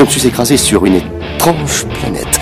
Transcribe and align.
Je 0.00 0.04
me 0.06 0.10
suis 0.10 0.26
écrasé 0.28 0.56
sur 0.56 0.86
une 0.86 0.94
étrange 0.94 1.84
planète. 2.00 2.40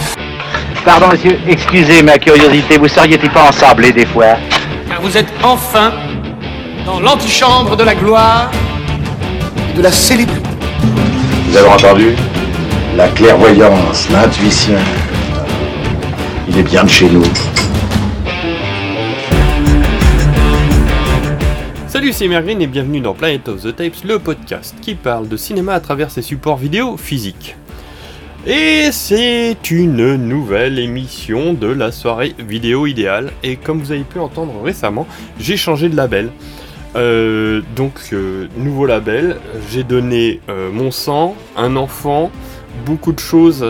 Pardon, 0.84 1.08
monsieur, 1.08 1.36
excusez 1.48 2.04
ma 2.04 2.16
curiosité, 2.16 2.78
vous 2.78 2.86
seriez-il 2.86 3.30
pas 3.30 3.48
ensablé 3.48 3.90
des 3.90 4.06
fois? 4.06 4.36
Car 4.88 5.00
vous 5.02 5.16
êtes 5.16 5.26
enfin 5.42 5.92
dans 6.86 7.00
l'antichambre 7.00 7.76
de 7.76 7.82
la 7.82 7.96
gloire 7.96 8.52
et 9.72 9.76
de 9.76 9.82
la 9.82 9.90
célébrité. 9.90 10.48
Vous 11.48 11.56
avez 11.56 11.68
entendu? 11.68 12.14
La 12.96 13.08
clairvoyance, 13.08 14.08
l'intuition. 14.08 14.78
Il 16.48 16.58
est 16.58 16.62
bien 16.62 16.84
de 16.84 16.88
chez 16.88 17.08
nous. 17.08 17.24
Salut, 21.88 22.12
c'est 22.12 22.28
Mergreen 22.28 22.60
et 22.60 22.66
bienvenue 22.66 23.00
dans 23.00 23.14
Planet 23.14 23.48
of 23.48 23.62
the 23.62 23.74
Tapes, 23.74 24.04
le 24.04 24.18
podcast 24.18 24.76
qui 24.82 24.94
parle 24.94 25.26
de 25.26 25.38
cinéma 25.38 25.72
à 25.72 25.80
travers 25.80 26.10
ses 26.10 26.20
supports 26.20 26.58
vidéo 26.58 26.98
physiques. 26.98 27.56
Et 28.46 28.92
c'est 28.92 29.70
une 29.70 30.16
nouvelle 30.16 30.78
émission 30.78 31.54
de 31.54 31.66
la 31.66 31.90
soirée 31.90 32.34
vidéo 32.38 32.86
idéale. 32.86 33.32
Et 33.42 33.56
comme 33.56 33.78
vous 33.78 33.90
avez 33.90 34.02
pu 34.02 34.18
entendre 34.18 34.52
récemment, 34.62 35.06
j'ai 35.40 35.56
changé 35.56 35.88
de 35.88 35.96
label. 35.96 36.30
Euh, 36.94 37.62
donc, 37.74 37.94
euh, 38.12 38.48
nouveau 38.58 38.84
label, 38.84 39.38
j'ai 39.70 39.82
donné 39.82 40.40
euh, 40.50 40.70
mon 40.70 40.90
sang, 40.90 41.36
un 41.56 41.74
enfant, 41.74 42.30
beaucoup 42.84 43.12
de 43.12 43.18
choses 43.18 43.64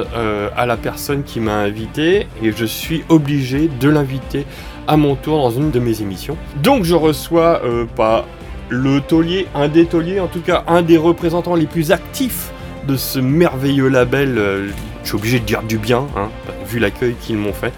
à 0.57 0.67
la 0.67 0.77
personne 0.77 1.23
qui 1.23 1.39
m'a 1.39 1.55
invité 1.55 2.27
et 2.43 2.53
je 2.53 2.65
suis 2.65 3.05
obligé 3.09 3.71
de 3.81 3.89
l'inviter 3.89 4.45
à 4.89 4.97
mon 4.97 5.15
tour 5.15 5.37
dans 5.39 5.51
une 5.51 5.71
de 5.71 5.79
mes 5.79 6.01
émissions. 6.03 6.37
Donc 6.63 6.83
je 6.83 6.95
reçois 6.97 7.61
euh, 7.65 7.85
pas 7.85 8.25
le 8.71 9.01
taulier, 9.01 9.47
un 9.55 9.69
des 9.69 9.87
tauliers, 9.87 10.19
en 10.19 10.27
tout 10.27 10.41
cas 10.41 10.65
un 10.67 10.83
des 10.83 10.97
représentants 10.97 11.55
les 11.55 11.67
plus 11.67 11.93
actifs 11.93 12.51
de 12.89 12.97
ce 12.97 13.19
merveilleux 13.21 13.89
label. 13.89 14.37
euh, 14.39 14.69
je 15.05 15.09
suis 15.09 15.17
obligé 15.17 15.39
de 15.39 15.45
dire 15.45 15.63
du 15.63 15.79
bien, 15.79 16.07
hein, 16.17 16.29
vu 16.67 16.79
l'accueil 16.79 17.15
qu'ils 17.21 17.37
m'ont 17.37 17.53
fait, 17.53 17.73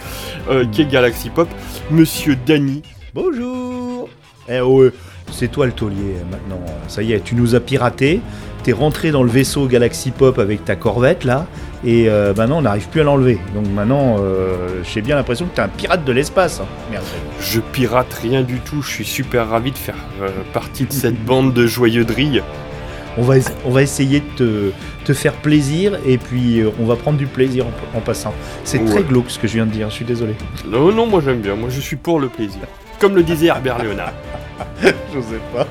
euh, 0.48 0.64
qui 0.64 0.82
est 0.82 0.86
Galaxy 0.86 1.30
Pop, 1.30 1.48
Monsieur 1.90 2.36
Danny. 2.46 2.82
Bonjour 3.14 4.08
Eh 4.48 4.60
ouais, 4.60 4.90
c'est 5.32 5.48
toi 5.48 5.66
le 5.66 5.72
taulier 5.72 5.96
euh, 6.16 6.24
maintenant. 6.30 6.60
Ça 6.88 7.02
y 7.02 7.12
est, 7.12 7.20
tu 7.24 7.34
nous 7.34 7.54
as 7.54 7.60
piraté. 7.60 8.20
T'es 8.62 8.72
rentré 8.72 9.10
dans 9.10 9.22
le 9.22 9.30
vaisseau 9.30 9.66
Galaxy 9.66 10.10
Pop 10.10 10.38
avec 10.38 10.66
ta 10.66 10.76
corvette 10.76 11.24
là, 11.24 11.46
et 11.82 12.10
euh, 12.10 12.34
maintenant 12.36 12.58
on 12.58 12.62
n'arrive 12.62 12.88
plus 12.90 13.00
à 13.00 13.04
l'enlever. 13.04 13.38
Donc 13.54 13.66
maintenant, 13.74 14.16
euh, 14.20 14.82
j'ai 14.84 15.00
bien 15.00 15.16
l'impression 15.16 15.46
que 15.46 15.56
t'es 15.56 15.62
un 15.62 15.68
pirate 15.68 16.04
de 16.04 16.12
l'espace. 16.12 16.60
hein. 16.60 16.66
Merde. 16.90 17.02
Je 17.40 17.58
pirate 17.60 18.12
rien 18.20 18.42
du 18.42 18.58
tout, 18.60 18.82
je 18.82 18.90
suis 18.90 19.06
super 19.06 19.48
ravi 19.48 19.70
de 19.72 19.78
faire 19.78 19.94
euh, 20.20 20.28
partie 20.52 20.84
de 20.84 20.92
cette 20.92 21.18
bande 21.24 21.54
de 21.54 21.66
joyeux 21.66 22.04
drilles. 22.04 22.42
On 23.16 23.22
va, 23.22 23.36
on 23.64 23.70
va 23.70 23.80
essayer 23.82 24.20
de 24.20 24.26
te, 24.36 24.70
te 25.06 25.14
faire 25.14 25.32
plaisir, 25.32 25.98
et 26.06 26.18
puis 26.18 26.62
on 26.78 26.84
va 26.84 26.96
prendre 26.96 27.16
du 27.16 27.26
plaisir 27.26 27.64
en, 27.66 27.96
en 27.98 28.00
passant. 28.02 28.34
C'est 28.64 28.78
Ouais. 28.78 28.84
très 28.90 29.02
glauque 29.04 29.30
ce 29.30 29.38
que 29.38 29.48
je 29.48 29.54
viens 29.54 29.64
de 29.66 29.72
dire, 29.72 29.88
je 29.88 29.94
suis 29.94 30.04
désolé. 30.04 30.34
Non, 30.68 30.92
non, 30.92 31.06
moi 31.06 31.22
j'aime 31.24 31.40
bien, 31.40 31.54
moi 31.56 31.70
je 31.70 31.80
suis 31.80 31.96
pour 31.96 32.20
le 32.20 32.28
plaisir. 32.28 32.60
Comme 33.00 33.14
le 33.16 33.22
disait 33.22 33.46
Herbert 33.46 33.78
Léonard. 33.82 34.12
Je 34.82 35.20
sais 35.20 35.40
pas. 35.54 35.66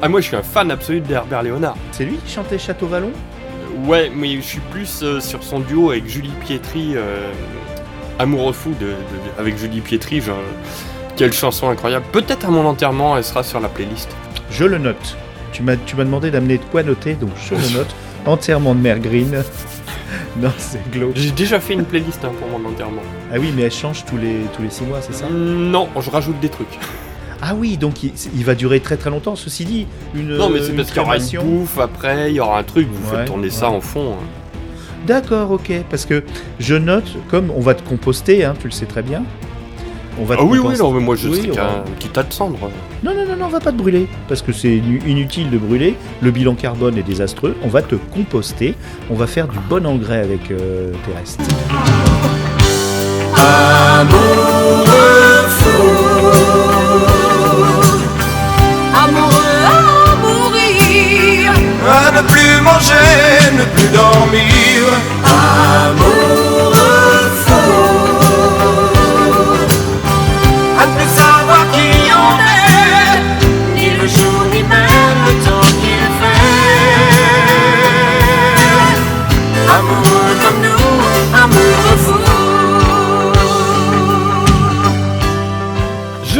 Ah, 0.00 0.08
moi 0.08 0.20
je 0.20 0.26
suis 0.28 0.36
un 0.36 0.42
fan 0.44 0.70
absolu 0.70 1.00
d'Herbert 1.00 1.42
Léonard. 1.42 1.76
C'est 1.90 2.04
lui 2.04 2.16
qui 2.24 2.32
chantait 2.32 2.58
Château 2.58 2.86
Vallon? 2.86 3.10
Euh, 3.10 3.88
Ouais, 3.88 4.10
mais 4.14 4.36
je 4.36 4.40
suis 4.40 4.60
plus 4.72 5.00
euh, 5.02 5.20
sur 5.20 5.42
son 5.42 5.58
duo 5.60 5.90
avec 5.90 6.08
Julie 6.08 6.32
Pietri, 6.44 6.94
euh, 6.96 7.30
amoureux 8.18 8.52
fou 8.52 8.70
de, 8.80 8.86
de- 8.86 8.94
avec 9.38 9.56
Julie 9.58 9.80
Pietri. 9.80 10.20
Genre, 10.20 10.36
quelle 11.16 11.32
chanson 11.32 11.68
incroyable. 11.68 12.04
Peut-être 12.12 12.46
à 12.46 12.50
mon 12.50 12.64
enterrement, 12.66 13.16
elle 13.16 13.24
sera 13.24 13.42
sur 13.42 13.58
la 13.60 13.68
playlist. 13.68 14.08
Je 14.50 14.64
le 14.64 14.78
note. 14.78 15.16
Tu 15.52 15.62
m'as, 15.62 15.74
demandé 15.76 16.30
d'amener 16.30 16.58
de 16.58 16.64
quoi 16.70 16.82
noter, 16.84 17.14
donc 17.14 17.30
je 17.48 17.54
le 17.54 17.60
note. 17.78 17.94
Entièrement 18.26 18.74
de 18.74 18.80
mer 18.80 18.98
green. 19.00 19.42
non, 20.40 20.50
c'est 20.58 20.90
glauque. 20.90 21.12
J'ai 21.16 21.30
déjà 21.30 21.60
fait 21.60 21.74
une 21.74 21.84
playlist 21.84 22.24
hein, 22.24 22.30
pour 22.38 22.48
mon 22.58 22.68
enterrement. 22.68 23.02
Ah 23.32 23.36
oui, 23.38 23.52
mais 23.54 23.62
elle 23.62 23.72
change 23.72 24.04
tous 24.04 24.16
les, 24.16 24.36
tous 24.56 24.62
les 24.62 24.70
six 24.70 24.84
mois, 24.84 25.00
c'est 25.02 25.14
ça 25.14 25.26
Non, 25.30 25.88
je 26.00 26.10
rajoute 26.10 26.38
des 26.40 26.48
trucs. 26.48 26.68
Ah 27.40 27.54
oui, 27.56 27.76
donc 27.76 28.02
il, 28.02 28.10
il 28.34 28.44
va 28.44 28.56
durer 28.56 28.80
très 28.80 28.96
très 28.96 29.10
longtemps, 29.10 29.36
ceci 29.36 29.64
dit. 29.64 29.86
Une, 30.12 30.36
non, 30.36 30.50
mais 30.50 30.60
c'est 30.60 30.72
parce 30.72 30.88
qu'il 30.88 30.96
y 31.00 31.04
aura 31.04 31.18
une 31.18 31.38
bouffe 31.40 31.78
après, 31.78 32.32
il 32.32 32.34
y 32.34 32.40
aura 32.40 32.58
un 32.58 32.64
truc, 32.64 32.88
vous 32.90 33.10
Ouais, 33.12 33.18
faites 33.18 33.26
tourner 33.28 33.48
ça 33.48 33.70
en 33.70 33.80
fond. 33.80 34.14
hein. 34.14 34.24
D'accord, 35.06 35.52
ok. 35.52 35.70
Parce 35.88 36.04
que 36.04 36.24
je 36.58 36.74
note, 36.74 37.06
comme 37.30 37.52
on 37.54 37.60
va 37.60 37.74
te 37.74 37.88
composter, 37.88 38.44
hein, 38.44 38.54
tu 38.58 38.66
le 38.66 38.72
sais 38.72 38.86
très 38.86 39.02
bien. 39.02 39.22
On 40.20 40.24
va 40.24 40.36
te 40.36 40.40
Ah 40.40 40.44
oui, 40.44 40.58
oui, 40.58 40.74
non, 40.78 40.90
mais 40.92 41.00
moi 41.00 41.14
je 41.16 41.28
Oui, 41.28 41.36
serais 41.38 41.50
on 41.50 41.54
qu'un 41.54 41.62
va- 41.64 41.84
petit 41.98 42.08
tas 42.08 42.22
de 42.24 42.32
cendres. 42.32 42.58
Non, 43.04 43.14
non, 43.14 43.24
non, 43.26 43.36
non, 43.36 43.44
on 43.46 43.48
va 43.48 43.60
pas 43.60 43.70
te 43.72 43.76
brûler. 43.76 44.08
Parce 44.26 44.42
que 44.42 44.52
c'est 44.52 44.68
inu- 44.68 45.00
inutile 45.06 45.50
de 45.50 45.58
brûler. 45.58 45.96
Le 46.20 46.30
bilan 46.30 46.54
carbone 46.54 46.98
est 46.98 47.02
désastreux. 47.02 47.56
On 47.62 47.68
va 47.68 47.82
te 47.82 47.94
composter. 47.94 48.74
On 49.10 49.14
va 49.14 49.26
faire 49.26 49.46
du 49.48 49.58
bon 49.68 49.86
engrais 49.86 50.18
avec 50.18 50.50
euh, 50.50 50.92
tes 51.06 51.12
restes. 51.16 51.40
Amoureux 58.94 59.42
à 59.66 60.16
mourir 60.22 61.52
À 61.86 62.10
ne 62.10 62.22
plus 62.26 62.60
manger, 62.62 63.56
ne 63.58 63.64
plus 63.74 63.88
dormir. 63.88 64.84
Amoureux 65.24 66.57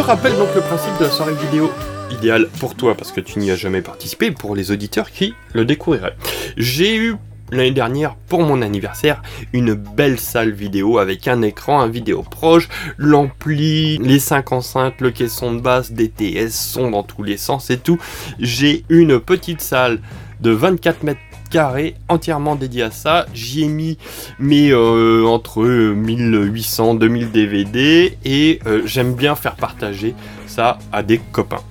rappelle 0.08 0.38
donc 0.38 0.48
le 0.54 0.62
principe 0.62 0.98
de 0.98 1.04
la 1.04 1.10
soirée 1.10 1.34
vidéo 1.34 1.70
idéale 2.10 2.48
pour 2.60 2.74
toi 2.74 2.94
parce 2.94 3.12
que 3.12 3.20
tu 3.20 3.40
n'y 3.40 3.50
as 3.50 3.56
jamais 3.56 3.82
participé, 3.82 4.30
pour 4.30 4.56
les 4.56 4.70
auditeurs 4.70 5.10
qui 5.10 5.34
le 5.52 5.66
découvriraient. 5.66 6.16
J'ai 6.56 6.96
eu 6.96 7.16
l'année 7.52 7.72
dernière 7.72 8.16
pour 8.26 8.40
mon 8.40 8.62
anniversaire 8.62 9.20
une 9.52 9.74
belle 9.74 10.18
salle 10.18 10.52
vidéo 10.52 10.96
avec 10.96 11.28
un 11.28 11.42
écran, 11.42 11.82
un 11.82 11.88
vidéo 11.88 12.22
proche, 12.22 12.70
l'ampli, 12.96 13.98
les 13.98 14.18
5 14.18 14.50
enceintes, 14.52 15.02
le 15.02 15.10
caisson 15.10 15.54
de 15.54 15.60
basse, 15.60 15.92
DTS, 15.92 16.52
son 16.52 16.90
dans 16.90 17.02
tous 17.02 17.22
les 17.22 17.36
sens 17.36 17.68
et 17.68 17.76
tout. 17.76 17.98
J'ai 18.38 18.86
une 18.88 19.20
petite 19.20 19.60
salle 19.60 20.00
de 20.40 20.52
24 20.52 21.02
mètres 21.02 21.20
carrés 21.50 21.94
entièrement 22.08 22.56
dédiée 22.56 22.82
à 22.82 22.90
ça. 22.90 23.26
J'y 23.34 23.64
ai 23.64 23.68
mis 23.68 23.98
mais 24.38 24.70
euh, 24.70 25.24
entre 25.26 25.64
1800 25.64 26.94
2000 26.94 27.30
DVD 27.30 28.16
et 28.24 28.60
euh, 28.66 28.82
j'aime 28.84 29.14
bien 29.14 29.34
faire 29.34 29.56
partager 29.56 30.14
ça 30.46 30.78
à 30.92 31.02
des 31.02 31.18
copains. 31.18 31.62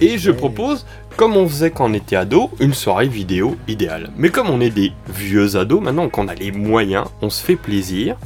Et 0.00 0.18
je 0.18 0.30
propose, 0.30 0.84
comme 1.16 1.36
on 1.36 1.48
faisait 1.48 1.70
quand 1.70 1.90
on 1.90 1.94
était 1.94 2.16
ado, 2.16 2.50
une 2.60 2.74
soirée 2.74 3.08
vidéo 3.08 3.56
idéale. 3.66 4.10
Mais 4.16 4.28
comme 4.28 4.50
on 4.50 4.60
est 4.60 4.70
des 4.70 4.92
vieux 5.08 5.56
ados 5.56 5.80
maintenant, 5.80 6.08
qu'on 6.08 6.28
a 6.28 6.34
les 6.34 6.52
moyens, 6.52 7.06
on 7.22 7.30
se 7.30 7.42
fait 7.42 7.56
plaisir 7.56 8.16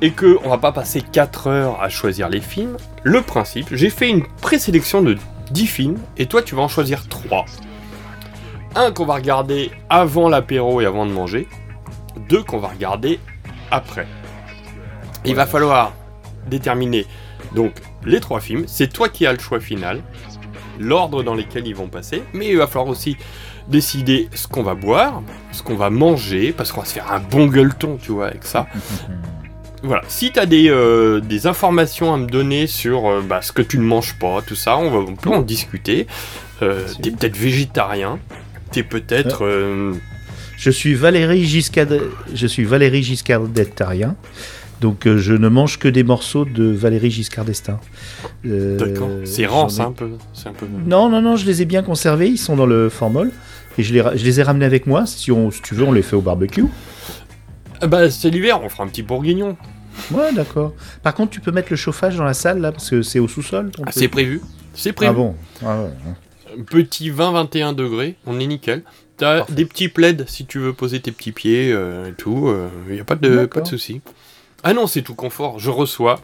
et 0.00 0.10
que 0.10 0.38
on 0.44 0.48
va 0.48 0.58
pas 0.58 0.72
passer 0.72 1.00
4 1.00 1.46
heures 1.48 1.82
à 1.82 1.88
choisir 1.88 2.28
les 2.28 2.40
films, 2.40 2.76
le 3.02 3.22
principe, 3.22 3.68
j'ai 3.72 3.90
fait 3.90 4.08
une 4.08 4.24
présélection 4.40 5.02
de 5.02 5.16
10 5.50 5.66
films 5.66 5.98
et 6.16 6.26
toi 6.26 6.42
tu 6.42 6.54
vas 6.54 6.62
en 6.62 6.68
choisir 6.68 7.08
3. 7.08 7.46
Un 8.74 8.92
qu'on 8.92 9.06
va 9.06 9.14
regarder 9.14 9.70
avant 9.88 10.28
l'apéro 10.28 10.80
et 10.80 10.86
avant 10.86 11.06
de 11.06 11.12
manger, 11.12 11.48
deux 12.28 12.42
qu'on 12.42 12.58
va 12.58 12.68
regarder 12.68 13.18
après. 13.70 14.06
Il 15.24 15.34
va 15.34 15.46
falloir 15.46 15.92
déterminer 16.46 17.06
donc 17.54 17.72
les 18.04 18.20
trois 18.20 18.40
films, 18.40 18.64
c'est 18.66 18.92
toi 18.92 19.08
qui 19.08 19.26
as 19.26 19.32
le 19.32 19.38
choix 19.38 19.60
final, 19.60 20.02
l'ordre 20.78 21.22
dans 21.22 21.34
lequel 21.34 21.66
ils 21.66 21.74
vont 21.74 21.88
passer, 21.88 22.22
mais 22.32 22.48
il 22.48 22.56
va 22.56 22.66
falloir 22.66 22.88
aussi 22.88 23.16
décider 23.68 24.28
ce 24.34 24.46
qu'on 24.46 24.62
va 24.62 24.74
boire, 24.74 25.22
ce 25.52 25.62
qu'on 25.62 25.76
va 25.76 25.90
manger, 25.90 26.52
parce 26.52 26.72
qu'on 26.72 26.80
va 26.80 26.86
se 26.86 26.94
faire 26.94 27.12
un 27.12 27.20
bon 27.20 27.46
gueuleton, 27.46 27.98
tu 28.00 28.12
vois, 28.12 28.28
avec 28.28 28.44
ça. 28.44 28.66
Voilà, 29.84 30.02
si 30.08 30.32
tu 30.32 30.40
as 30.40 30.46
des, 30.46 30.68
euh, 30.68 31.20
des 31.20 31.46
informations 31.46 32.12
à 32.12 32.16
me 32.16 32.26
donner 32.26 32.66
sur 32.66 33.06
euh, 33.06 33.22
bah, 33.22 33.42
ce 33.42 33.52
que 33.52 33.62
tu 33.62 33.78
ne 33.78 33.84
manges 33.84 34.18
pas, 34.18 34.42
tout 34.42 34.56
ça, 34.56 34.76
on, 34.76 34.90
va, 34.90 34.98
on 34.98 35.14
peut 35.14 35.30
en 35.30 35.40
discuter. 35.40 36.08
Euh, 36.62 36.84
t'es 37.00 37.12
peut-être 37.12 37.36
végétarien, 37.36 38.18
t'es 38.70 38.82
peut-être... 38.82 39.44
euh, 39.44 39.94
Je 40.56 40.70
suis 40.70 40.94
Valérie 40.94 41.44
Giscard, 41.44 41.86
je 42.34 42.46
suis 42.46 42.64
Valérie 42.64 43.02
Giscard 43.02 43.42
d'Estarien. 43.48 44.16
Donc 44.80 45.06
euh, 45.08 45.18
je 45.18 45.32
ne 45.34 45.48
mange 45.48 45.78
que 45.80 45.88
des 45.88 46.04
morceaux 46.04 46.44
de 46.44 46.64
Valérie 46.64 47.10
Giscard 47.10 47.44
d'Estaing. 47.44 47.80
Euh, 48.46 48.76
D'accord, 48.76 49.08
c'est 49.24 49.44
rance 49.46 49.78
ai- 49.78 49.82
un 49.82 49.90
peu. 49.92 50.10
C'est 50.32 50.48
un 50.48 50.52
peu... 50.52 50.66
Non, 50.86 51.08
non, 51.08 51.20
non, 51.20 51.34
je 51.34 51.46
les 51.46 51.62
ai 51.62 51.64
bien 51.64 51.82
conservés, 51.82 52.28
ils 52.28 52.38
sont 52.38 52.54
dans 52.54 52.66
le 52.66 52.88
formol. 52.88 53.32
Et 53.76 53.82
je 53.82 53.92
les, 53.92 54.00
ra- 54.00 54.14
je 54.16 54.24
les 54.24 54.38
ai 54.38 54.42
ramenés 54.44 54.64
avec 54.66 54.86
moi. 54.86 55.04
Si, 55.06 55.30
on, 55.32 55.50
si 55.50 55.62
tu 55.62 55.74
veux, 55.74 55.84
on 55.84 55.92
les 55.92 56.02
fait 56.02 56.14
au 56.16 56.20
barbecue. 56.20 56.64
Ah 57.80 57.86
bah 57.88 58.10
c'est 58.10 58.30
l'hiver, 58.30 58.60
on 58.62 58.68
fera 58.68 58.84
un 58.84 58.88
petit 58.88 59.02
bourguignon. 59.02 59.56
Ouais, 60.12 60.32
d'accord. 60.32 60.74
Par 61.02 61.12
contre, 61.14 61.30
tu 61.32 61.40
peux 61.40 61.50
mettre 61.50 61.68
le 61.70 61.76
chauffage 61.76 62.16
dans 62.16 62.24
la 62.24 62.34
salle, 62.34 62.60
là, 62.60 62.70
parce 62.70 62.88
que 62.90 63.02
c'est 63.02 63.18
au 63.18 63.26
sous-sol. 63.28 63.70
Ah, 63.84 63.90
c'est 63.92 64.06
prévu. 64.08 64.40
C'est 64.74 64.92
prévu. 64.92 65.10
Ah 65.10 65.12
bon 65.14 65.34
Ah 65.64 65.82
ouais. 65.82 65.90
Petit 66.66 67.10
20-21 67.10 67.74
degrés, 67.74 68.16
on 68.26 68.40
est 68.40 68.46
nickel. 68.46 68.82
T'as 69.16 69.38
Parfait. 69.38 69.52
des 69.54 69.64
petits 69.64 69.88
plaids 69.88 70.16
si 70.26 70.46
tu 70.46 70.58
veux 70.58 70.72
poser 70.72 71.00
tes 71.00 71.12
petits 71.12 71.32
pieds 71.32 71.72
euh, 71.72 72.08
et 72.08 72.12
tout. 72.12 72.52
Il 72.88 72.94
n'y 72.94 73.00
a 73.00 73.04
pas 73.04 73.16
de, 73.16 73.46
pas 73.46 73.60
de 73.60 73.66
souci. 73.66 74.00
Ah 74.62 74.72
non, 74.74 74.86
c'est 74.86 75.02
tout 75.02 75.14
confort. 75.14 75.58
Je 75.58 75.70
reçois. 75.70 76.20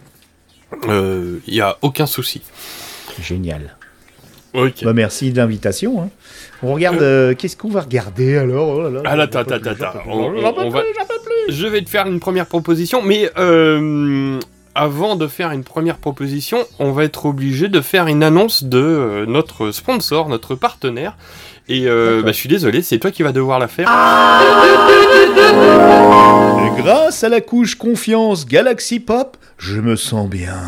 Il 0.89 1.41
n'y 1.49 1.61
a 1.61 1.77
aucun 1.83 2.07
souci. 2.07 2.43
Génial. 3.21 3.77
Ok. 4.55 4.85
Bah, 4.85 4.93
merci 4.93 5.33
de 5.33 5.37
l'invitation. 5.39 6.03
hein. 6.03 6.09
On 6.63 6.75
regarde. 6.75 7.03
euh, 7.03 7.35
Qu'est-ce 7.35 7.57
qu'on 7.57 7.69
va 7.71 7.81
regarder 7.81 8.37
alors? 8.37 8.69
Oh 8.77 8.83
là 8.83 8.91
là, 8.91 9.03
Ah 9.05 9.17
là, 9.17 9.27
plus, 9.27 10.95
j'en 10.99 11.07
peux 11.07 11.21
plus. 11.25 11.55
Je 11.55 11.67
vais 11.67 11.83
te 11.83 11.91
faire 11.91 12.07
une 12.07 12.21
première 12.21 12.47
proposition, 12.47 13.03
mais 13.03 13.31
euh, 13.37 14.39
avant 14.75 15.17
de 15.17 15.27
faire 15.27 15.51
une 15.53 15.65
première 15.65 15.99
proposition, 15.99 16.59
on 16.79 16.93
va 16.93 17.05
être 17.05 17.27
obligé 17.27 17.69
de 17.69 17.81
faire 17.81 18.07
une 18.07 18.23
annonce 18.23 18.65
de 18.65 18.79
euh, 18.79 19.27
notre 19.27 19.71
sponsor, 19.71 20.29
notre 20.29 20.55
partenaire. 20.55 21.17
Et 21.69 21.87
euh, 21.87 22.23
bah, 22.23 22.33
je 22.33 22.37
suis 22.37 22.49
désolé, 22.49 22.83
c'est 22.83 22.99
toi 22.99 23.11
qui 23.11 23.23
vas 23.23 23.33
devoir 23.33 23.59
la 23.59 23.69
faire. 23.69 23.89
Et 26.61 26.83
grâce 26.83 27.25
à 27.25 27.29
la 27.29 27.41
couche 27.41 27.77
confiance 27.77 28.47
Galaxy 28.47 29.01
Pop, 29.01 29.37
je 29.59 29.81
me 29.81 29.97
sens 29.97 30.29
bien. 30.29 30.61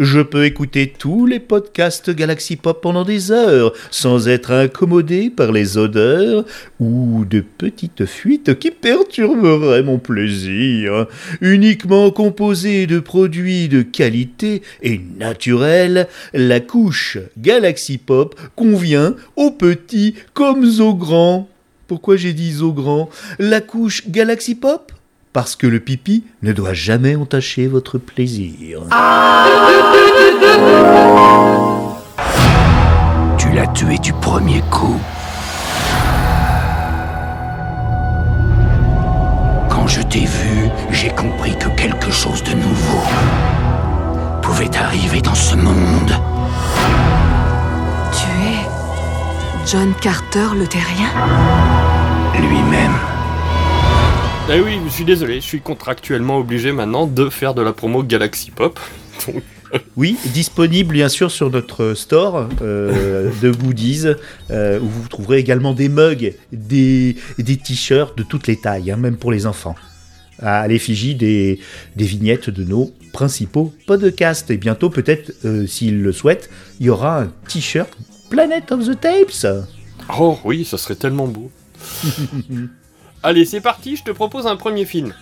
Je 0.00 0.20
peux 0.20 0.46
écouter 0.46 0.90
tous 0.98 1.26
les 1.26 1.40
podcasts 1.40 2.08
Galaxy 2.08 2.56
Pop 2.56 2.80
pendant 2.80 3.04
des 3.04 3.32
heures 3.32 3.74
sans 3.90 4.28
être 4.28 4.50
incommodé 4.50 5.28
par 5.28 5.52
les 5.52 5.76
odeurs 5.76 6.46
ou 6.80 7.26
de 7.28 7.40
petites 7.42 8.06
fuites 8.06 8.58
qui 8.58 8.70
perturberaient 8.70 9.82
mon 9.82 9.98
plaisir. 9.98 11.06
Uniquement 11.42 12.10
composée 12.12 12.86
de 12.86 12.98
produits 12.98 13.68
de 13.68 13.82
qualité 13.82 14.62
et 14.82 15.02
naturels, 15.18 16.08
la 16.32 16.60
couche 16.60 17.18
Galaxy 17.36 17.98
Pop 17.98 18.40
convient 18.56 19.14
aux 19.36 19.50
petits 19.50 20.14
comme 20.32 20.64
aux 20.80 20.94
grands. 20.94 21.46
Pourquoi 21.88 22.16
j'ai 22.16 22.32
dit 22.32 22.62
aux 22.62 22.72
grands? 22.72 23.10
La 23.38 23.60
couche 23.60 24.08
Galaxy 24.08 24.54
Pop? 24.54 24.92
Parce 25.32 25.54
que 25.54 25.68
le 25.68 25.78
pipi 25.78 26.24
ne 26.42 26.52
doit 26.52 26.72
jamais 26.72 27.14
entacher 27.14 27.68
votre 27.68 27.98
plaisir. 27.98 28.80
Tu 33.38 33.52
l'as 33.52 33.68
tué 33.68 33.98
du 33.98 34.12
premier 34.14 34.60
coup. 34.72 35.00
Quand 39.68 39.86
je 39.86 40.02
t'ai 40.02 40.24
vu, 40.24 40.68
j'ai 40.90 41.10
compris 41.10 41.56
que 41.56 41.68
quelque 41.76 42.10
chose 42.10 42.42
de 42.42 42.54
nouveau 42.54 43.02
pouvait 44.42 44.76
arriver 44.76 45.20
dans 45.20 45.36
ce 45.36 45.54
monde. 45.54 46.12
Tu 48.12 48.26
es 48.48 48.58
John 49.64 49.94
Carter 50.00 50.48
le 50.58 50.66
terrien? 50.66 51.10
Lui-même. 52.36 53.09
Ah 54.52 54.56
oui, 54.58 54.80
je 54.84 54.90
suis 54.90 55.04
désolé, 55.04 55.36
je 55.36 55.46
suis 55.46 55.60
contractuellement 55.60 56.38
obligé 56.38 56.72
maintenant 56.72 57.06
de 57.06 57.30
faire 57.30 57.54
de 57.54 57.62
la 57.62 57.72
promo 57.72 58.02
Galaxy 58.02 58.50
Pop. 58.50 58.80
Donc, 59.28 59.44
Oui, 59.96 60.16
disponible 60.24 60.92
bien 60.92 61.08
sûr 61.08 61.30
sur 61.30 61.52
notre 61.52 61.94
store 61.94 62.48
euh, 62.60 63.30
de 63.40 63.52
goodies, 63.52 64.06
euh, 64.50 64.80
où 64.80 64.88
vous 64.88 65.06
trouverez 65.06 65.38
également 65.38 65.72
des 65.72 65.88
mugs, 65.88 66.34
des, 66.50 67.14
des 67.38 67.56
t-shirts 67.58 68.18
de 68.18 68.24
toutes 68.24 68.48
les 68.48 68.56
tailles, 68.56 68.90
hein, 68.90 68.96
même 68.96 69.16
pour 69.16 69.30
les 69.30 69.46
enfants. 69.46 69.76
À 70.40 70.66
l'effigie 70.66 71.14
des, 71.14 71.60
des 71.94 72.04
vignettes 72.04 72.50
de 72.50 72.64
nos 72.64 72.92
principaux 73.12 73.72
podcasts. 73.86 74.50
Et 74.50 74.56
bientôt, 74.56 74.90
peut-être, 74.90 75.32
euh, 75.44 75.64
s'ils 75.68 76.02
le 76.02 76.10
souhaitent, 76.10 76.50
il 76.80 76.86
y 76.86 76.90
aura 76.90 77.20
un 77.20 77.32
t-shirt 77.46 77.96
Planet 78.30 78.72
of 78.72 78.84
the 78.84 79.00
Tapes. 79.00 79.46
Oh 80.18 80.40
oui, 80.44 80.64
ça 80.64 80.76
serait 80.76 80.96
tellement 80.96 81.28
beau. 81.28 81.52
Allez, 83.22 83.44
c'est 83.44 83.60
parti, 83.60 83.96
je 83.96 84.04
te 84.04 84.10
propose 84.10 84.46
un 84.46 84.56
premier 84.56 84.84
film. 84.84 85.14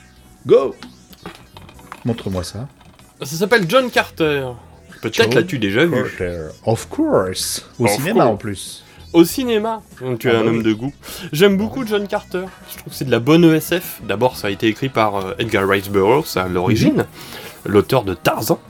Go 0.46 0.74
Montre-moi 2.04 2.44
ça. 2.44 2.68
Ça 3.22 3.36
s'appelle 3.36 3.64
John 3.68 3.90
Carter. 3.90 4.46
Peut-être 5.02 5.34
l'as-tu 5.34 5.58
déjà 5.58 5.84
vu. 5.84 5.92
Carter. 6.02 6.48
Of 6.64 6.88
course. 6.88 7.66
Au 7.78 7.84
Of 7.84 7.90
cinéma 7.92 8.20
course. 8.24 8.26
en 8.26 8.36
plus. 8.36 8.84
Au 9.14 9.24
cinéma, 9.24 9.80
donc 10.02 10.18
tu 10.18 10.28
es 10.28 10.32
Ah 10.32 10.40
un 10.40 10.42
bah 10.42 10.48
homme 10.50 10.58
oui. 10.58 10.62
de 10.64 10.72
goût. 10.74 10.92
J'aime 11.32 11.56
beaucoup 11.56 11.84
John 11.86 12.06
Carter. 12.06 12.44
Je 12.70 12.76
trouve 12.78 12.92
que 12.92 12.98
c'est 12.98 13.06
de 13.06 13.10
la 13.10 13.20
bonne 13.20 13.42
ESF. 13.44 14.02
D'abord, 14.06 14.36
ça 14.36 14.48
a 14.48 14.50
été 14.50 14.66
écrit 14.66 14.90
par 14.90 15.16
euh, 15.16 15.34
Edgar 15.38 15.66
Rice 15.66 15.88
Burroughs 15.88 16.36
à 16.36 16.46
l'origine, 16.46 17.06
l'auteur 17.64 18.04
de 18.04 18.12
Tarzan. 18.14 18.60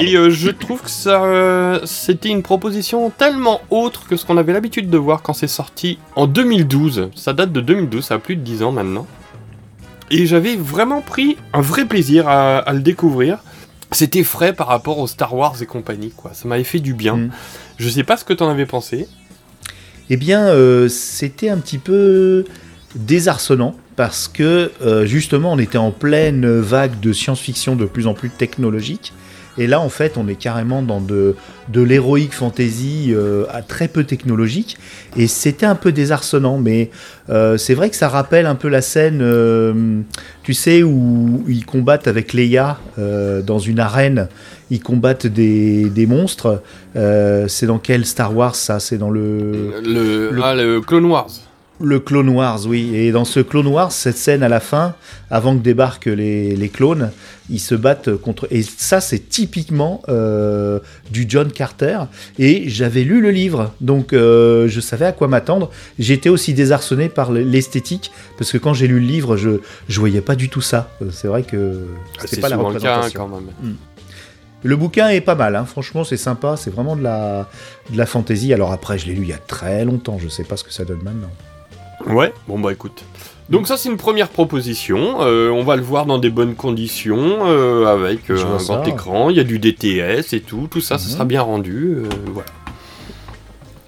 Et 0.00 0.16
euh, 0.16 0.30
je 0.30 0.50
trouve 0.50 0.82
que 0.82 0.90
ça, 0.90 1.24
euh, 1.24 1.80
c'était 1.84 2.28
une 2.28 2.42
proposition 2.42 3.10
tellement 3.10 3.60
autre 3.70 4.06
que 4.06 4.16
ce 4.16 4.24
qu'on 4.24 4.36
avait 4.36 4.52
l'habitude 4.52 4.88
de 4.88 4.98
voir 4.98 5.22
quand 5.22 5.32
c'est 5.32 5.48
sorti 5.48 5.98
en 6.16 6.26
2012. 6.26 7.10
Ça 7.14 7.32
date 7.32 7.52
de 7.52 7.60
2012, 7.60 8.04
ça 8.04 8.14
a 8.14 8.18
plus 8.18 8.36
de 8.36 8.42
10 8.42 8.62
ans 8.62 8.72
maintenant. 8.72 9.06
Et 10.10 10.26
j'avais 10.26 10.56
vraiment 10.56 11.00
pris 11.00 11.36
un 11.52 11.60
vrai 11.60 11.84
plaisir 11.84 12.28
à, 12.28 12.58
à 12.58 12.72
le 12.72 12.80
découvrir. 12.80 13.38
C'était 13.92 14.22
frais 14.22 14.52
par 14.52 14.68
rapport 14.68 14.98
aux 14.98 15.06
Star 15.06 15.34
Wars 15.34 15.56
et 15.60 15.66
compagnie, 15.66 16.12
quoi. 16.16 16.32
Ça 16.32 16.46
m'avait 16.46 16.64
fait 16.64 16.78
du 16.78 16.94
bien. 16.94 17.16
Mm. 17.16 17.30
Je 17.78 17.88
sais 17.88 18.04
pas 18.04 18.16
ce 18.16 18.24
que 18.24 18.32
t'en 18.32 18.48
avais 18.48 18.66
pensé. 18.66 19.08
Eh 20.12 20.16
bien, 20.16 20.46
euh, 20.48 20.88
c'était 20.88 21.48
un 21.48 21.58
petit 21.58 21.78
peu 21.78 22.44
désarçonnant 22.94 23.74
parce 23.96 24.28
que 24.28 24.70
euh, 24.82 25.06
justement, 25.06 25.52
on 25.52 25.58
était 25.58 25.78
en 25.78 25.90
pleine 25.90 26.46
vague 26.60 26.98
de 27.00 27.12
science-fiction 27.12 27.76
de 27.76 27.84
plus 27.84 28.06
en 28.06 28.14
plus 28.14 28.30
technologique. 28.30 29.12
Et 29.58 29.66
là, 29.66 29.80
en 29.80 29.88
fait, 29.88 30.16
on 30.16 30.26
est 30.28 30.36
carrément 30.36 30.80
dans 30.80 31.00
de, 31.00 31.34
de 31.68 31.82
l'héroïque 31.82 32.32
fantasy 32.32 33.08
euh, 33.10 33.44
à 33.50 33.62
très 33.62 33.88
peu 33.88 34.04
technologique. 34.04 34.78
Et 35.16 35.26
c'était 35.26 35.66
un 35.66 35.74
peu 35.74 35.92
désarçonnant, 35.92 36.56
mais 36.56 36.90
euh, 37.28 37.58
c'est 37.58 37.74
vrai 37.74 37.90
que 37.90 37.96
ça 37.96 38.08
rappelle 38.08 38.46
un 38.46 38.54
peu 38.54 38.68
la 38.68 38.80
scène, 38.80 39.18
euh, 39.22 40.00
tu 40.44 40.54
sais, 40.54 40.82
où 40.82 41.44
ils 41.48 41.66
combattent 41.66 42.06
avec 42.06 42.32
Leia 42.32 42.78
euh, 42.98 43.42
dans 43.42 43.58
une 43.58 43.80
arène. 43.80 44.28
Ils 44.70 44.80
combattent 44.80 45.26
des, 45.26 45.90
des 45.90 46.06
monstres. 46.06 46.62
Euh, 46.96 47.46
c'est 47.48 47.66
dans 47.66 47.78
quel 47.78 48.06
Star 48.06 48.34
Wars 48.34 48.54
ça? 48.54 48.78
C'est 48.80 48.98
dans 48.98 49.10
le 49.10 49.72
Le, 49.84 50.30
le- 50.30 50.40
Ah, 50.42 50.54
le 50.54 50.80
Clone 50.80 51.06
Wars. 51.06 51.28
Le 51.80 51.98
Clone 52.00 52.28
Wars, 52.28 52.66
oui. 52.66 52.94
Et 52.94 53.10
dans 53.12 53.24
ce 53.24 53.40
Clone 53.40 53.66
Wars, 53.66 53.90
cette 53.92 54.16
scène 54.16 54.42
à 54.42 54.48
la 54.48 54.60
fin, 54.60 54.94
avant 55.30 55.56
que 55.56 55.62
débarquent 55.62 56.06
les, 56.06 56.54
les 56.54 56.68
clones, 56.68 57.10
ils 57.48 57.58
se 57.58 57.74
battent 57.74 58.14
contre. 58.16 58.46
Et 58.50 58.62
ça, 58.62 59.00
c'est 59.00 59.18
typiquement 59.28 60.02
euh, 60.08 60.78
du 61.10 61.24
John 61.28 61.50
Carter. 61.50 61.98
Et 62.38 62.68
j'avais 62.68 63.02
lu 63.02 63.20
le 63.20 63.30
livre, 63.30 63.72
donc 63.80 64.12
euh, 64.12 64.68
je 64.68 64.80
savais 64.80 65.06
à 65.06 65.12
quoi 65.12 65.26
m'attendre. 65.28 65.70
J'étais 65.98 66.28
aussi 66.28 66.54
désarçonné 66.54 67.08
par 67.08 67.32
l'esthétique, 67.32 68.12
parce 68.38 68.52
que 68.52 68.58
quand 68.58 68.74
j'ai 68.74 68.86
lu 68.86 69.00
le 69.00 69.06
livre, 69.06 69.36
je 69.36 69.60
je 69.88 70.00
voyais 70.00 70.20
pas 70.20 70.36
du 70.36 70.48
tout 70.48 70.60
ça. 70.62 70.90
Euh, 71.02 71.10
C'est 71.12 71.28
vrai 71.28 71.42
que 71.42 71.86
c'était 72.20 72.36
C'est 72.36 72.40
pas 72.40 72.48
la 72.48 72.56
le 72.56 72.62
cas 72.62 72.68
hein, 72.68 72.74
représentation. 72.74 73.20
quand 73.20 73.28
même. 73.28 73.76
Le 74.62 74.76
bouquin 74.76 75.08
est 75.08 75.22
pas 75.22 75.34
mal, 75.34 75.56
hein. 75.56 75.64
franchement, 75.64 76.04
c'est 76.04 76.18
sympa. 76.18 76.56
C'est 76.58 76.70
vraiment 76.70 76.94
de 76.94 77.02
la 77.02 77.48
de 77.90 77.96
la 77.96 78.04
fantaisie. 78.04 78.52
Alors 78.52 78.72
après, 78.72 78.98
je 78.98 79.06
l'ai 79.06 79.14
lu 79.14 79.22
il 79.22 79.28
y 79.28 79.32
a 79.32 79.38
très 79.38 79.84
longtemps. 79.86 80.18
Je 80.18 80.28
sais 80.28 80.44
pas 80.44 80.58
ce 80.58 80.64
que 80.64 80.72
ça 80.72 80.84
donne 80.84 81.02
maintenant. 81.02 81.30
Ouais, 82.06 82.32
bon 82.48 82.58
bah 82.58 82.72
écoute. 82.72 83.04
Donc 83.50 83.66
ça 83.66 83.76
c'est 83.76 83.88
une 83.88 83.96
première 83.96 84.28
proposition, 84.28 85.18
Euh, 85.22 85.50
on 85.50 85.64
va 85.64 85.76
le 85.76 85.82
voir 85.82 86.06
dans 86.06 86.18
des 86.18 86.30
bonnes 86.30 86.54
conditions, 86.54 87.46
euh, 87.46 87.86
avec 87.86 88.30
euh, 88.30 88.36
un 88.44 88.62
grand 88.62 88.84
écran, 88.86 89.30
il 89.30 89.36
y 89.36 89.40
a 89.40 89.44
du 89.44 89.58
DTS 89.58 90.32
et 90.34 90.40
tout, 90.40 90.68
tout 90.70 90.80
ça, 90.80 90.98
ça 90.98 91.06
Mhm. 91.06 91.12
sera 91.12 91.24
bien 91.24 91.42
rendu, 91.42 91.96
voilà. 92.32 92.48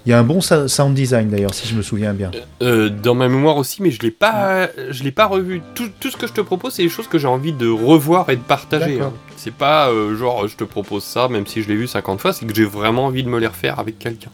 Il 0.05 0.09
y 0.09 0.13
a 0.13 0.19
un 0.19 0.23
bon 0.23 0.41
sound 0.41 0.93
design 0.93 1.29
d'ailleurs, 1.29 1.53
si 1.53 1.65
je 1.65 1.75
me 1.75 1.81
souviens 1.81 2.13
bien. 2.13 2.29
Euh, 2.61 2.89
dans 2.89 3.15
ma 3.15 3.29
mémoire 3.29 3.55
aussi, 3.55 3.81
mais 3.81 3.89
je 3.89 4.01
l'ai 4.01 4.11
pas, 4.11 4.67
je 4.89 5.01
l'ai 5.01 5.13
pas 5.13 5.27
revu. 5.27 5.61
Tout, 5.75 5.87
tout 5.97 6.09
ce 6.11 6.17
que 6.17 6.27
je 6.27 6.33
te 6.33 6.41
propose, 6.41 6.73
c'est 6.73 6.83
des 6.83 6.89
choses 6.89 7.07
que 7.07 7.17
j'ai 7.17 7.27
envie 7.29 7.53
de 7.53 7.69
revoir 7.69 8.29
et 8.29 8.35
de 8.35 8.41
partager. 8.41 8.99
Hein. 8.99 9.13
C'est 9.37 9.53
pas 9.53 9.87
euh, 9.89 10.17
genre 10.17 10.45
je 10.49 10.57
te 10.57 10.65
propose 10.65 11.05
ça, 11.05 11.29
même 11.29 11.47
si 11.47 11.63
je 11.63 11.69
l'ai 11.69 11.75
vu 11.77 11.87
50 11.87 12.19
fois, 12.19 12.33
c'est 12.33 12.45
que 12.45 12.53
j'ai 12.53 12.65
vraiment 12.65 13.05
envie 13.05 13.23
de 13.23 13.29
me 13.29 13.39
les 13.39 13.47
refaire 13.47 13.79
avec 13.79 13.97
quelqu'un. 13.97 14.29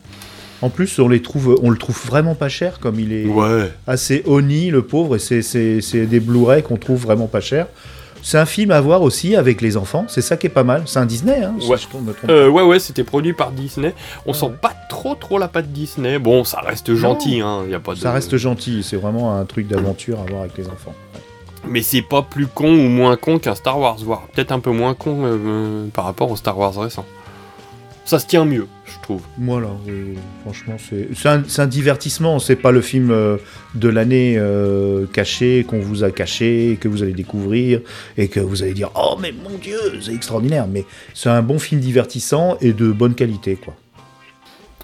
En 0.62 0.70
plus, 0.70 1.00
on 1.00 1.08
les 1.08 1.22
trouve, 1.22 1.58
on 1.64 1.70
le 1.70 1.78
trouve 1.78 1.98
vraiment 2.06 2.36
pas 2.36 2.50
cher, 2.50 2.80
comme 2.80 3.00
il 3.00 3.14
est 3.14 3.26
Ouais. 3.26 3.72
assez 3.88 4.24
honni, 4.26 4.70
le 4.72 4.82
pauvre, 4.82 5.16
et 5.16 5.20
c'est- 5.20 6.06
des 6.06 6.20
Blu-ray 6.20 6.64
qu'on 6.64 6.76
trouve 6.78 7.00
vraiment 7.02 7.28
pas 7.28 7.40
cher. 7.40 7.68
C'est 8.22 8.38
un 8.38 8.46
film 8.46 8.72
à 8.72 8.82
voir 8.82 9.02
aussi 9.02 9.38
avec 9.38 9.62
les 9.62 9.78
enfants, 9.78 10.04
c'est 10.10 10.22
ça 10.22 10.36
qui 10.36 10.48
est 10.48 10.50
pas 10.50 10.66
mal. 10.66 10.84
C'est 10.86 11.00
un 11.00 11.06
Disney, 11.06 11.42
hein, 11.42 11.54
si 11.62 11.70
Ouais. 11.70 11.78
je. 11.78 12.30
Euh, 12.30 12.50
ouais, 12.50 12.64
ouais, 12.64 12.78
c'était 12.80 13.06
produit 13.06 13.32
par 13.32 13.52
Disney. 13.52 13.94
On 14.26 14.34
sent 14.34 14.48
ouais. 14.48 14.52
pas 14.62 14.74
trop 14.90 15.16
trop 15.16 15.38
la 15.38 15.48
patte 15.48 15.72
Disney. 15.72 16.20
Bon, 16.20 16.44
ça 16.44 16.60
reste 16.60 16.94
gentil, 16.96 17.40
hein. 17.40 17.64
Y 17.70 17.76
a 17.76 17.80
pas 17.80 17.94
de... 17.94 18.00
Ça 18.00 18.12
reste 18.12 18.36
gentil, 18.36 18.84
c'est 18.84 18.98
vraiment 18.98 19.38
un 19.38 19.46
truc 19.46 19.68
d'aventure 19.70 20.20
à 20.20 20.30
voir 20.30 20.42
avec 20.42 20.58
les 20.58 20.68
enfants. 20.68 20.94
Mais 21.66 21.82
c'est 21.82 22.02
pas 22.02 22.22
plus 22.22 22.48
con 22.48 22.70
ou 22.74 22.90
moins 22.90 23.16
con 23.16 23.40
qu'un 23.40 23.56
Star 23.56 23.80
Wars, 23.80 23.98
voire 24.04 24.24
peut-être 24.34 24.52
un 24.52 24.60
peu 24.60 24.72
moins 24.72 24.96
con 24.96 25.20
euh, 25.24 25.86
par 25.94 26.04
rapport 26.04 26.30
aux 26.30 26.36
Star 26.36 26.58
Wars 26.58 26.78
récents. 26.78 27.06
Ça 28.10 28.18
se 28.18 28.26
tient 28.26 28.44
mieux, 28.44 28.66
je 28.86 29.00
trouve. 29.04 29.22
Voilà, 29.38 29.68
oui, 29.86 30.16
franchement, 30.42 30.78
c'est 30.80 31.28
un, 31.30 31.44
un 31.60 31.68
divertissement. 31.68 32.40
C'est 32.40 32.56
pas 32.56 32.72
le 32.72 32.82
film 32.82 33.12
euh, 33.12 33.38
de 33.76 33.88
l'année 33.88 34.34
euh, 34.36 35.06
caché 35.14 35.64
qu'on 35.68 35.78
vous 35.80 36.04
a 36.04 36.10
caché, 36.10 36.80
que 36.82 36.88
vous 36.88 37.04
allez 37.04 37.14
découvrir 37.14 37.82
et 38.18 38.28
que 38.28 38.40
vous 38.40 38.64
allez 38.64 38.74
dire 38.74 38.90
Oh, 38.96 39.16
mais 39.22 39.32
mon 39.32 39.60
Dieu, 39.60 39.78
c'est 40.02 40.12
extraordinaire. 40.16 40.66
Mais 40.68 40.86
c'est 41.14 41.30
un 41.30 41.44
bon 41.44 41.60
film 41.60 41.80
divertissant 41.82 42.58
et 42.62 42.74
de 42.74 42.92
bonne 42.92 43.14
qualité, 43.14 43.56
quoi. 43.58 43.76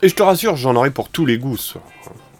Et 0.03 0.07
je 0.09 0.13
te 0.13 0.21
rassure, 0.21 0.55
j'en 0.55 0.75
aurai 0.75 0.91
pour 0.91 1.09
tous 1.09 1.25
les 1.25 1.39
goûts 1.39 1.57
ce 1.57 1.79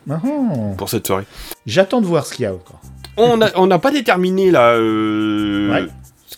Ah, 0.08 0.22
ah. 0.24 0.30
pour 0.78 0.88
cette 0.90 1.08
soirée. 1.08 1.24
J'attends 1.66 2.00
de 2.00 2.06
voir 2.06 2.28
ce 2.28 2.36
qu'il 2.36 2.44
y 2.44 2.46
a 2.46 2.54
encore. 2.54 2.80
On 3.18 3.66
n'a 3.66 3.80
pas 3.80 3.90
déterminé 3.90 4.52
là. 4.52 4.74
euh, 4.74 5.72
Ouais. 5.72 5.88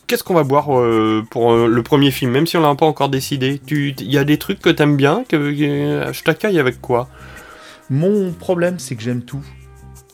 Qu'est-ce 0.07 0.23
qu'on 0.23 0.35
va 0.35 0.43
boire 0.43 0.73
euh, 0.73 1.21
pour 1.29 1.51
euh, 1.51 1.67
le 1.67 1.83
premier 1.83 2.11
film, 2.11 2.31
même 2.31 2.47
si 2.47 2.55
on 2.55 2.61
l'a 2.61 2.73
pas 2.75 2.85
encore 2.85 3.09
décidé? 3.09 3.61
Il 3.69 4.09
y 4.09 4.17
a 4.17 4.23
des 4.23 4.37
trucs 4.37 4.59
que 4.59 4.69
t'aimes 4.69 4.95
bien, 4.95 5.25
que 5.27 5.35
euh, 5.35 6.13
je 6.13 6.23
t'accueille 6.23 6.59
avec 6.59 6.79
quoi? 6.79 7.09
Mon 7.89 8.31
problème, 8.31 8.79
c'est 8.79 8.95
que 8.95 9.01
j'aime 9.03 9.21
tout. 9.23 9.43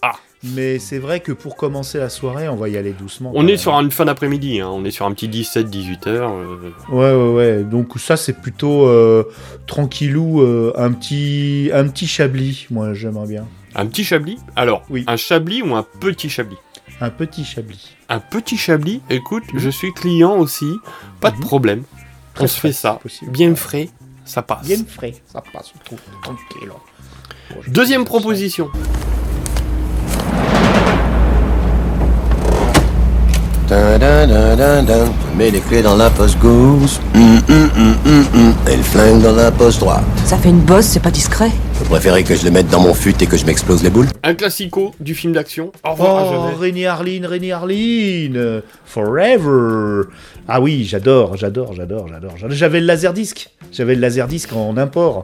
Ah. 0.02 0.14
Mais 0.44 0.80
c'est 0.80 0.98
vrai 0.98 1.20
que 1.20 1.32
pour 1.32 1.56
commencer 1.56 2.00
la 2.00 2.10
soirée, 2.10 2.50
on 2.50 2.56
va 2.56 2.70
y 2.70 2.78
aller 2.78 2.92
doucement. 2.92 3.32
On 3.36 3.46
est 3.48 3.56
sur 3.56 3.74
une 3.76 3.92
fin 3.92 4.06
d'après-midi, 4.06 4.62
hein, 4.62 4.70
on 4.74 4.84
est 4.84 4.90
sur 4.92 5.06
un 5.06 5.12
petit 5.14 5.30
17-18 5.30 6.10
heures. 6.10 6.34
Ouais, 6.90 7.14
ouais, 7.14 7.32
ouais. 7.34 7.64
Donc 7.64 7.90
ça, 8.00 8.18
c'est 8.18 8.42
plutôt 8.42 8.90
tranquillou, 9.68 10.42
un 10.76 10.92
petit, 10.92 11.70
un 11.72 11.88
petit 11.88 12.08
chablis. 12.08 12.66
Moi, 12.72 12.94
j'aimerais 12.96 13.28
bien. 13.28 13.46
un 13.76 13.86
petit 13.86 14.04
chablis? 14.04 14.40
Alors, 14.56 14.82
Oui. 14.90 15.04
un 15.08 15.18
chablis 15.18 15.62
ou 15.62 15.76
un 15.76 15.86
petit 16.00 16.30
chablis? 16.30 16.58
Un 17.02 17.10
petit 17.10 17.44
chablis. 17.44 17.96
Un 18.10 18.20
petit 18.20 18.58
chablis, 18.58 19.02
écoute, 19.10 19.44
je 19.56 19.70
suis 19.70 19.94
client 19.94 20.38
aussi, 20.38 20.78
pas 21.20 21.32
de 21.32 21.38
Mhm. 21.38 21.42
problème. 21.42 21.84
Très 22.34 22.46
on 22.46 22.48
se 22.48 22.60
fait 22.60 22.72
ça, 22.72 22.94
possible. 23.02 23.32
bien 23.32 23.56
frais, 23.56 23.90
ça 24.26 24.42
passe. 24.42 24.66
Bien 24.66 24.84
frais, 24.88 25.14
ça 25.28 25.42
passe. 25.54 25.74
Tranquille. 26.22 26.70
Je- 27.62 27.70
Deuxième 27.72 28.06
proposition. 28.06 28.70
Dun, 33.68 33.98
dun, 33.98 34.56
dun, 34.56 34.84
dun. 34.84 35.06
Mets 35.38 35.52
les 35.52 35.60
clés 35.62 35.82
dans 35.82 35.96
la 35.96 36.10
poste 36.10 36.38
gauche. 36.40 37.00
Hum, 37.16 37.40
hum, 37.50 37.70
hum. 37.76 38.54
Et 38.72 38.78
le 38.78 38.84
flingue 38.84 39.22
dans 39.22 39.34
la 39.36 39.52
poste 39.52 39.80
droite. 39.80 40.04
Ça 40.26 40.38
fait 40.38 40.50
une 40.50 40.60
bosse, 40.62 40.86
c'est 40.86 41.00
pas 41.02 41.12
discret. 41.12 41.50
Vous 41.76 41.86
préférez 41.86 42.24
que 42.24 42.36
je 42.36 42.46
le 42.46 42.52
mette 42.52 42.70
dans 42.70 42.80
mon 42.80 42.94
fut 42.94 43.22
et 43.22 43.28
que 43.28 43.36
je 43.38 43.46
m'explose 43.46 43.84
les 43.84 43.90
boules? 43.90 44.08
Un 44.24 44.36
classico 44.36 44.94
du 45.00 45.16
film 45.16 45.34
d'action. 45.34 45.72
Au 45.86 45.92
revoir 45.92 46.32
Oh. 46.54 46.58
René 46.60 46.88
Harlin, 46.88 47.28
René 47.28 47.52
Harlin, 47.52 48.62
Forever. 48.86 50.04
Ah 50.48 50.62
oui, 50.62 50.84
j'adore, 50.86 51.36
j'adore, 51.38 51.74
j'adore, 51.74 52.08
j'adore. 52.08 52.34
J'avais 52.50 52.80
le 52.80 52.86
laserdisc. 52.86 53.50
J'avais 53.72 53.96
le 53.96 54.02
laserdisc 54.02 54.54
en 54.54 54.78
import. 54.78 55.24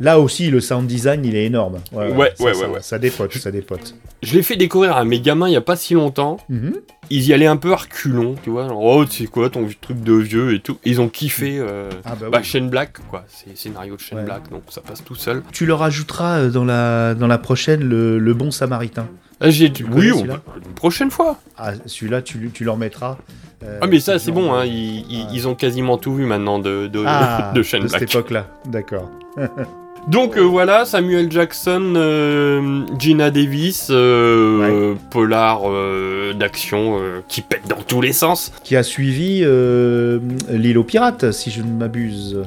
Là 0.00 0.20
aussi, 0.20 0.50
le 0.50 0.60
sound 0.60 0.86
design, 0.86 1.24
il 1.24 1.34
est 1.34 1.44
énorme. 1.46 1.78
Ouais, 1.92 2.10
ça, 2.10 2.14
ouais, 2.16 2.30
ça, 2.36 2.44
ouais, 2.44 2.66
ouais. 2.74 2.78
Ça 2.82 2.98
dépote, 2.98 3.32
ça 3.36 3.50
dépote. 3.50 3.94
Je 4.22 4.34
l'ai 4.34 4.42
fait 4.42 4.56
découvrir 4.56 4.96
à 4.96 5.04
mes 5.04 5.20
gamins 5.20 5.48
il 5.48 5.52
y 5.52 5.56
a 5.56 5.60
pas 5.62 5.76
si 5.76 5.94
longtemps. 5.94 6.36
Mhm. 6.48 6.74
Ils 7.10 7.26
y 7.26 7.32
allaient 7.32 7.46
un 7.46 7.56
peu 7.56 7.72
à 7.72 7.76
reculons, 7.76 8.34
tu 8.42 8.50
vois. 8.50 8.66
genre, 8.68 8.82
oh, 8.82 9.04
c'est 9.08 9.26
quoi 9.26 9.48
ton 9.50 9.68
truc 9.80 10.00
de 10.02 10.12
vieux 10.14 10.54
et 10.54 10.60
tout. 10.60 10.78
Ils 10.84 11.00
ont 11.00 11.08
kiffé. 11.08 11.58
Euh, 11.58 11.88
Ah 12.04 12.14
bah 12.20 12.26
bah, 12.30 12.38
oui. 12.38 12.44
Shane 12.44 12.68
Black, 12.68 12.98
quoi. 13.08 13.24
C'est 13.28 13.56
scénario 13.56 13.96
de 13.96 14.00
Shane 14.00 14.18
Ouais. 14.18 14.24
Black, 14.24 14.50
donc 14.50 14.62
ça 14.70 14.80
passe 14.80 15.04
tout 15.04 15.14
seul. 15.14 15.42
Tu 15.52 15.66
leur 15.66 15.82
ajouteras 15.82 16.38
euh, 16.38 16.50
dans 16.50 16.64
la, 16.64 17.14
dans 17.14 17.26
la 17.26 17.38
prochaine 17.38 17.84
le, 17.84 18.18
le 18.18 18.34
bon 18.34 18.50
samaritain. 18.50 19.06
Ah, 19.40 19.50
j'ai 19.50 19.70
oui, 19.92 20.10
on 20.12 20.24
une 20.24 20.74
prochaine 20.74 21.10
fois. 21.10 21.38
Ah, 21.58 21.72
celui-là, 21.84 22.22
tu, 22.22 22.50
tu 22.54 22.64
leur 22.64 22.76
mettras. 22.78 23.18
euh, 23.62 23.78
ah, 23.82 23.86
mais 23.86 24.00
ça, 24.00 24.18
c'est 24.18 24.32
bon, 24.32 24.54
hein. 24.54 24.64
Ils, 24.64 25.00
ouais. 25.02 25.26
ils 25.32 25.46
ont 25.46 25.54
quasiment 25.54 25.98
tout 25.98 26.14
vu 26.14 26.24
maintenant 26.24 26.58
de, 26.58 26.86
de, 26.86 27.04
Ah, 27.06 27.52
de 27.54 27.62
Shane 27.62 27.82
de 27.82 27.88
Black. 27.88 28.00
cette 28.00 28.10
époque-là, 28.14 28.46
d'accord. 28.66 29.10
Donc 30.08 30.36
euh, 30.36 30.40
voilà, 30.42 30.84
Samuel 30.84 31.30
Jackson, 31.32 31.94
euh, 31.96 32.82
Gina 32.96 33.30
Davis, 33.32 33.88
euh, 33.90 34.94
polar 35.10 35.62
d'action 36.38 37.00
qui 37.28 37.40
pète 37.42 37.62
dans 37.68 37.82
tous 37.82 38.00
les 38.00 38.12
sens. 38.12 38.52
Qui 38.62 38.76
a 38.76 38.82
suivi 38.84 39.44
l'île 40.50 40.78
aux 40.78 40.84
pirates, 40.84 41.32
si 41.32 41.50
je 41.50 41.62
ne 41.62 41.72
m'abuse. 41.72 42.38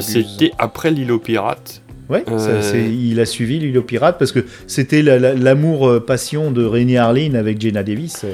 C'était 0.00 0.50
après 0.58 0.90
l'île 0.90 1.12
aux 1.12 1.18
pirates. 1.20 1.82
Ouais, 2.10 2.24
ça, 2.38 2.76
il 2.78 3.20
a 3.20 3.26
suivi 3.26 3.58
l'île 3.58 3.76
aux 3.76 3.82
pirates 3.82 4.18
parce 4.18 4.32
que 4.32 4.40
c'était 4.66 5.02
la- 5.02 5.18
la- 5.18 5.34
l'amour-passion 5.34 6.50
de 6.50 6.64
Rainy 6.64 6.96
Harlin 6.96 7.34
avec 7.34 7.60
Jenna 7.60 7.82
Davis. 7.82 8.24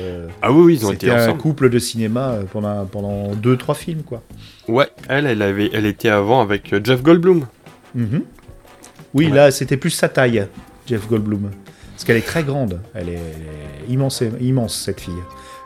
Ah 0.42 0.52
oui, 0.52 0.62
oui, 0.62 0.75
ils 0.80 0.87
ont 0.87 0.90
C'était 0.90 1.09
été 1.09 1.16
un 1.16 1.23
ensemble. 1.25 1.38
couple 1.38 1.71
de 1.71 1.78
cinéma 1.80 2.37
pendant, 2.52 2.85
pendant 2.87 3.35
deux, 3.35 3.56
trois 3.56 3.75
films, 3.75 4.02
quoi. 4.06 4.23
Ouais, 4.68 4.87
elle, 5.09 5.26
elle 5.26 5.42
avait, 5.42 5.71
elle 5.75 5.87
était 5.87 6.09
avant 6.09 6.40
avec 6.40 6.73
Jeff 6.85 7.02
Goldblum. 7.02 7.47
Mhm. 7.97 8.23
Oui, 9.14 9.26
Ouais. 9.26 9.33
là, 9.37 9.50
c'était 9.50 9.76
plus 9.76 9.90
sa 9.90 10.09
taille, 10.09 10.47
Jeff 10.87 11.09
Goldblum. 11.09 11.50
Parce 11.92 12.04
qu'elle 12.04 12.16
est 12.16 12.26
très 12.26 12.42
grande. 12.42 12.80
Elle 12.94 13.09
est, 13.09 13.12
elle 13.12 13.88
est 13.88 13.92
immense, 13.92 14.23
immense, 14.40 14.75
cette 14.75 15.00
fille. 15.00 15.14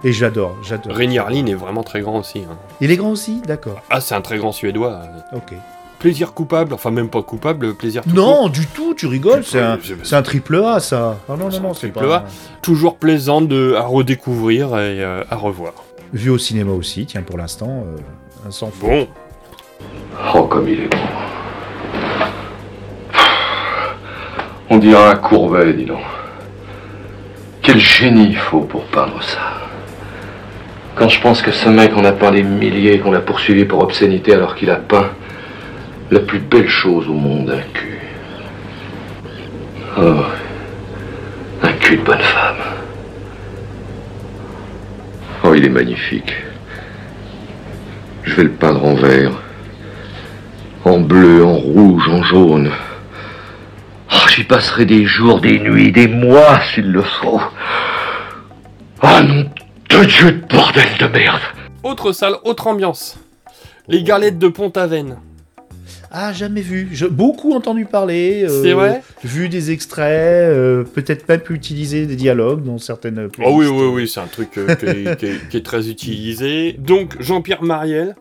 Et 0.05 0.13
j'adore, 0.13 0.57
j'adore. 0.63 0.95
Rémi 0.95 1.19
Harlin 1.19 1.47
est 1.47 1.55
vraiment 1.55 1.83
très 1.83 2.03
grand 2.03 2.19
aussi. 2.19 2.41
hein. 2.41 2.57
Il 2.81 2.91
est 2.91 2.97
grand 2.97 3.11
aussi? 3.11 3.41
D'accord. 3.47 3.81
Ah, 3.91 4.01
c'est 4.01 4.15
un 4.15 4.21
très 4.21 4.39
grand 4.39 4.53
suédois. 4.53 5.01
Ok. 5.35 5.55
Plaisir 5.99 6.33
coupable, 6.35 6.75
enfin 6.75 6.93
même 6.93 7.09
pas 7.09 7.23
coupable, 7.23 7.75
plaisir 7.75 8.05
tout 8.05 8.11
court. 8.11 8.19
Non, 8.19 8.49
du 8.49 8.67
tout, 8.67 8.95
tu 8.95 9.07
rigoles. 9.09 9.43
C'est 9.43 9.59
un, 9.61 10.23
triple 10.23 10.63
A, 10.65 10.79
ça. 10.79 11.17
Ah 11.29 11.33
non, 11.33 11.47
non, 11.47 11.51
C'est 11.51 11.59
non, 11.61 11.71
un 11.71 11.75
c'est 11.75 11.91
triple 11.91 12.07
pas. 12.07 12.17
A. 12.19 12.25
Toujours 12.63 12.99
plaisant 12.99 13.41
de, 13.41 13.75
à 13.77 13.83
redécouvrir 13.83 14.69
et 14.79 15.03
euh, 15.03 15.25
à 15.29 15.35
revoir. 15.35 15.73
Vu 16.13 16.31
au 16.31 16.39
cinéma 16.39 16.71
aussi, 16.73 17.05
tiens, 17.07 17.23
pour 17.23 17.37
l'instant, 17.37 17.85
euh, 17.85 18.47
un 18.47 18.51
sans. 18.53 18.71
Bon, 18.81 19.09
Oh, 20.35 20.43
comme 20.45 20.69
il 20.69 20.81
est 20.83 20.89
beau. 20.89 20.97
On 24.71 24.77
dirait 24.77 25.07
un 25.07 25.17
courbet, 25.17 25.73
dis 25.73 25.87
donc. 25.87 26.05
Quel 27.63 27.79
génie 27.79 28.29
il 28.29 28.37
faut 28.37 28.61
pour 28.61 28.85
peindre 28.85 29.23
ça. 29.23 29.41
Quand 30.95 31.09
je 31.09 31.21
pense 31.21 31.43
que 31.43 31.53
ce 31.53 31.69
mec 31.69 31.97
en 31.97 32.05
a 32.05 32.13
peint 32.13 32.33
des 32.33 32.43
milliers, 32.43 32.99
qu'on 32.99 33.13
l'a 33.13 33.21
poursuivi 33.21 33.65
pour 33.65 33.83
obscénité 33.83 34.35
alors 34.35 34.57
qu'il 34.57 34.71
a 34.71 34.77
peint 34.77 35.11
la 36.11 36.21
plus 36.21 36.41
belle 36.41 36.69
chose 36.69 37.09
au 37.09 37.13
monde, 37.15 37.51
un 37.51 37.63
cul. 37.73 38.01
Oh, 39.97 40.25
un 41.63 41.73
cul 41.73 41.97
de 41.97 42.03
bonne 42.03 42.19
femme. 42.21 42.57
Oh, 45.45 45.55
il 45.55 45.65
est 45.65 45.71
magnifique. 45.71 46.35
Je 48.25 48.35
vais 48.35 48.45
le 48.45 48.51
peindre 48.51 48.85
en 48.85 48.95
vert. 48.95 49.33
En 50.85 51.01
bleu, 51.01 51.45
en 51.45 51.55
rouge, 51.57 52.09
en 52.09 52.23
jaune. 52.23 52.71
Oh, 54.13 54.17
J'y 54.35 54.45
passerai 54.45 54.87
des 54.87 55.05
jours, 55.05 55.41
des 55.41 55.59
nuits, 55.59 55.93
des 55.93 56.09
mois 56.09 56.61
s'il 56.75 56.91
le 56.91 57.03
faut. 57.03 57.41
Ah 59.03 59.23
non, 59.23 59.45
de 59.91 60.05
Dieu 60.05 60.33
de 60.33 60.47
bordel 60.47 60.87
de 61.01 61.07
merde. 61.07 61.41
autre 61.83 62.13
salle, 62.13 62.35
autre 62.45 62.67
ambiance. 62.67 63.19
Les 63.89 64.03
galettes 64.03 64.39
de 64.39 64.49
Pont-Aven. 64.49 65.17
Ah, 66.11 66.33
jamais 66.33 66.63
vu. 66.63 66.89
J'ai 66.93 67.09
beaucoup 67.09 67.53
entendu 67.53 67.85
parler. 67.85 68.45
euh, 68.49 68.63
C'est 68.63 68.73
vrai? 68.73 69.03
Vu 69.25 69.49
des 69.51 69.71
extraits, 69.73 70.07
euh, 70.09 70.83
peut-être 70.85 71.29
même 71.29 71.41
pu 71.41 71.55
utiliser 71.55 72.07
des 72.07 72.17
dialogues 72.17 72.65
dans 72.65 72.79
certaines. 72.79 73.19
Oh 73.19 73.51
oui, 73.53 73.67
playlists. 73.67 73.71
oui, 73.73 73.87
oui, 73.93 74.09
c'est 74.09 74.21
un 74.21 74.27
truc 74.27 74.49
euh, 74.57 74.75
qui, 74.75 74.87
est, 74.87 75.19
qui 75.19 75.27
est- 75.27 75.49
qui 75.51 75.57
est 75.59 75.65
très 75.65 75.89
utilisé. 75.91 76.77
Donc, 76.79 77.17
Jean-Pierre 77.21 77.63
Mariel, 77.63 78.17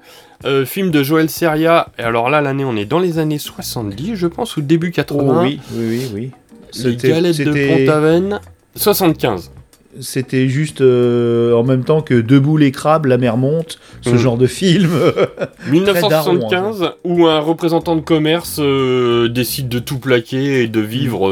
euh, 0.46 0.65
film 0.65 0.91
de 0.91 1.03
Joël 1.03 1.29
Seria. 1.29 1.88
Et 2.00 2.03
alors 2.03 2.29
là, 2.29 2.41
l'année, 2.41 2.65
on 2.65 2.75
est 2.75 2.86
dans 2.86 3.00
les 3.00 3.20
années 3.20 3.39
70, 3.39 4.15
je 4.15 4.27
pense, 4.27 4.58
ou 4.58 4.62
début 4.62 4.89
Oh 4.89 4.96
80. 4.96 5.41
oui, 5.44 5.60
oui, 5.74 5.86
oui, 5.89 6.12
oui. 6.13 6.32
Les 6.75 6.91
C'était- 6.91 7.10
galettes 7.10 7.38
de 7.41 7.86
Pont-Aven. 7.86 8.39
75. 8.75 9.51
C'était 10.00 10.48
juste 10.48 10.82
euh, 10.82 11.53
en 11.56 11.63
même 11.63 11.84
temps 11.84 12.01
que 12.01 12.13
Debout 12.13 12.58
les 12.58 12.72
crabes, 12.72 13.06
la 13.08 13.17
mer 13.17 13.36
monte, 13.36 13.79
ce 14.01 14.12
Mm. 14.12 14.17
genre 14.17 14.38
de 14.38 14.46
film. 14.46 14.91
1975, 15.72 16.91
où 17.03 17.25
un 17.25 17.39
représentant 17.39 17.96
de 17.96 18.01
commerce 18.01 18.58
euh, 18.60 19.27
décide 19.29 19.70
de 19.70 19.79
tout 19.79 19.98
plaquer 19.98 20.63
et 20.63 20.67
de 20.67 20.79
vivre 20.82 21.27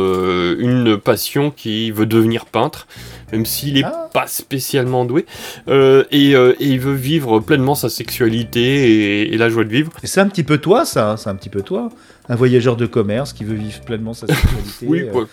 une 0.60 0.98
passion 0.98 1.52
qui 1.52 1.92
veut 1.92 2.06
devenir 2.08 2.46
peintre, 2.46 2.88
même 3.32 3.46
s'il 3.46 3.76
n'est 3.76 3.84
Ah. 3.84 4.10
pas 4.14 4.28
spécialement 4.28 5.06
doué, 5.06 5.26
Euh, 5.68 6.04
et, 6.12 6.36
euh, 6.36 6.54
et 6.60 6.68
il 6.68 6.80
veut 6.80 6.94
vivre 6.94 7.40
pleinement 7.40 7.76
sa 7.76 7.90
sexualité 7.90 8.62
et, 9.24 9.34
et 9.34 9.38
la 9.38 9.50
joie 9.50 9.64
de 9.64 9.70
vivre. 9.70 9.92
Et 10.04 10.08
c'est 10.08 10.22
un 10.22 10.28
petit 10.28 10.44
peu 10.44 10.58
toi, 10.58 10.86
ça. 10.86 11.12
hein, 11.12 11.18
C'est 11.18 11.30
un 11.30 11.36
petit 11.36 11.50
peu 11.50 11.62
toi. 11.62 11.90
Un 12.28 12.36
voyageur 12.36 12.76
de 12.76 12.86
commerce 12.88 13.34
qui 13.34 13.44
veut 13.44 13.56
vivre 13.56 13.82
pleinement 13.82 14.14
sa 14.14 14.28
sexualité. 14.28 14.86
Oui, 14.88 15.02
euh. 15.02 15.12
quoi, 15.12 15.26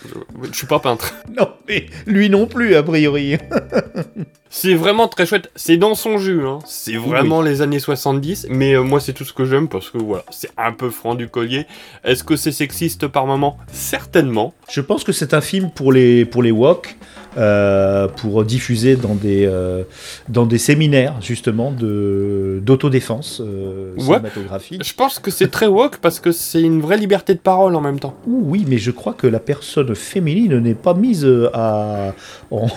je, 0.43 0.47
je 0.51 0.55
suis 0.57 0.67
pas 0.67 0.79
peintre. 0.79 1.13
Non, 1.37 1.49
mais 1.67 1.87
lui 2.05 2.29
non 2.29 2.45
plus, 2.47 2.75
a 2.75 2.83
priori. 2.83 3.37
C'est 4.55 4.75
vraiment 4.75 5.07
très 5.07 5.25
chouette. 5.25 5.49
C'est 5.55 5.77
dans 5.77 5.95
son 5.95 6.19
jus, 6.19 6.45
hein. 6.45 6.59
C'est 6.67 6.95
vraiment 6.95 7.41
les 7.41 7.63
années 7.63 7.79
70. 7.79 8.47
Mais 8.51 8.75
euh, 8.75 8.83
moi, 8.83 8.99
c'est 8.99 9.11
tout 9.13 9.23
ce 9.23 9.33
que 9.33 9.45
j'aime 9.45 9.67
parce 9.67 9.89
que 9.89 9.97
voilà, 9.97 10.23
c'est 10.29 10.51
un 10.57 10.71
peu 10.71 10.91
franc 10.91 11.15
du 11.15 11.27
collier. 11.27 11.65
Est-ce 12.03 12.23
que 12.23 12.35
c'est 12.35 12.51
sexiste 12.51 13.07
par 13.07 13.25
moment? 13.25 13.57
Certainement. 13.71 14.53
Je 14.69 14.81
pense 14.81 15.03
que 15.03 15.11
c'est 15.11 15.33
un 15.33 15.41
film 15.41 15.71
pour 15.71 15.91
les, 15.91 16.23
pour 16.23 16.43
les 16.43 16.51
wok, 16.51 16.95
euh, 17.35 18.07
pour 18.07 18.43
diffuser 18.45 18.95
dans 18.95 19.15
des, 19.15 19.47
euh, 19.47 19.83
dans 20.29 20.45
des 20.45 20.59
séminaires, 20.59 21.15
justement, 21.19 21.71
de- 21.71 22.59
d'autodéfense 22.61 23.41
euh, 23.43 23.95
Ouais. 23.95 24.01
cinématographique. 24.03 24.83
Je 24.85 24.93
pense 24.93 25.17
que 25.17 25.31
c'est 25.31 25.49
très 25.49 25.65
woke 25.65 25.97
parce 25.97 26.19
que 26.19 26.31
c'est 26.31 26.61
une 26.61 26.79
vraie 26.79 26.97
liberté 26.97 27.33
de 27.33 27.39
parole 27.39 27.73
en 27.75 27.81
même 27.81 27.99
temps. 27.99 28.13
Ouh, 28.27 28.43
oui, 28.45 28.65
mais 28.67 28.77
je 28.77 28.91
crois 28.91 29.13
que 29.13 29.25
la 29.25 29.39
personne 29.39 29.95
féminine 29.95 30.59
n'est 30.59 30.75
pas 30.75 30.93
mise 30.93 31.27
à, 31.55 32.13
en, 32.51 32.67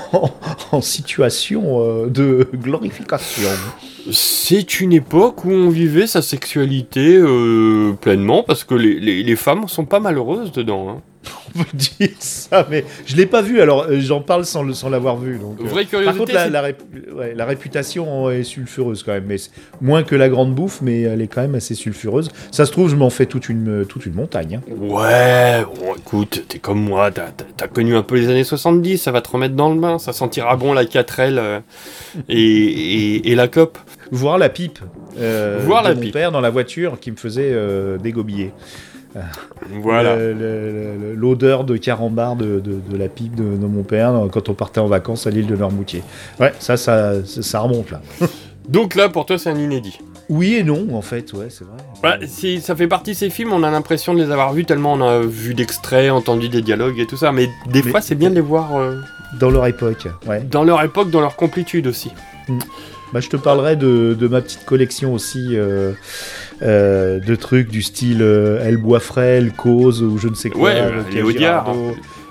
en 0.73 0.81
situation 0.81 1.66
euh, 1.67 2.09
de 2.09 2.49
glorification. 2.55 3.49
C'est 4.13 4.81
une 4.81 4.93
époque 4.93 5.45
où 5.45 5.51
on 5.51 5.69
vivait 5.69 6.07
sa 6.07 6.23
sexualité 6.23 7.17
euh, 7.17 7.93
pleinement 8.01 8.43
parce 8.43 8.65
que 8.65 8.75
les, 8.75 9.37
femmes 9.37 9.67
sont 9.69 9.85
pas 9.85 10.01
malheureuses 10.01 10.53
dedans. 10.53 10.89
hein. 10.89 11.03
On 11.55 11.63
peut 11.63 11.77
dire 11.77 12.11
ça, 12.19 12.67
mais 12.71 12.85
je 13.07 13.17
l'ai 13.17 13.27
pas 13.27 13.41
vu, 13.43 13.61
alors 13.61 13.85
euh, 13.89 13.99
j'en 14.01 14.21
parle 14.21 14.45
sans, 14.45 14.63
le- 14.63 14.75
sans 14.75 14.89
l'avoir 14.91 15.17
vu. 15.17 15.39
Donc, 15.39 15.59
euh, 15.61 15.65
Vraie 15.65 15.83
Par 15.85 15.91
curiosité. 15.91 16.19
contre, 16.19 16.33
la, 16.35 16.45
c'est- 16.45 16.51
la 16.51 16.63
rép- 16.63 17.13
ouais, 17.15 17.35
la 17.35 17.45
réputation 17.47 18.31
est 18.31 18.43
sulfureuse 18.43 19.03
quand 19.03 19.13
même, 19.13 19.25
mais 19.27 19.37
moins 19.81 20.03
que 20.03 20.15
la 20.15 20.29
grande 20.29 20.55
bouffe, 20.55 20.81
mais 20.83 21.03
elle 21.03 21.23
est 21.23 21.29
quand 21.29 21.41
même 21.41 21.55
assez 21.55 21.75
sulfureuse. 21.75 22.31
Ça 22.51 22.67
se 22.67 22.73
trouve, 22.73 22.91
je 22.91 22.97
m'en 22.97 23.11
fais 23.11 23.27
toute 23.27 23.49
une, 23.49 23.87
toute 23.87 24.05
une 24.07 24.15
montagne. 24.15 24.61
hein. 24.61 24.73
Ouais, 24.79 25.65
bon, 25.65 25.95
écoute, 25.97 26.45
t'es 26.49 26.59
comme 26.59 26.81
moi, 26.83 27.11
t'as 27.11 27.69
connu 27.69 27.97
un 27.97 28.03
peu 28.03 28.17
les 28.17 28.29
années 28.29 28.45
70, 28.45 28.99
ça 28.99 29.11
va 29.13 29.21
te 29.23 29.31
remettre 29.31 29.55
dans 29.55 29.73
le 29.73 29.81
bain, 29.81 29.99
ça 29.99 30.13
sentira 30.13 30.57
bon 30.57 30.73
la 30.73 30.85
4L 30.85 31.39
euh, 31.39 31.61
et, 32.29 32.37
et, 33.17 33.31
et 33.31 33.35
la 33.35 33.49
COP. 33.49 33.79
Voir 34.13 34.39
la 34.39 34.49
pipe. 34.49 34.79
euh, 35.19 35.61
Voir 35.67 35.83
de 35.83 35.89
la 35.89 35.95
mon 35.95 36.01
pipe. 36.01 36.13
père 36.13 36.31
dans 36.31 36.41
la 36.41 36.51
voiture 36.51 37.01
qui 37.01 37.11
me 37.11 37.17
faisait 37.17 37.51
euh, 37.53 37.99
dégobiller. 37.99 38.53
Voilà. 39.83 40.17
L'odeur 41.15 41.65
de 41.65 41.77
carambar 41.77 42.37
de, 42.37 42.61
de- 42.61 42.81
de 42.91 42.97
la 42.97 43.09
pipe 43.09 43.35
de, 43.35 43.43
de 43.45 43.67
mon 43.67 43.83
père 43.83 44.15
euh, 44.15 44.29
quand 44.29 44.49
on 44.49 44.55
partait 44.55 44.81
en 44.81 44.87
vacances 44.87 45.27
à 45.27 45.31
l'île 45.31 45.47
de 45.47 45.57
Noirmoutier. 45.57 46.03
Ouais, 46.41 46.53
ça, 46.59 46.77
ça, 46.77 47.25
ça, 47.25 47.43
ça 47.43 47.61
remonte 47.61 47.91
là. 47.91 48.01
Donc 48.69 48.95
là, 48.97 49.09
pour 49.09 49.27
toi, 49.27 49.39
c'est 49.39 49.49
un 49.51 49.59
inédit. 49.59 49.99
Oui 50.29 50.55
et 50.57 50.65
non, 50.65 50.89
en 50.93 51.03
fait, 51.03 51.33
ouais, 51.35 51.47
c'est 51.51 51.63
vrai. 51.65 51.77
Bah, 52.03 52.17
si 52.27 52.61
ça 52.61 52.75
fait 52.75 52.89
partie 52.89 53.13
de 53.13 53.17
ces 53.17 53.31
films, 53.31 53.53
on 53.53 53.63
a 53.63 53.71
l'impression 53.71 54.13
de 54.13 54.19
les 54.23 54.33
avoir 54.33 54.53
vus 54.53 54.65
tellement 54.65 54.95
on 54.95 55.01
a 55.01 55.21
vu 55.21 55.55
d'extraits, 55.55 56.11
entendu 56.11 56.49
des 56.49 56.63
dialogues 56.63 56.99
et 56.99 57.07
tout 57.07 57.17
ça, 57.17 57.31
mais 57.31 57.47
des 57.69 57.83
Mais- 57.85 57.91
fois, 57.93 58.01
c'est 58.01 58.17
bien 58.17 58.31
de 58.31 58.35
les 58.35 58.41
voir 58.41 58.75
euh, 58.77 58.97
Dans 59.39 59.51
leur 59.51 59.67
époque, 59.67 60.09
ouais. 60.27 60.41
dans 60.43 60.65
leur 60.65 60.83
époque, 60.83 61.11
dans 61.11 61.21
leur 61.21 61.37
complétude 61.37 61.87
aussi. 61.87 62.11
Bah, 63.13 63.21
je 63.21 63.29
te 63.29 63.37
parlerai 63.37 63.77
de, 63.77 64.17
de 64.19 64.27
ma 64.27 64.41
petite 64.41 64.65
collection 64.65 65.15
aussi 65.15 65.51
euh, 65.53 65.93
euh, 66.63 67.21
de 67.21 67.35
trucs 67.35 67.69
du 67.69 67.83
style 67.83 68.23
euh, 68.23 68.65
Elle 68.65 68.79
boit 68.79 69.01
frais, 69.01 69.37
Elle 69.39 69.53
cause 69.53 70.03
ou 70.03 70.19
je 70.19 70.29
ne 70.29 70.35
sais 70.35 70.51
quoi. 70.51 70.71
Ouais, 70.71 70.81
avec 70.81 71.09
euh, 71.09 71.15
Léo 71.15 71.33
Diard. 71.33 71.75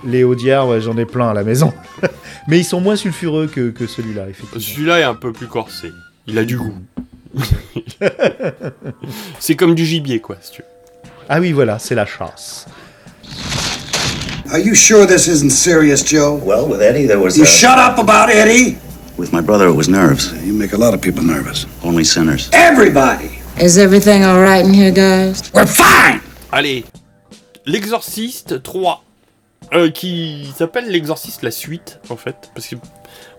Léo 0.03 0.36
Diard, 0.36 0.67
ouais, 0.67 0.82
j'en 0.82 0.98
ai 0.98 1.05
plein 1.05 1.29
à 1.29 1.34
la 1.34 1.44
maison. 1.44 1.74
Mais 2.48 2.60
ils 2.60 2.63
sont 2.63 2.82
moins 2.82 2.96
sulfureux 2.96 3.48
que, 3.48 3.70
que 3.70 3.88
celui-là, 3.88 4.29
effectivement. 4.29 4.62
Celui-là 4.62 5.00
est 5.00 5.03
un 5.03 5.15
peu 5.15 5.32
plus 5.32 5.48
corsé. 5.48 5.91
Il 6.27 6.38
a 6.38 6.46
du 6.46 6.58
goût. 6.58 6.74
c'est 9.39 9.55
comme 9.55 9.75
du 9.75 9.86
gibier, 9.86 10.20
quoi, 10.20 10.38
si 10.41 10.53
tu 10.53 10.62
veux. 10.62 10.67
Ah 11.27 11.39
oui, 11.39 11.51
voilà, 11.51 11.79
c'est 11.79 11.96
la 11.96 12.05
chasse. 12.05 12.67
Are 14.51 14.60
you 14.60 14.75
sure 14.75 15.08
this 15.08 15.27
isn't 15.27 15.51
serious, 15.51 16.03
Joe? 16.03 16.36
Well, 16.36 16.67
with 16.67 16.82
Eddie, 16.82 17.08
there 17.08 17.20
was. 17.20 17.36
You 17.36 17.44
uh, 17.44 17.48
shut 17.48 17.79
up 17.79 17.98
about 17.98 18.29
Eddie? 18.29 18.77
With 19.17 19.34
my 19.34 19.41
brother, 19.41 19.67
it 19.67 19.75
was 19.75 19.89
nerves. 19.89 20.32
You 20.46 20.53
make 20.53 20.74
a 20.74 20.77
lot 20.77 20.94
of 20.94 21.01
people 21.01 21.24
nervous. 21.24 21.65
Only 21.84 22.03
sinners. 22.03 22.50
Everybody! 22.53 23.39
Is 23.57 23.77
everything 23.77 24.25
all 24.25 24.41
right 24.41 24.65
in 24.65 24.74
here, 24.74 24.91
guys? 24.91 25.41
We're 25.53 25.65
fine! 25.65 26.19
Allez, 26.51 26.83
L'Exorciste 27.65 28.62
3, 28.62 29.01
euh, 29.74 29.89
qui 29.89 30.51
s'appelle 30.57 30.89
L'Exorciste 30.89 31.41
la 31.41 31.51
suite, 31.51 32.01
en 32.09 32.17
fait, 32.17 32.35
parce 32.53 32.67
que, 32.67 32.75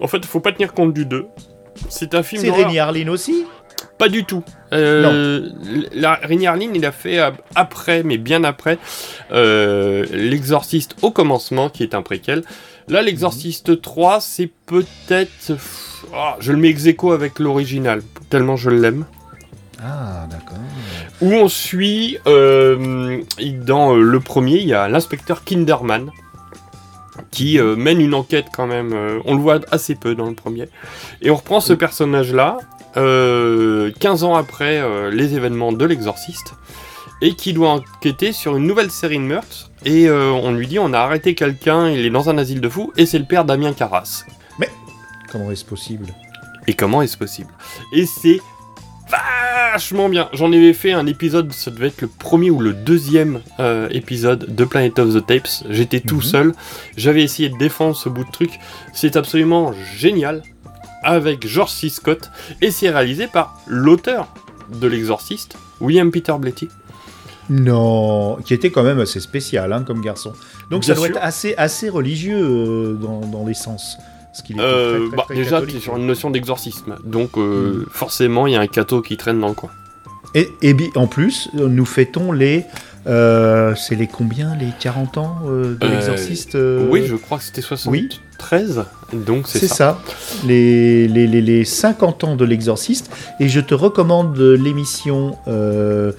en 0.01 0.09
fait, 0.09 0.25
faut 0.25 0.41
pas 0.41 0.53
tenir 0.53 0.73
compte 0.73 0.95
du 0.95 1.05
2. 1.05 1.27
C'est 1.91 2.15
un 2.15 2.23
film 2.23 2.41
C'est. 2.41 2.51
Rémi 2.51 2.79
Harlin 2.79 3.09
aussi? 3.09 3.45
Pas 3.99 4.09
du 4.09 4.25
tout. 4.25 4.43
Euh, 4.73 5.51
La, 5.93 6.15
Rémi 6.15 6.47
Harlin, 6.47 6.71
il 6.75 6.87
a 6.87 6.93
fait 6.93 7.19
après, 7.55 8.03
mais 8.03 8.17
bien 8.17 8.43
après, 8.43 8.79
euh, 9.33 10.07
L'Exorciste 10.13 10.97
au 11.03 11.11
commencement, 11.11 11.69
qui 11.69 11.83
est 11.83 11.95
un 11.95 12.01
préquel. 12.01 12.43
Là, 12.89 13.03
L'Exorciste 13.03 13.83
3, 13.83 14.21
c'est 14.23 14.51
peut-être... 14.65 15.53
Ah, 16.15 16.37
je 16.41 16.53
le 16.53 16.59
mets 16.59 16.71
ex 16.71 16.87
aequo 16.87 17.13
avec 17.13 17.39
l'original, 17.39 18.01
tellement 18.31 18.57
je 18.57 18.71
l'aime. 18.71 19.05
Ah, 19.83 20.27
d'accord. 20.31 20.59
Où 21.21 21.33
on 21.33 21.49
suit, 21.49 22.19
euh, 22.27 23.23
dans 23.65 23.95
euh, 23.95 24.01
le 24.01 24.21
premier, 24.21 24.57
il 24.59 24.67
y 24.67 24.75
a 24.75 24.89
l'inspecteur 24.89 25.45
Kinderman, 25.45 26.11
qui 27.31 27.59
euh, 27.59 27.77
mène 27.77 28.01
une 28.01 28.15
enquête 28.15 28.47
quand 28.55 28.67
même. 28.67 28.93
euh, 28.95 29.21
on 29.27 29.35
le 29.35 29.41
voit 29.41 29.61
assez 29.71 29.95
peu 29.95 30.15
dans 30.15 30.29
le 30.29 30.35
premier. 30.35 30.69
Et 31.21 31.31
on 31.31 31.37
reprend 31.37 31.61
ce 31.61 31.73
personnage-là, 31.75 32.59
euh, 32.97 33.91
15 34.01 34.25
ans 34.25 34.35
après 34.35 34.83
les 35.11 35.35
événements 35.35 35.73
de 35.73 35.85
l'exorciste, 35.85 36.55
et 37.21 37.35
qui 37.35 37.53
doit 37.53 37.71
enquêter 37.71 38.33
sur 38.33 38.57
une 38.57 38.67
nouvelle 38.67 38.91
série 38.91 39.19
de 39.19 39.23
meurtres. 39.23 39.71
Et 39.85 40.11
on 40.11 40.53
lui 40.53 40.67
dit 40.67 40.79
on 40.79 40.93
a 40.95 40.99
arrêté 41.01 41.35
quelqu'un, 41.35 41.91
il 41.91 42.05
est 42.07 42.11
dans 42.11 42.31
un 42.31 42.39
asile 42.39 42.61
de 42.63 42.69
fous, 42.69 42.93
et 42.97 43.05
c'est 43.05 43.19
le 43.19 43.27
père 43.27 43.45
Damien 43.45 43.73
Carras. 43.75 44.25
Comment 45.31 45.51
est-ce 45.51 45.65
possible? 45.65 46.07
Et 46.67 46.75
comment 46.75 47.03
est-ce 47.03 47.19
possible? 47.19 47.51
Et 47.93 48.07
c'est 48.07 48.41
vachement 49.77 50.09
bien. 50.09 50.29
J'en 50.33 50.53
avais 50.53 50.73
fait 50.73 50.93
un 50.93 51.07
épisode, 51.07 51.53
ça 51.53 51.71
devait 51.71 51.89
être 51.89 52.01
le 52.01 52.09
premier 52.09 52.51
ou 52.51 52.61
le 52.61 52.73
deuxième 52.73 53.41
euh, 53.61 53.89
épisode 53.91 54.55
de 54.55 54.65
Planet 54.65 54.99
of 54.99 55.13
the 55.15 55.27
Tapes. 55.27 55.49
J'étais 55.69 56.01
tout 56.01 56.17
Mhm. 56.17 56.23
seul. 56.23 56.53
J'avais 56.97 57.23
essayé 57.23 57.51
de 57.51 57.59
défendre 57.59 57.95
ce 57.95 58.09
bout 58.09 58.25
de 58.25 58.31
truc. 58.31 58.53
C'est 58.95 59.17
absolument 59.17 59.75
génial. 59.99 60.43
Avec 61.03 61.47
George 61.47 61.71
C. 61.73 61.91
Scott. 61.91 62.31
Et 62.63 62.71
c'est 62.71 62.89
réalisé 62.89 63.27
par 63.27 63.61
l'auteur 63.67 64.29
de 64.81 64.87
L'Exorciste, 64.89 65.57
William 65.83 66.11
Peter 66.11 66.33
Blatty. 66.39 66.69
Non, 67.51 68.37
qui 68.45 68.55
était 68.55 68.71
quand 68.71 68.83
même 68.83 68.99
assez 68.99 69.21
spécial 69.21 69.73
hein, 69.75 69.85
comme 69.87 70.01
garçon. 70.01 70.33
Donc 70.71 70.85
ça 70.85 70.95
doit 70.95 71.07
sûr. 71.07 71.17
être 71.17 71.23
assez, 71.23 71.55
assez 71.57 71.89
religieux 71.91 72.41
euh, 72.43 72.95
dans, 72.95 73.21
dans 73.21 73.47
l'essence. 73.47 73.99
Parce 74.37 74.47
qu'il 74.47 74.57
était 74.57 74.65
Euh, 74.67 74.99
très, 74.99 75.07
très, 75.09 75.17
bah, 75.17 75.23
très 75.27 75.35
déjà, 75.35 75.51
catholique. 75.53 75.71
tu 75.71 75.77
es 75.79 75.81
sur 75.81 75.97
une 75.97 76.07
notion 76.07 76.31
d'exorcisme. 76.31 76.97
Donc, 77.05 77.39
euh, 77.39 77.87
forcément, 77.91 78.47
il 78.47 78.53
y 78.53 78.57
a 78.57 78.61
un 78.61 78.67
cateau 78.67 79.01
qui 79.01 79.17
traîne 79.17 79.41
dans 79.41 79.49
le 79.49 79.55
coin. 79.55 79.71
Et, 80.35 80.51
et 80.61 80.75
en 80.97 81.07
plus, 81.07 81.49
nous 81.55 81.87
fêtons 81.87 82.33
les... 82.33 82.65
euh, 83.07 83.75
c'est 83.77 83.95
les 83.95 84.07
combien 84.09 84.55
Les 84.57 84.69
40 84.79 85.17
ans 85.17 85.39
euh, 85.47 85.75
de 85.77 85.87
Euh, 85.87 85.91
l'exorciste 85.91 86.55
euh, 86.57 86.87
Oui, 86.91 87.07
je 87.07 87.17
crois 87.17 87.39
que 87.39 87.45
c'était 87.45 87.63
73. 88.39 88.85
Donc, 89.13 89.47
c'est 89.47 89.61
C'est 89.61 89.69
ça. 89.69 89.75
ça, 89.75 89.99
Les, 90.47 91.07
les, 91.09 91.27
les, 91.27 91.41
les 91.41 91.65
50 91.65 92.25
ans 92.25 92.37
de 92.37 92.45
l'exorciste. 92.45 93.11
Et 93.41 93.49
je 93.49 93.61
te 93.61 93.75
recommande 93.75 94.37
l'émission 94.39 95.37
euh, 95.49 96.13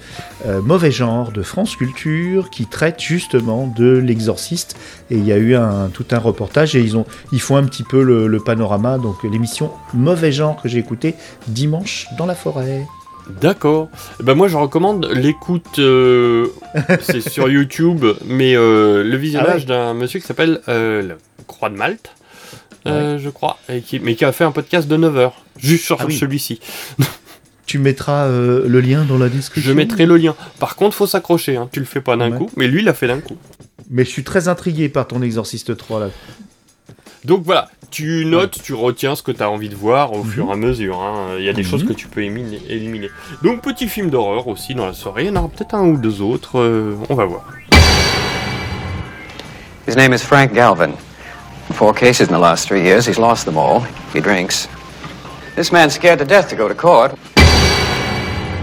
euh, 0.46 0.60
Mauvais 0.62 0.90
Genre 0.90 1.30
de 1.32 1.42
France 1.42 1.76
Culture 1.76 2.50
qui 2.50 2.66
traite 2.66 3.00
justement 3.00 3.72
de 3.76 3.90
l'exorciste. 3.98 4.76
Et 5.10 5.16
il 5.16 5.24
y 5.24 5.32
a 5.32 5.36
eu 5.36 5.54
un, 5.54 5.88
tout 5.92 6.06
un 6.12 6.18
reportage 6.18 6.74
et 6.76 6.80
ils, 6.80 6.96
ont, 6.96 7.04
ils 7.32 7.40
font 7.40 7.56
un 7.56 7.64
petit 7.64 7.82
peu 7.84 8.02
le, 8.02 8.26
le 8.26 8.40
panorama. 8.40 8.98
Donc 8.98 9.22
l'émission 9.22 9.70
Mauvais 9.94 10.32
Genre 10.32 10.60
que 10.60 10.68
j'ai 10.68 10.78
écouté 10.78 11.14
dimanche 11.46 12.06
dans 12.16 12.26
la 12.26 12.34
forêt. 12.34 12.86
D'accord. 13.42 13.88
Ben 14.22 14.34
moi, 14.34 14.48
je 14.48 14.56
recommande 14.56 15.06
l'écoute. 15.12 15.78
euh, 15.78 16.46
c'est 17.02 17.20
sur 17.20 17.50
YouTube, 17.50 18.02
mais 18.26 18.54
le 18.54 19.16
visionnage 19.16 19.66
Ah 19.68 19.72
ouais. 19.72 19.78
d'un 19.78 19.94
monsieur 19.94 20.18
qui 20.20 20.26
s'appelle 20.26 20.60
Croix 21.48 21.68
de 21.70 21.74
Malte, 21.74 22.12
euh, 22.86 23.18
je 23.18 23.28
crois, 23.28 23.58
et 23.68 23.80
qui, 23.80 23.98
mais 23.98 24.14
qui 24.14 24.24
a 24.24 24.30
fait 24.30 24.44
un 24.44 24.52
podcast 24.52 24.86
de 24.86 24.96
9 24.96 25.16
heures, 25.16 25.34
juste 25.58 25.84
sur 25.84 25.96
Ah 26.00 26.04
oui. 26.06 26.16
celui-ci. 26.16 26.60
Tu 27.66 27.78
mettras 27.78 28.26
euh, 28.26 28.64
le 28.66 28.80
lien 28.80 29.04
dans 29.04 29.18
la 29.18 29.28
description. 29.28 29.70
Je 29.72 29.76
mettrai 29.76 30.06
le 30.06 30.16
lien. 30.16 30.34
Par 30.60 30.74
contre, 30.76 30.94
faut 30.96 31.06
s'accrocher. 31.06 31.56
Hein. 31.56 31.68
Tu 31.72 31.80
le 31.80 31.84
fais 31.86 32.00
pas 32.00 32.16
d'un 32.16 32.30
Ouais. 32.30 32.38
coup, 32.38 32.50
mais 32.56 32.66
lui, 32.68 32.78
il 32.80 32.84
l'a 32.86 32.94
fait 32.94 33.08
d'un 33.08 33.20
coup. 33.20 33.36
Mais 33.90 34.04
je 34.04 34.10
suis 34.10 34.24
très 34.24 34.48
intrigué 34.48 34.88
par 34.88 35.06
ton 35.06 35.20
Exorciste 35.20 35.76
3 35.76 36.00
là. 36.00 36.06
Donc 37.26 37.42
voilà, 37.44 37.68
tu 37.90 38.24
notes, 38.24 38.58
tu 38.62 38.72
retiens 38.72 39.16
ce 39.16 39.22
que 39.22 39.32
tu 39.32 39.42
as 39.42 39.50
envie 39.50 39.68
de 39.68 39.74
voir 39.74 40.12
au 40.14 40.22
Mhm. 40.22 40.30
fur 40.30 40.48
et 40.48 40.52
à 40.52 40.56
mesure. 40.56 41.02
hein. 41.02 41.34
Il 41.38 41.44
y 41.44 41.48
a 41.50 41.52
des 41.52 41.62
Mhm. 41.62 41.68
choses 41.68 41.84
que 41.84 41.92
tu 41.92 42.06
peux 42.06 42.20
éliminer. 42.22 42.62
éliminer. 42.70 43.10
Donc 43.42 43.60
petit 43.62 43.88
film 43.88 44.08
d'horreur 44.08 44.46
aussi 44.48 44.74
dans 44.74 44.86
la 44.86 44.94
soirée. 44.94 45.24
Il 45.24 45.26
y 45.26 45.30
en 45.30 45.36
aura 45.36 45.48
peut-être 45.48 45.74
un 45.74 45.84
ou 45.86 45.98
deux 45.98 46.22
autres. 46.22 46.58
euh, 46.60 46.94
on 47.10 47.14
va 47.16 47.26
voir. 47.26 47.44
His 49.86 49.94
name 49.96 50.14
is 50.14 50.18
Frank 50.20 50.52
Galvin. 50.54 50.92
Four 51.74 51.94
cases 51.94 52.28
in 52.28 52.32
the 52.32 52.38
last 52.38 52.66
three 52.66 52.82
years. 52.82 53.06
He's 53.06 53.18
lost 53.18 53.44
them 53.44 53.56
all. 53.56 53.80
He 54.12 54.20
drinks. 54.20 54.66
This 55.54 55.70
man's 55.70 55.94
scared 55.94 56.18
to 56.20 56.24
death 56.24 56.48
to 56.50 56.56
go 56.56 56.68
to 56.68 56.74
court. 56.74 57.18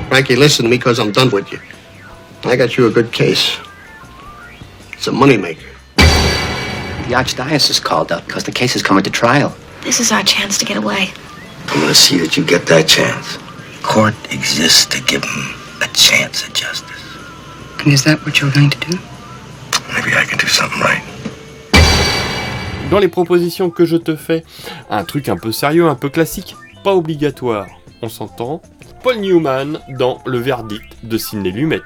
Frankie, 0.09 0.35
listen 0.35 0.63
to 0.65 0.71
me 0.71 0.77
because 0.77 0.99
I'm 0.99 1.11
done 1.11 1.29
with 1.31 1.51
you. 1.51 1.59
I 2.43 2.55
got 2.55 2.77
you 2.77 2.87
a 2.87 2.91
good 2.91 3.11
case. 3.11 3.57
It's 4.93 5.07
a 5.07 5.11
moneymaker. 5.11 5.71
The 5.97 7.13
archdiocese 7.13 7.81
called 7.81 8.11
up 8.11 8.25
because 8.25 8.43
the 8.43 8.51
case 8.51 8.75
is 8.75 8.83
coming 8.83 9.03
to 9.03 9.09
trial. 9.09 9.55
This 9.81 9.99
is 9.99 10.11
our 10.11 10.23
chance 10.23 10.57
to 10.59 10.65
get 10.65 10.77
away. 10.77 11.09
I'm 11.67 11.81
gonna 11.81 11.93
see 11.93 12.17
that 12.19 12.37
you 12.37 12.45
get 12.45 12.65
that 12.67 12.87
chance. 12.87 13.37
Court 13.83 14.15
exists 14.33 14.85
to 14.87 15.01
give 15.03 15.23
him 15.23 15.55
a 15.81 15.87
chance 15.93 16.47
at 16.47 16.53
justice. 16.53 17.01
And 17.79 17.93
is 17.93 18.03
that 18.05 18.23
what 18.25 18.41
you're 18.41 18.51
going 18.51 18.69
to 18.69 18.79
do? 18.79 18.97
Maybe 19.93 20.15
I 20.15 20.25
can 20.27 20.37
do 20.37 20.47
something 20.47 20.79
right. 20.79 21.03
Dans 22.91 22.99
les 22.99 23.07
propositions 23.07 23.69
que 23.69 23.85
je 23.85 23.97
te 23.97 24.15
fais, 24.15 24.43
un 24.89 25.03
truc 25.03 25.27
un 25.29 25.37
peu 25.37 25.51
sérieux, 25.51 25.87
un 25.87 25.95
peu 25.95 26.09
classique, 26.09 26.55
pas 26.83 26.93
obligatoire, 26.95 27.67
on 28.01 28.09
s'entend. 28.09 28.61
Paul 29.03 29.17
Newman 29.17 29.79
dans 29.97 30.21
Le 30.25 30.37
Verdict 30.39 30.85
de 31.03 31.17
Sidney 31.17 31.51
Lumet, 31.51 31.81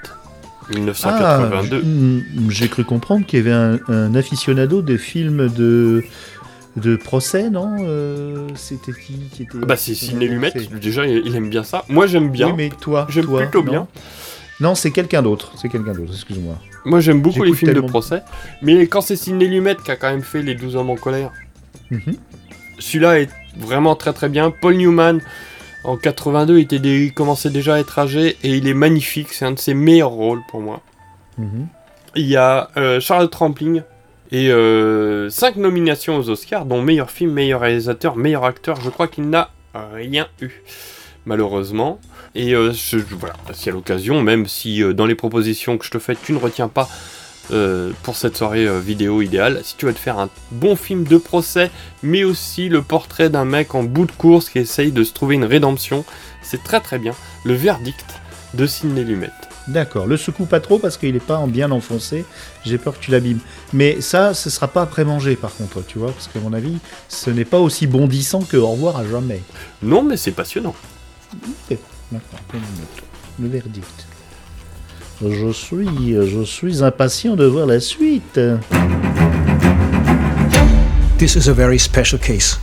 1982. 0.73 1.81
Ah, 1.81 1.85
mm, 1.85 2.49
J'ai 2.51 2.67
cru 2.67 2.83
comprendre 2.83 3.25
qu'il 3.25 3.39
y 3.39 3.41
avait 3.41 3.51
un, 3.53 3.79
un 3.87 4.13
aficionado 4.15 4.81
des 4.81 4.97
films 4.97 5.47
de, 5.49 6.03
de 6.75 6.95
procès, 6.97 7.49
non 7.49 7.77
Euh, 7.81 8.47
C'était 8.55 8.91
qui 8.91 9.13
qui 9.33 9.43
était 9.43 9.57
bah 9.57 9.77
c'est 9.77 9.95
Sidney 9.95 10.27
Lumet, 10.27 10.51
déjà 10.81 11.07
il 11.07 11.35
aime 11.35 11.49
bien 11.49 11.63
ça. 11.63 11.85
Moi 11.89 12.07
j'aime 12.07 12.29
bien. 12.29 12.47
Oui, 12.47 12.53
mais 12.55 12.69
toi, 12.69 13.07
J'aime 13.09 13.25
plutôt 13.25 13.63
bien. 13.63 13.87
Non, 14.61 14.75
c'est 14.75 14.91
quelqu'un 14.91 15.21
d'autre. 15.21 15.51
C'est 15.55 15.69
quelqu'un 15.69 15.93
d'autre, 15.93 16.11
excuse-moi. 16.13 16.55
Moi 16.85 16.99
j'aime 16.99 17.21
beaucoup 17.21 17.43
les 17.43 17.53
films 17.53 17.73
de 17.73 17.81
procès, 17.81 18.21
mais 18.61 18.87
quand 18.87 19.01
c'est 19.01 19.15
Sidney 19.15 19.47
Lumet 19.47 19.75
qui 19.83 19.91
a 19.91 19.95
quand 19.95 20.09
même 20.09 20.21
fait 20.21 20.41
Les 20.41 20.55
12 20.55 20.75
hommes 20.75 20.89
en 20.89 20.95
colère, 20.95 21.31
Mhm. 21.91 22.15
celui-là 22.79 23.19
est 23.21 23.29
vraiment 23.57 23.95
très 23.95 24.13
très 24.13 24.29
bien. 24.29 24.51
Paul 24.51 24.75
Newman 24.75 25.19
en 25.83 25.97
82 25.97 26.57
il, 26.59 26.63
était 26.63 26.79
dé- 26.79 27.05
il 27.05 27.13
commençait 27.13 27.49
déjà 27.49 27.75
à 27.75 27.79
être 27.79 27.97
âgé 27.99 28.37
et 28.43 28.55
il 28.57 28.67
est 28.67 28.73
magnifique, 28.73 29.31
c'est 29.33 29.45
un 29.45 29.51
de 29.53 29.59
ses 29.59 29.73
meilleurs 29.73 30.09
rôles 30.11 30.41
pour 30.49 30.61
moi. 30.61 30.81
Mhm. 31.37 31.67
Il 32.15 32.25
y 32.27 32.35
a 32.37 32.69
euh, 32.77 32.99
Charles 32.99 33.29
Trampling 33.29 33.81
et 34.31 34.49
5 35.29 35.55
nominations 35.55 36.17
aux 36.17 36.29
Oscars, 36.29 36.65
dont 36.65 36.81
meilleur 36.81 37.09
film, 37.11 37.31
meilleur 37.31 37.61
réalisateur, 37.61 38.15
meilleur 38.15 38.45
acteur. 38.45 38.79
Je 38.81 38.89
crois 38.89 39.07
qu'il 39.07 39.29
n'a 39.29 39.49
rien 39.93 40.27
eu, 40.41 40.49
malheureusement. 41.25 41.99
Et 42.35 42.53
euh, 42.53 42.71
je, 42.73 42.97
voilà, 42.97 43.35
si 43.53 43.69
à 43.69 43.71
l'occasion, 43.71 44.21
même 44.21 44.47
si 44.47 44.83
euh, 44.83 44.93
dans 44.93 45.05
les 45.05 45.15
propositions 45.15 45.77
que 45.77 45.85
je 45.85 45.91
te 45.91 45.99
fais, 45.99 46.15
tu 46.15 46.33
ne 46.33 46.37
retiens 46.37 46.67
pas 46.67 46.87
euh, 47.51 47.91
pour 48.03 48.15
cette 48.15 48.37
soirée 48.37 48.67
euh, 48.67 48.79
vidéo 48.79 49.23
idéale, 49.23 49.61
si 49.63 49.75
tu 49.75 49.87
vas 49.87 49.93
te 49.93 49.97
faire 49.97 50.19
un 50.19 50.29
bon 50.51 50.75
film 50.75 51.03
de 51.03 51.17
procès, 51.17 51.71
mais 52.03 52.23
aussi 52.23 52.69
le 52.69 52.83
portrait 52.83 53.31
d'un 53.31 53.45
mec 53.45 53.73
en 53.73 53.81
bout 53.81 54.05
de 54.05 54.11
course 54.11 54.49
qui 54.49 54.59
essaye 54.59 54.91
de 54.91 55.03
se 55.03 55.13
trouver 55.13 55.33
une 55.33 55.45
rédemption, 55.45 56.05
c'est 56.43 56.63
très 56.63 56.79
très 56.79 56.99
bien. 56.99 57.15
Le 57.43 57.55
verdict 57.55 58.05
de 58.53 58.67
Sidney 58.67 59.03
Lumet. 59.03 59.31
D'accord, 59.67 60.05
le 60.05 60.17
secoue 60.17 60.45
pas 60.45 60.59
trop 60.59 60.77
parce 60.77 60.97
qu'il 60.97 61.15
est 61.15 61.19
pas 61.19 61.37
en 61.37 61.47
bien 61.47 61.71
enfoncé. 61.71 62.23
J'ai 62.65 62.77
peur 62.77 62.99
que 62.99 63.03
tu 63.03 63.11
l'abîmes. 63.11 63.39
Mais 63.73 63.99
ça, 64.01 64.35
ce 64.35 64.51
sera 64.51 64.67
pas 64.67 64.83
après 64.83 65.03
manger 65.03 65.35
par 65.35 65.55
contre, 65.55 65.83
tu 65.85 65.97
vois, 65.97 66.11
parce 66.11 66.27
qu'à 66.27 66.39
mon 66.39 66.53
avis, 66.53 66.77
ce 67.07 67.31
n'est 67.31 67.45
pas 67.45 67.59
aussi 67.59 67.87
bondissant 67.87 68.41
que 68.41 68.57
au 68.57 68.67
revoir 68.67 68.97
à 68.97 69.07
jamais. 69.07 69.41
Non, 69.81 70.03
mais 70.03 70.17
c'est 70.17 70.31
passionnant. 70.31 70.75
Ok, 71.71 71.77
D'accord, 71.77 71.79
bonne 71.79 71.79
note. 71.79 71.98
Le 72.11 73.47
verdict. 73.47 74.07
Je 75.21 75.51
suis, 75.51 76.13
je 76.13 76.43
suis 76.43 76.81
impatient 76.81 77.35
de 77.35 77.45
voir 77.45 77.65
la 77.65 77.79
suite. 77.79 78.39
This 81.17 81.35
is 81.35 81.47
a 81.49 81.53
very 81.53 81.77
special 81.77 82.17
case. 82.17 82.57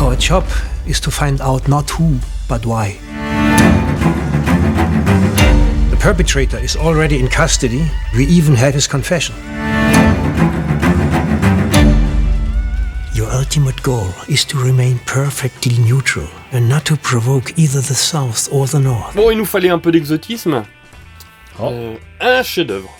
Our 0.00 0.16
job 0.16 0.44
is 0.86 1.00
to 1.00 1.10
find 1.10 1.40
out 1.40 1.68
not 1.68 1.90
who, 1.90 2.18
but 2.48 2.64
why. 2.64 2.96
The 5.90 5.96
perpetrator 6.00 6.58
is 6.58 6.76
already 6.76 7.20
in 7.20 7.28
custody. 7.28 7.84
We 8.16 8.24
even 8.26 8.54
have 8.54 8.74
his 8.74 8.86
confession. 8.86 9.34
Your 13.14 13.30
ultimate 13.30 13.82
goal 13.82 14.08
is 14.28 14.44
to 14.46 14.56
remain 14.58 14.98
perfectly 15.06 15.78
neutral 15.78 16.28
and 16.54 16.68
not 16.68 16.80
to 16.84 16.96
provoke 16.96 17.52
either 17.56 17.80
the 17.80 17.94
South 17.94 18.48
or 18.52 18.68
the 18.68 18.74
North. 18.74 19.14
Bon, 19.14 19.30
il 19.30 19.38
nous 19.38 19.44
fallait 19.44 19.70
un 19.70 19.78
peu 19.78 19.90
d'exotisme. 19.92 20.62
Euh, 21.60 21.94
un 22.20 22.42
chef-d'œuvre. 22.42 22.90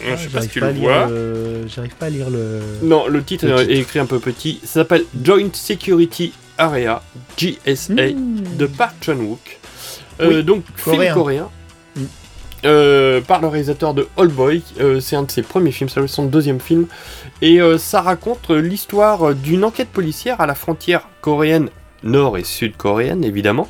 Je 0.00 0.16
sais 0.16 0.28
pas 0.28 0.40
si 0.42 0.48
J'arrive 0.48 0.50
tu 0.50 0.60
pas 0.60 0.66
le 0.66 0.70
à 0.70 0.72
lire 0.72 0.82
vois. 0.82 1.06
le- 1.08 1.64
J'arrive 1.68 1.94
pas 1.94 2.06
à 2.06 2.10
lire 2.10 2.30
le. 2.30 2.60
Non, 2.82 3.06
le 3.06 3.22
titre, 3.22 3.46
Le 3.46 3.52
est- 3.54 3.58
titre. 3.60 3.70
est 3.70 3.78
écrit 3.78 3.98
un 4.00 4.06
peu 4.06 4.18
petit. 4.18 4.58
Ça 4.64 4.80
s'appelle 4.80 5.04
Joint 5.22 5.50
Security 5.52 6.32
Area, 6.58 7.02
GSA, 7.36 7.94
de 7.94 8.66
Park 8.66 8.94
Chan-wook. 9.00 9.58
Euh, 10.20 10.26
Hmm. 10.26 10.34
Oui, 10.36 10.42
donc, 10.44 10.64
coréen. 10.84 11.00
film 11.02 11.14
coréen. 11.14 11.48
Mm. 11.96 12.00
Euh, 12.64 13.20
par 13.20 13.40
le 13.40 13.48
réalisateur 13.48 13.94
de 13.94 14.08
All 14.16 14.28
Boy. 14.28 14.62
Euh, 14.80 15.00
c'est 15.00 15.16
un 15.16 15.22
de 15.22 15.30
ses 15.30 15.42
premiers 15.42 15.72
films, 15.72 15.88
c'est 15.88 16.04
son 16.08 16.24
deuxième 16.26 16.60
film. 16.60 16.86
Et 17.40 17.60
euh, 17.60 17.78
ça 17.78 18.00
raconte 18.02 18.50
euh, 18.50 18.60
l'histoire 18.60 19.34
d'une 19.34 19.64
enquête 19.64 19.88
policière 19.88 20.40
à 20.40 20.46
la 20.46 20.54
frontière 20.54 21.08
coréenne, 21.20 21.68
nord 22.04 22.38
et 22.38 22.44
sud-coréenne 22.44 23.24
évidemment, 23.24 23.68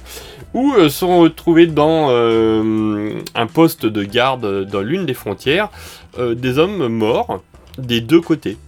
où 0.54 0.74
euh, 0.74 0.88
sont 0.88 1.18
retrouvés 1.20 1.66
dans 1.66 2.08
euh, 2.10 3.14
un 3.34 3.46
poste 3.46 3.86
de 3.86 4.04
garde 4.04 4.64
dans 4.66 4.80
l'une 4.82 5.06
des 5.06 5.14
frontières 5.14 5.70
euh, 6.18 6.34
des 6.34 6.58
hommes 6.58 6.88
morts 6.88 7.42
des 7.78 8.00
deux 8.00 8.20
côtés. 8.20 8.58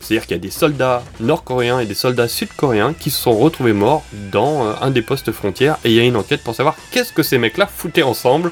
C'est-à-dire 0.00 0.26
qu'il 0.26 0.36
y 0.36 0.40
a 0.40 0.42
des 0.42 0.50
soldats 0.50 1.02
nord-coréens 1.20 1.78
et 1.78 1.86
des 1.86 1.94
soldats 1.94 2.28
sud-coréens 2.28 2.94
qui 2.98 3.10
se 3.10 3.22
sont 3.22 3.38
retrouvés 3.38 3.72
morts 3.72 4.02
dans 4.32 4.74
un 4.82 4.90
des 4.90 5.02
postes 5.02 5.32
frontières 5.32 5.78
et 5.84 5.90
il 5.90 5.94
y 5.94 6.00
a 6.00 6.02
une 6.02 6.16
enquête 6.16 6.42
pour 6.42 6.54
savoir 6.54 6.74
qu'est-ce 6.90 7.12
que 7.12 7.22
ces 7.22 7.38
mecs-là 7.38 7.66
foutaient 7.66 8.02
ensemble 8.02 8.50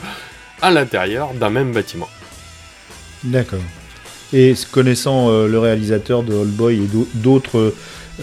à 0.63 0.71
l'intérieur 0.71 1.35
d'un 1.35 1.51
même 1.51 1.73
bâtiment. 1.73 2.09
D'accord. 3.25 3.59
Et 4.33 4.55
connaissant 4.71 5.29
le 5.31 5.59
réalisateur 5.59 6.23
de 6.23 6.33
All 6.35 6.47
Boy 6.47 6.77
et 6.85 6.87
d'au- 6.87 7.09
d'autres 7.15 7.75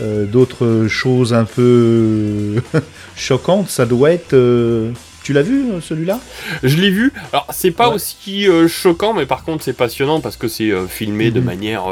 euh, 0.02 0.26
d'autres 0.26 0.88
choses 0.88 1.34
un 1.34 1.46
peu 1.46 2.56
choquantes, 3.16 3.70
ça 3.70 3.86
doit 3.86 4.12
être. 4.12 4.34
euh, 4.34 4.92
Tu 5.24 5.34
l'as 5.34 5.42
vu 5.44 5.72
euh, 5.72 5.82
celui-là? 5.82 6.20
Je 6.64 6.78
l'ai 6.78 6.90
vu. 6.90 7.12
Alors, 7.34 7.46
c'est 7.52 7.72
pas 7.72 7.90
aussi 7.90 8.48
euh, 8.48 8.68
choquant, 8.68 9.14
mais 9.14 9.26
par 9.26 9.44
contre, 9.44 9.64
c'est 9.64 9.74
passionnant 9.74 10.22
parce 10.22 10.38
que 10.38 10.48
c'est 10.48 10.72
euh, 10.72 10.88
filmé 10.88 11.30
de 11.32 11.40
Mhm. 11.40 11.46
manière. 11.46 11.84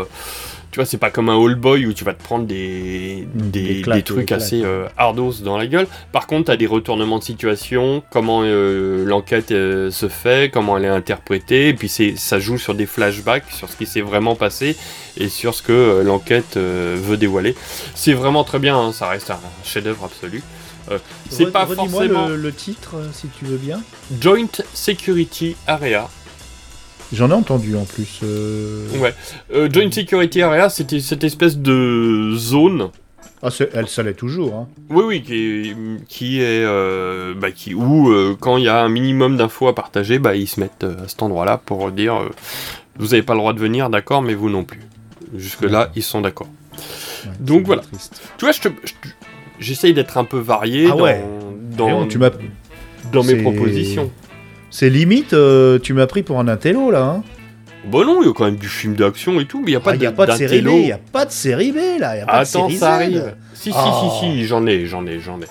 Tu 0.78 0.82
vois, 0.82 0.86
c'est 0.86 1.00
pas 1.00 1.10
comme 1.10 1.30
un 1.30 1.44
All 1.44 1.56
Boy 1.56 1.88
où 1.88 1.94
tu 1.94 2.04
vas 2.04 2.14
te 2.14 2.22
prendre 2.22 2.46
des, 2.46 3.28
des, 3.34 3.78
des 3.78 3.82
claques, 3.82 3.98
des 3.98 4.04
trucs 4.04 4.32
assez 4.32 4.62
euh, 4.64 4.86
hardos 4.96 5.42
dans 5.44 5.58
la 5.58 5.66
gueule. 5.66 5.88
Par 6.12 6.28
contre, 6.28 6.46
t'as 6.46 6.56
des 6.56 6.68
retournements 6.68 7.18
de 7.18 7.24
situation, 7.24 8.04
comment 8.12 8.42
euh, 8.44 9.04
l'enquête 9.04 9.50
euh, 9.50 9.90
se 9.90 10.08
fait, 10.08 10.52
comment 10.54 10.78
elle 10.78 10.86
est 10.86 10.90
interprétée, 10.90 11.70
et 11.70 11.74
puis 11.74 11.90
c'est, 11.90 12.16
ça 12.16 12.38
joue 12.38 12.60
sur 12.60 12.76
des 12.76 12.86
flashbacks, 12.86 13.50
sur 13.50 13.68
ce 13.70 13.76
qui 13.76 13.88
s'est 13.88 14.02
vraiment 14.02 14.36
passé 14.36 14.78
et 15.20 15.30
sur 15.30 15.56
ce 15.56 15.64
que 15.64 15.72
euh, 15.72 16.04
l'enquête 16.04 16.58
euh, 16.58 16.96
veut 17.02 17.18
dévoiler. 17.18 17.56
C'est 17.96 18.14
vraiment 18.14 18.44
très 18.44 18.60
bien, 18.60 18.78
hein, 18.78 18.92
ça 18.94 19.08
reste 19.10 19.32
un 19.32 19.40
chef-d'œuvre 19.64 20.04
absolu. 20.04 20.44
Euh, 20.92 21.00
c'est 21.32 21.52
pas 21.52 21.66
forcément 21.66 22.28
le, 22.28 22.36
le 22.36 22.52
titre, 22.54 22.98
si 23.14 23.30
tu 23.30 23.46
veux 23.46 23.58
bien. 23.58 23.82
Joint 24.22 24.46
Security 24.76 25.56
Area. 25.66 26.08
J'en 27.14 27.30
ai 27.30 27.34
entendu 27.34 27.76
en 27.76 27.86
plus. 27.86 28.20
euh, 28.24 28.86
Ouais. 29.00 29.14
Euh, 29.54 29.70
Joint 29.72 29.92
Security 29.92 30.42
Area, 30.42 30.70
c'était 30.70 31.00
cette 31.00 31.24
espèce 31.24 31.58
de 31.58 32.34
zone. 32.36 32.90
Ah, 33.44 33.50
elle, 33.74 33.88
ça 33.88 34.02
l'est 34.04 34.14
toujours. 34.16 34.56
Hein. 34.56 34.68
Oui, 34.90 35.04
oui, 35.08 35.22
qui 35.22 35.34
est, 35.36 35.76
qui 36.08 36.42
est 36.42 36.64
euh, 36.66 37.34
bah, 37.36 37.52
qui, 37.52 37.74
où 37.76 38.10
euh, 38.12 38.36
quand 38.40 38.58
il 38.58 38.64
y 38.64 38.68
a 38.68 38.82
un 38.84 38.90
minimum 38.90 39.38
d'infos 39.38 39.68
à 39.68 39.76
partager, 39.76 40.18
bah, 40.20 40.36
ils 40.36 40.48
se 40.48 40.60
mettent 40.60 40.84
euh, 40.84 41.04
à 41.06 41.08
cet 41.08 41.22
endroit-là 41.22 41.62
pour 41.64 41.92
dire 41.92 42.20
vous 42.98 43.08
n'avez 43.10 43.22
pas 43.22 43.34
le 43.34 43.40
droit 43.40 43.54
de 43.54 43.60
venir, 43.60 43.90
d'accord, 43.92 44.22
mais 44.24 44.34
vous 44.34 44.50
non 44.50 44.64
plus. 44.64 44.82
Jusque-là, 45.36 45.92
ils 45.96 46.02
sont 46.04 46.22
d'accord. 46.22 46.48
Donc 47.40 47.66
voilà. 47.66 47.84
Tu 48.38 48.46
vois, 48.46 48.52
je 48.52 48.60
je 48.84 48.94
j'essaye 49.60 49.94
d'être 49.94 50.18
un 50.18 50.24
peu 50.24 50.40
varié 50.40 50.88
Ah 50.88 50.96
dans, 50.96 51.02
ouais. 51.04 51.24
dans, 51.78 52.08
tu 52.08 52.20
dans 53.12 53.24
mes 53.24 53.36
propositions. 53.36 54.12
C'est 54.70 54.90
limite, 54.90 55.34
euh, 55.34 55.80
tu 55.80 55.94
m'as 55.94 56.08
pris 56.08 56.24
pour 56.24 56.40
un 56.40 56.48
intello 56.48 56.92
là. 56.92 57.04
Hein 57.04 57.24
bah 57.86 58.00
non, 58.06 58.22
il 58.22 58.28
y 58.28 58.30
a 58.30 58.34
quand 58.34 58.46
même 58.46 58.58
du 58.58 58.68
film 58.68 58.96
d'action 58.96 59.40
et 59.40 59.46
tout, 59.46 59.60
mais 59.60 59.68
il 59.68 59.70
n'y 59.70 59.76
a, 59.76 59.82
ah, 59.86 59.90
a, 59.90 60.08
a, 60.08 60.12
pas 60.12 60.26
ah, 60.28 60.34
de 60.34 60.38
série 60.38 60.62
B. 60.62 60.68
Il 60.68 60.86
n'y 60.86 60.92
a 60.92 60.98
pas 60.98 61.26
de 61.26 61.32
série 61.32 61.72
B 61.72 62.00
là. 62.00 62.16
Attends, 62.28 62.70
ça 62.70 62.96
arrive. 62.96 63.34
Si, 63.54 63.72
si, 63.72 63.78
oh. 63.78 64.20
si, 64.20 64.28
si, 64.28 64.40
si 64.40 64.46
j'en 64.46 64.66
ai, 64.66 64.86
j'en 64.86 65.06
ai, 65.06 65.20
j'en 65.20 65.40
ai. 65.40 65.46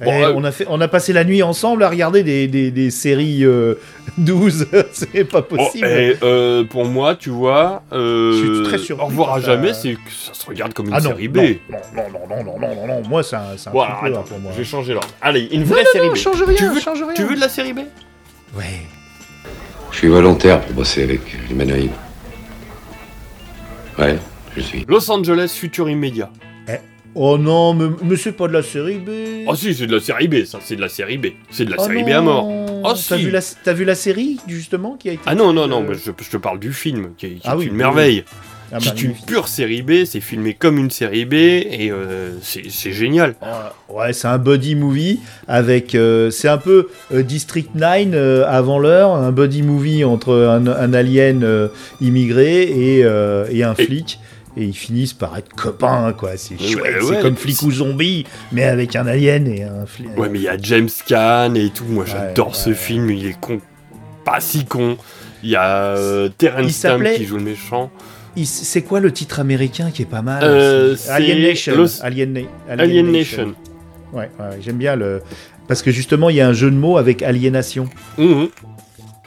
Eh, 0.00 0.04
bon, 0.04 0.12
eh, 0.12 0.24
euh... 0.24 0.32
on, 0.34 0.44
a 0.44 0.52
fait, 0.52 0.66
on 0.68 0.80
a 0.80 0.88
passé 0.88 1.12
la 1.12 1.24
nuit 1.24 1.42
ensemble 1.42 1.82
à 1.84 1.88
regarder 1.88 2.22
des, 2.22 2.48
des, 2.48 2.70
des 2.70 2.90
séries 2.90 3.44
euh, 3.44 3.74
12, 4.18 4.66
c'est 4.92 5.24
pas 5.24 5.38
oh, 5.38 5.56
possible. 5.56 5.86
Bon, 5.86 5.94
eh, 5.94 6.16
euh, 6.22 6.64
pour 6.64 6.84
moi, 6.84 7.14
tu 7.14 7.30
vois, 7.30 7.82
euh, 7.92 8.64
je 8.70 8.76
suis 8.78 8.92
au 8.94 9.04
revoir 9.04 9.34
à 9.34 9.40
jamais, 9.40 9.74
c'est 9.74 9.94
que 9.94 10.10
ça 10.10 10.34
se 10.34 10.46
regarde 10.46 10.72
comme 10.72 10.88
une 10.88 10.94
ah, 10.94 11.00
non, 11.00 11.10
série 11.10 11.28
B. 11.28 11.36
Non, 11.36 11.78
non, 11.94 12.02
non, 12.12 12.20
non, 12.28 12.44
non, 12.44 12.58
non, 12.58 12.74
non, 12.74 12.86
non, 12.86 13.08
moi 13.08 13.22
c'est 13.22 13.36
un, 13.36 13.40
un 13.40 13.70
voilà, 13.70 13.92
attends, 13.92 14.02
peu, 14.02 14.10
là, 14.10 14.18
pour 14.28 14.38
moi. 14.40 14.52
Je 14.52 14.58
vais 14.58 14.64
changer 14.64 14.92
l'ordre. 14.94 15.08
Allez, 15.20 15.48
une 15.52 15.64
vraie 15.64 15.82
non, 15.82 15.90
série 15.92 16.10
B. 16.10 16.14
Change 16.14 16.42
rien, 16.42 16.56
tu 16.56 16.68
veux, 16.68 16.80
change 16.80 17.02
rien. 17.02 17.14
Tu 17.14 17.24
veux 17.24 17.34
de 17.34 17.40
la 17.40 17.48
série 17.48 17.72
B? 17.72 17.80
Ouais. 18.56 18.82
Je 19.90 19.98
suis 19.98 20.08
volontaire 20.08 20.60
pour 20.62 20.74
bosser 20.74 21.02
avec 21.04 21.20
l'humanoïde. 21.48 21.90
Ouais, 23.98 24.18
je 24.56 24.62
suis. 24.62 24.84
Los 24.88 25.10
Angeles, 25.10 25.54
futur 25.58 25.88
immédiat. 25.88 26.30
Oh 27.14 27.36
non, 27.36 27.74
mais, 27.74 27.90
mais 28.02 28.16
c'est 28.16 28.32
pas 28.32 28.48
de 28.48 28.54
la 28.54 28.62
série 28.62 28.96
B. 28.96 29.44
Ah 29.46 29.54
si, 29.54 29.74
c'est 29.74 29.86
de 29.86 29.94
la 29.96 30.00
série 30.00 30.28
B, 30.28 30.46
ça, 30.46 30.60
c'est 30.62 30.76
de 30.76 30.80
la 30.80 30.88
série 30.88 31.18
B. 31.18 31.26
C'est 31.50 31.66
de 31.66 31.70
la 31.70 31.76
Oh 31.78 31.84
série 31.84 32.04
B 32.04 32.08
à 32.08 32.22
mort. 32.22 32.46
Oh 32.48 32.80
T'as 32.84 33.18
si. 33.18 33.24
vu, 33.26 33.30
la, 33.30 33.40
t'as 33.42 33.74
vu 33.74 33.84
la 33.84 33.94
série 33.94 34.38
justement 34.48 34.96
qui 34.96 35.10
a 35.10 35.12
été 35.12 35.22
Ah 35.26 35.34
non, 35.34 35.52
non, 35.52 35.66
non, 35.68 35.82
mais 35.82 35.92
je, 35.94 36.10
je 36.18 36.30
te 36.30 36.38
parle 36.38 36.58
du 36.58 36.72
film, 36.72 37.10
qui 37.18 37.26
est, 37.26 37.30
qui 37.34 37.40
Ah 37.44 37.52
est 37.52 37.56
oui, 37.56 37.66
une 37.66 37.74
merveille. 37.74 38.24
Qui 38.78 38.88
est 38.88 39.02
une 39.02 39.14
pure 39.14 39.48
série 39.48 39.82
B, 39.82 40.04
c'est 40.04 40.20
filmé 40.20 40.54
comme 40.54 40.78
une 40.78 40.90
série 40.90 41.24
B, 41.24 41.34
et 41.34 41.90
euh, 41.90 42.32
c'est 42.42 42.70
c'est 42.70 42.92
génial. 42.92 43.34
Ouais, 43.88 44.12
c'est 44.12 44.28
un 44.28 44.38
buddy 44.38 44.74
movie 44.74 45.20
avec. 45.48 45.94
euh, 45.94 46.30
c'est 46.30 46.48
un 46.48 46.58
peu 46.58 46.88
euh, 47.12 47.22
District 47.22 47.74
9 47.74 48.08
euh, 48.14 48.44
avant 48.46 48.78
l'heure, 48.78 49.12
un 49.14 49.32
buddy 49.32 49.62
movie 49.62 50.04
entre 50.04 50.34
un, 50.34 50.66
un 50.66 50.92
alien 50.94 51.68
immigré 52.00 52.62
et, 52.62 52.98
et 53.50 53.64
un 53.64 53.74
flic. 53.74 54.18
Et 54.54 54.64
ils 54.64 54.74
finissent 54.76 55.14
par 55.14 55.38
être 55.38 55.48
copains, 55.54 56.12
quoi. 56.12 56.32
C'est 56.36 56.58
chouette. 56.60 56.82
ouais, 56.84 57.00
c'est 57.08 57.22
comme 57.22 57.36
flic 57.36 57.62
ou 57.62 57.70
zombie, 57.72 58.26
mais 58.52 58.64
avec 58.64 58.94
un 58.96 59.06
alien 59.06 59.46
et 59.48 59.62
un 59.62 59.86
flic. 59.86 60.08
Ouais, 60.18 60.28
mais 60.28 60.40
il 60.40 60.44
y 60.44 60.48
a 60.48 60.58
James 60.60 60.90
Caan 61.06 61.54
et 61.54 61.70
tout, 61.70 61.86
moi 61.88 62.04
j'adore 62.06 62.54
ce 62.54 62.74
film, 62.74 63.08
il 63.10 63.26
est 63.26 63.40
con, 63.40 63.60
pas 64.26 64.40
si 64.40 64.66
con. 64.66 64.98
Il 65.42 65.48
y 65.48 65.56
a 65.56 65.96
euh, 65.96 66.28
Terrence 66.36 66.70
Stamp 66.72 67.02
qui 67.16 67.24
joue 67.24 67.38
le 67.38 67.44
méchant. 67.44 67.90
C'est 68.44 68.82
quoi 68.82 69.00
le 69.00 69.12
titre 69.12 69.40
américain 69.40 69.90
qui 69.92 70.02
est 70.02 70.06
pas 70.06 70.22
mal 70.22 70.42
Euh, 70.42 70.92
aussi 70.94 71.02
c'est 71.04 71.10
Alien 71.10 71.42
Nation. 71.42 71.74
Los- 71.76 72.02
Alien, 72.02 72.32
Na- 72.32 72.40
Alien 72.82 73.10
Nation. 73.12 73.54
Ouais, 74.12 74.30
ouais, 74.38 74.58
j'aime 74.60 74.76
bien 74.78 74.96
le. 74.96 75.22
Parce 75.68 75.82
que 75.82 75.90
justement, 75.90 76.28
il 76.30 76.36
y 76.36 76.40
a 76.40 76.48
un 76.48 76.52
jeu 76.52 76.70
de 76.70 76.76
mots 76.76 76.98
avec 76.98 77.22
aliénation. 77.22 77.88
Mhm. 78.18 78.48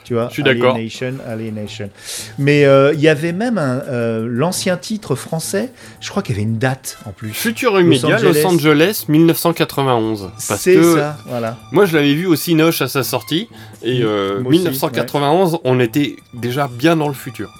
Tu 0.04 0.14
vois 0.14 0.28
Je 0.28 0.34
suis 0.34 0.44
d'accord. 0.44 0.74
Alienation, 0.76 1.14
Alienation. 1.26 1.90
Mais 2.38 2.64
euh, 2.64 2.92
il 2.94 3.00
y 3.00 3.08
avait 3.08 3.32
même 3.32 3.58
un, 3.58 3.80
euh, 3.88 4.24
l'ancien 4.30 4.76
titre 4.76 5.16
français, 5.16 5.72
je 6.00 6.08
crois 6.10 6.22
qu'il 6.22 6.36
y 6.36 6.38
avait 6.38 6.48
une 6.48 6.58
date 6.58 6.98
en 7.06 7.10
plus. 7.10 7.30
Futur 7.32 7.80
immédiat, 7.80 8.18
Los 8.20 8.46
Angeles, 8.46 9.06
1991. 9.08 10.30
Parce 10.46 10.60
C'est 10.60 10.80
ça, 10.80 11.16
voilà. 11.26 11.56
Moi, 11.72 11.86
je 11.86 11.96
l'avais 11.96 12.14
vu 12.14 12.26
au 12.26 12.36
Cinoche 12.36 12.82
à 12.82 12.86
sa 12.88 13.02
sortie. 13.02 13.48
Et 13.82 14.02
euh, 14.04 14.40
Moi 14.40 14.50
aussi, 14.50 14.58
1991, 14.60 15.58
on 15.64 15.80
était 15.80 16.14
déjà 16.34 16.68
bien 16.68 16.94
dans 16.96 17.08
le 17.08 17.14
futur. 17.14 17.52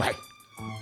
Ouais. 0.00 0.06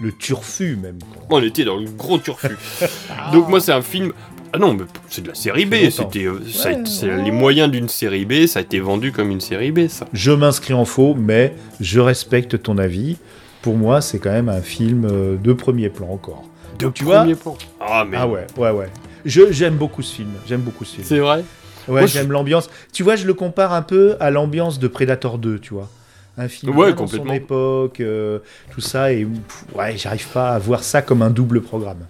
Le 0.00 0.12
turfu, 0.12 0.76
même. 0.76 0.98
quoi. 1.28 1.38
On 1.38 1.42
était 1.42 1.64
dans 1.64 1.76
le 1.76 1.84
gros 1.90 2.18
turfu. 2.18 2.56
Donc, 3.32 3.48
moi, 3.48 3.60
c'est 3.60 3.72
un 3.72 3.82
film. 3.82 4.12
Ah 4.52 4.58
non, 4.58 4.74
mais 4.74 4.84
c'est 5.08 5.22
de 5.22 5.28
la 5.28 5.34
série 5.34 5.64
B. 5.66 5.74
C'était, 5.90 6.26
euh, 6.26 7.22
les 7.22 7.30
moyens 7.30 7.70
d'une 7.70 7.88
série 7.88 8.24
B. 8.24 8.46
Ça 8.46 8.58
a 8.58 8.62
été 8.62 8.80
vendu 8.80 9.12
comme 9.12 9.30
une 9.30 9.40
série 9.40 9.70
B, 9.72 9.86
ça. 9.88 10.06
Je 10.12 10.32
m'inscris 10.32 10.74
en 10.74 10.84
faux, 10.84 11.14
mais 11.14 11.54
je 11.80 12.00
respecte 12.00 12.60
ton 12.62 12.78
avis. 12.78 13.16
Pour 13.62 13.76
moi, 13.76 14.00
c'est 14.00 14.18
quand 14.18 14.32
même 14.32 14.48
un 14.48 14.62
film 14.62 15.04
euh, 15.04 15.36
de 15.36 15.52
premier 15.52 15.88
plan 15.90 16.08
encore. 16.10 16.44
De 16.78 16.88
tu 16.88 17.04
premier 17.04 17.34
vois 17.34 17.42
plan. 17.42 17.58
Ah, 17.78 18.04
mais. 18.08 18.16
Ah 18.18 18.26
ouais, 18.26 18.46
ouais, 18.56 18.70
ouais. 18.70 18.88
Je, 19.24 19.52
j'aime 19.52 19.74
beaucoup 19.76 20.02
ce 20.02 20.14
film. 20.14 20.30
J'aime 20.48 20.62
beaucoup 20.62 20.84
ce 20.84 20.94
film. 20.94 21.06
C'est 21.06 21.18
vrai 21.18 21.44
Ouais, 21.88 22.02
je- 22.06 22.12
j'aime 22.12 22.32
l'ambiance. 22.32 22.70
Tu 22.92 23.02
vois, 23.02 23.16
je 23.16 23.26
le 23.26 23.34
compare 23.34 23.72
un 23.72 23.82
peu 23.82 24.16
à 24.18 24.30
l'ambiance 24.30 24.78
de 24.78 24.88
Predator 24.88 25.38
2, 25.38 25.58
tu 25.58 25.74
vois. 25.74 25.88
Un 26.38 26.48
film 26.48 26.76
Ouais, 26.76 26.92
dans 26.92 27.06
son 27.06 27.26
époque, 27.26 28.00
euh, 28.00 28.38
tout 28.72 28.80
ça, 28.80 29.12
et 29.12 29.24
pff, 29.24 29.64
ouais, 29.74 29.96
j'arrive 29.96 30.28
pas 30.28 30.50
à 30.50 30.58
voir 30.58 30.82
ça 30.82 31.02
comme 31.02 31.22
un 31.22 31.30
double 31.30 31.60
programme. 31.60 32.06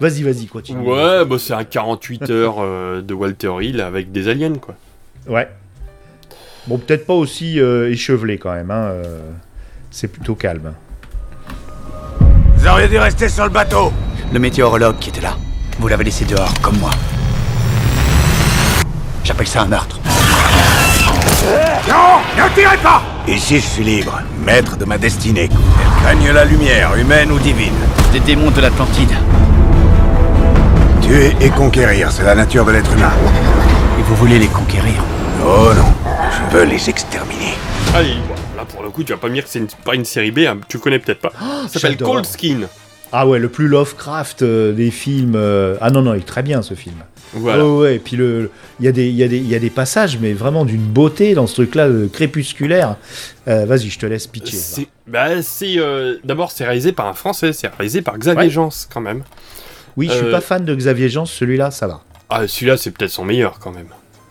Vas-y, 0.00 0.22
vas-y, 0.22 0.46
continue. 0.46 0.80
Ouais, 0.86 1.24
bah, 1.24 1.36
c'est 1.38 1.54
un 1.54 1.64
48 1.64 2.22
heures 2.30 2.56
euh, 2.60 3.00
de 3.00 3.14
Walter 3.14 3.52
Hill 3.60 3.80
avec 3.80 4.12
des 4.12 4.28
aliens, 4.28 4.54
quoi. 4.54 4.74
Ouais. 5.28 5.48
Bon, 6.66 6.78
peut-être 6.78 7.06
pas 7.06 7.14
aussi 7.14 7.60
euh, 7.60 7.90
échevelé 7.90 8.38
quand 8.38 8.52
même. 8.52 8.70
Hein, 8.70 8.88
euh, 8.88 9.30
c'est 9.90 10.08
plutôt 10.08 10.34
calme. 10.34 10.72
Vous 12.56 12.66
auriez 12.66 12.88
dû 12.88 12.98
rester 12.98 13.28
sur 13.28 13.44
le 13.44 13.50
bateau. 13.50 13.92
Le 14.32 14.38
météorologue 14.38 14.98
qui 14.98 15.10
était 15.10 15.20
là, 15.20 15.36
vous 15.78 15.88
l'avez 15.88 16.04
laissé 16.04 16.24
dehors, 16.24 16.52
comme 16.62 16.78
moi. 16.78 16.90
J'appelle 19.22 19.46
ça 19.46 19.62
un 19.62 19.66
meurtre. 19.66 20.00
Non 21.88 22.20
Ne 22.36 22.54
tirez 22.54 22.76
pas 22.78 23.02
Ici, 23.26 23.56
je 23.56 23.66
suis 23.66 23.84
libre, 23.84 24.20
maître 24.44 24.76
de 24.76 24.84
ma 24.84 24.98
destinée. 24.98 25.48
Règne 26.04 26.30
la 26.30 26.44
lumière, 26.44 26.94
humaine 26.94 27.32
ou 27.32 27.38
divine. 27.38 27.72
Des 28.12 28.20
démons 28.20 28.50
de 28.50 28.60
l'Atlantide. 28.60 29.14
Tuer 31.00 31.34
et 31.40 31.48
conquérir, 31.50 32.10
c'est 32.12 32.22
la 32.24 32.34
nature 32.34 32.64
de 32.66 32.72
l'être 32.72 32.92
humain. 32.92 33.12
Et 33.98 34.02
vous 34.02 34.14
voulez 34.16 34.38
les 34.38 34.46
conquérir? 34.48 35.02
Oh 35.42 35.70
non, 35.74 35.92
je 36.30 36.56
veux 36.56 36.64
les 36.64 36.88
exterminer. 36.90 37.54
Allez, 37.94 38.16
là, 38.56 38.64
pour 38.66 38.82
le 38.82 38.90
coup, 38.90 39.02
tu 39.04 39.12
vas 39.12 39.18
pas 39.18 39.28
me 39.28 39.34
dire 39.34 39.44
que 39.44 39.50
c'est 39.50 39.74
pas 39.76 39.94
une 39.94 40.04
série 40.04 40.30
B. 40.30 40.40
hein, 40.40 40.58
Tu 40.68 40.78
connais 40.78 40.98
peut-être 40.98 41.20
pas. 41.20 41.32
ça 41.68 41.78
s'appelle. 41.80 41.96
Cold 41.96 42.26
Skin. 42.26 42.60
Ah 43.16 43.28
ouais, 43.28 43.38
le 43.38 43.48
plus 43.48 43.68
Lovecraft 43.68 44.42
euh, 44.42 44.72
des 44.72 44.90
films. 44.90 45.34
euh, 45.36 45.76
Ah 45.80 45.90
non, 45.90 46.02
non, 46.02 46.14
il 46.14 46.18
est 46.18 46.26
très 46.26 46.42
bien 46.42 46.62
ce 46.62 46.74
film. 46.74 46.96
Voilà. 47.32 47.64
Ouais, 47.64 47.70
ouais, 47.78 47.94
et 47.96 47.98
puis 48.00 48.16
le, 48.16 48.50
il 48.80 48.86
y, 48.86 48.88
a 48.88 48.92
des- 48.92 49.08
il 49.08 49.14
y, 49.14 49.22
a 49.22 49.28
des- 49.28 49.38
il 49.38 49.48
y 49.48 49.54
a 49.54 49.58
des 49.58 49.70
passages, 49.70 50.18
mais 50.20 50.32
vraiment 50.32 50.64
d'une 50.64 50.82
beauté 50.82 51.34
dans 51.34 51.46
ce 51.46 51.54
truc-là, 51.54 51.86
euh, 51.88 52.08
crépusculaire. 52.08 52.96
Euh, 53.48 53.66
Vas-y, 53.66 53.88
je 53.88 53.98
te 53.98 54.06
laisse 54.06 54.26
pitcher. 54.26 54.56
C'est, 54.56 54.88
bah, 55.06 55.42
c'est 55.42 55.78
euh, 55.78 56.16
d'abord 56.24 56.50
c'est 56.50 56.64
réalisé 56.64 56.92
par 56.92 57.06
un 57.06 57.12
Français, 57.14 57.52
c'est 57.52 57.68
réalisé 57.68 58.02
par 58.02 58.18
Xavier 58.18 58.44
Ouais. 58.44 58.50
Jans 58.50 58.70
quand 58.92 59.00
même. 59.00 59.22
Oui, 59.96 60.08
je 60.10 60.16
suis 60.16 60.26
Euh, 60.26 60.30
pas 60.32 60.40
fan 60.40 60.64
de 60.64 60.74
Xavier 60.74 61.08
Jean, 61.08 61.24
celui-là, 61.24 61.70
ça 61.70 61.86
va. 61.86 62.00
Ah, 62.30 62.46
celui-là 62.48 62.76
c'est 62.76 62.90
peut-être 62.90 63.10
son 63.12 63.24
meilleur 63.24 63.58
quand 63.60 63.70
même. 63.72 63.86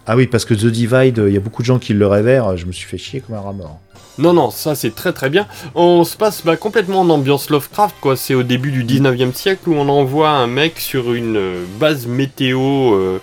Ah 0.08 0.18
oui, 0.18 0.28
parce 0.28 0.44
que 0.44 0.54
The 0.54 0.66
Divide, 0.66 1.20
euh, 1.20 1.30
il 1.30 1.34
y 1.34 1.38
a 1.38 1.40
beaucoup 1.40 1.62
de 1.62 1.66
gens 1.68 1.80
qui 1.80 1.94
le 1.94 2.06
révèrent, 2.08 2.58
je 2.58 2.66
me 2.66 2.74
suis 2.74 2.86
fait 2.88 2.98
chier 2.98 3.22
comme 3.22 3.36
un 3.36 3.40
rat 3.42 3.54
mort. 3.54 3.80
Non, 4.20 4.34
non, 4.34 4.52
ça 4.52 4.76
c'est 4.76 4.94
très 4.94 5.12
très 5.12 5.30
bien. 5.30 5.48
On 5.74 6.04
se 6.04 6.16
passe 6.16 6.44
bah, 6.46 6.56
complètement 6.56 7.02
en 7.02 7.10
ambiance 7.10 7.50
Lovecraft, 7.50 7.96
quoi. 8.00 8.16
C'est 8.16 8.36
au 8.36 8.44
début 8.44 8.72
du 8.72 8.84
19e 8.84 9.34
siècle 9.34 9.70
où 9.70 9.74
on 9.74 9.90
envoie 9.90 10.30
un 10.30 10.46
mec 10.48 10.80
sur 10.80 11.14
une 11.14 11.36
euh, 11.38 11.64
base 11.80 12.06
météo 12.06 12.60
euh, 12.94 13.20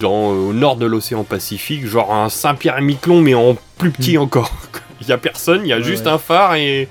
dans, 0.00 0.32
euh, 0.32 0.48
au 0.48 0.52
nord 0.52 0.76
de 0.76 0.86
l'océan 0.86 1.22
Pacifique, 1.22 1.86
genre 1.86 2.12
un 2.12 2.28
Saint-Pierre-et-Miquelon, 2.28 3.20
mais 3.20 3.34
en 3.34 3.56
plus 3.78 3.92
petit 3.92 4.18
encore. 4.18 4.50
Il 5.00 5.08
y 5.08 5.12
a 5.12 5.18
personne, 5.18 5.62
il 5.64 5.68
y 5.68 5.72
a 5.72 5.76
Ouais, 5.76 5.84
juste 5.84 6.06
ouais. 6.06 6.12
un 6.12 6.18
phare 6.18 6.54
et, 6.56 6.88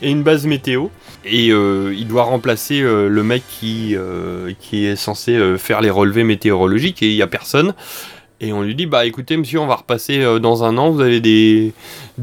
et 0.00 0.10
une 0.10 0.22
base 0.22 0.46
météo. 0.46 0.86
Et 1.24 1.50
euh, 1.50 1.94
il 1.96 2.08
doit 2.08 2.24
remplacer 2.24 2.80
le 2.80 3.22
mec 3.22 3.44
qui, 3.48 3.94
qui 4.58 4.86
est 4.86 4.96
censé 4.96 5.38
faire 5.58 5.80
les 5.80 5.90
relevés 5.90 6.24
météorologiques 6.24 7.02
et 7.04 7.06
il 7.08 7.14
y 7.14 7.22
a 7.22 7.28
personne. 7.28 7.74
Et 8.44 8.52
on 8.52 8.62
lui 8.62 8.74
dit, 8.74 8.86
bah 8.86 9.06
écoutez 9.06 9.36
monsieur, 9.36 9.60
on 9.60 9.68
va 9.68 9.76
repasser 9.76 10.18
euh, 10.18 10.40
dans 10.40 10.64
un 10.64 10.76
an, 10.76 10.90
vous 10.90 11.00
avez 11.00 11.20
des, 11.20 11.72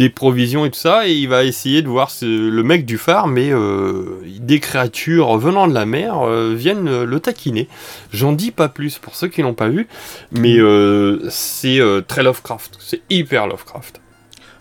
provisions 0.10 0.66
et 0.66 0.70
tout 0.70 0.78
ça, 0.78 1.08
et 1.08 1.14
il 1.14 1.30
va 1.30 1.46
essayer 1.46 1.82
de 1.82 1.88
voir 1.88 2.12
le 2.22 2.62
mec 2.62 2.86
du 2.86 2.98
phare, 2.98 3.28
mais 3.28 3.54
euh, 3.54 4.20
des 4.40 4.60
créatures 4.60 5.38
venant 5.38 5.66
de 5.66 5.74
la 5.74 5.86
mer 5.86 6.20
euh, 6.20 6.54
viennent 6.54 7.04
le 7.04 7.20
taquiner. 7.22 7.70
J'en 8.12 8.34
dis 8.34 8.52
pas 8.52 8.68
plus 8.68 9.00
pour 9.00 9.16
ceux 9.16 9.30
qui 9.30 9.42
l'ont 9.42 9.54
pas 9.54 9.70
vu, 9.70 9.88
mais 10.34 10.58
c'est 11.30 11.80
très 12.08 12.22
Lovecraft, 12.22 12.78
c'est 12.82 13.02
hyper 13.10 13.48
Lovecraft. 13.48 14.02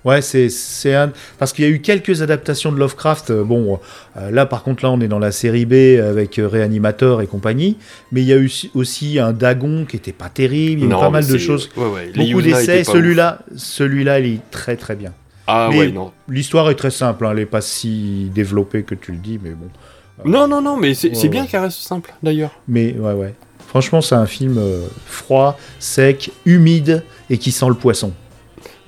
Ouais, 0.05 0.23
c'est 0.23 0.95
un 0.95 1.11
parce 1.39 1.53
qu'il 1.53 1.65
y 1.65 1.69
a 1.69 1.71
eu 1.71 1.81
quelques 1.81 2.23
adaptations 2.23 2.71
de 2.73 2.79
Lovecraft. 2.79 3.31
euh, 3.31 3.45
Bon, 3.45 3.81
euh, 4.17 4.31
là 4.31 4.47
par 4.47 4.63
contre 4.63 4.85
là 4.85 4.91
on 4.91 5.01
est 5.01 5.09
dans 5.09 5.19
la 5.19 5.33
série 5.33 5.67
B 5.67 6.01
avec 6.01 6.39
euh, 6.39 6.47
Reanimator 6.49 7.21
et 7.21 7.27
compagnie, 7.27 7.77
mais 8.13 8.23
il 8.23 8.27
y 8.29 8.33
a 8.33 8.37
eu 8.37 8.49
si- 8.49 8.71
aussi 8.75 9.19
un 9.19 9.33
Dagon 9.33 9.85
qui 9.89 9.97
était 9.97 10.13
pas 10.13 10.29
terrible. 10.29 10.83
Il 10.83 10.89
y 10.89 10.93
a 10.93 10.97
eu 10.97 11.01
pas 11.01 11.11
mal 11.11 11.27
de 11.27 11.37
choses, 11.39 11.69
ouais, 11.77 11.87
ouais, 11.87 12.13
les 12.15 12.27
beaucoup 12.27 12.43
d'essais. 12.43 12.85
Celui-là, 12.85 13.41
celui-là, 13.57 14.21
il 14.21 14.35
est 14.35 14.51
très 14.51 14.77
très 14.77 14.95
bien. 14.97 15.13
Ah 15.47 15.69
Mais 15.71 15.79
ouais, 15.79 15.89
non. 15.91 16.13
L'histoire 16.29 16.71
est 16.71 16.75
très 16.75 16.91
simple, 16.91 17.27
hein, 17.27 17.31
elle 17.33 17.41
est 17.41 17.47
pas 17.47 17.61
si 17.63 18.31
développée 18.35 18.83
que 18.85 18.95
tu 18.95 19.13
le 19.13 19.19
dis, 19.19 19.39
mais 19.43 19.51
bon. 19.51 19.69
Non, 20.25 20.47
non, 20.49 20.61
non, 20.61 20.77
mais 20.77 20.95
c'est 20.95 21.11
Ouais, 21.17 21.29
bien 21.29 21.47
qu'elle 21.47 21.61
reste 21.63 21.79
simple 21.81 22.13
d'ailleurs. 22.23 22.51
Mais 22.69 22.93
ouais, 22.99 23.13
ouais. 23.15 23.35
Franchement, 23.67 24.01
c'est 24.01 24.15
un 24.15 24.27
film 24.27 24.61
froid, 25.07 25.59
sec, 25.79 26.31
humide 26.47 27.03
et 27.31 27.39
qui 27.39 27.51
sent 27.53 27.67
le 27.69 27.75
poisson. 27.75 28.13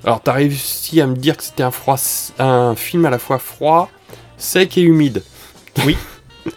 Alors 0.04 0.22
t'as 0.22 0.32
réussi 0.32 1.00
à 1.00 1.06
me 1.06 1.14
dire 1.14 1.36
que 1.36 1.42
c'était 1.42 1.62
un, 1.62 1.70
froid, 1.70 1.98
un 2.38 2.74
film 2.74 3.04
à 3.06 3.10
la 3.10 3.18
fois 3.18 3.38
froid, 3.38 3.90
sec 4.38 4.78
et 4.78 4.82
humide. 4.82 5.22
Oui. 5.84 5.96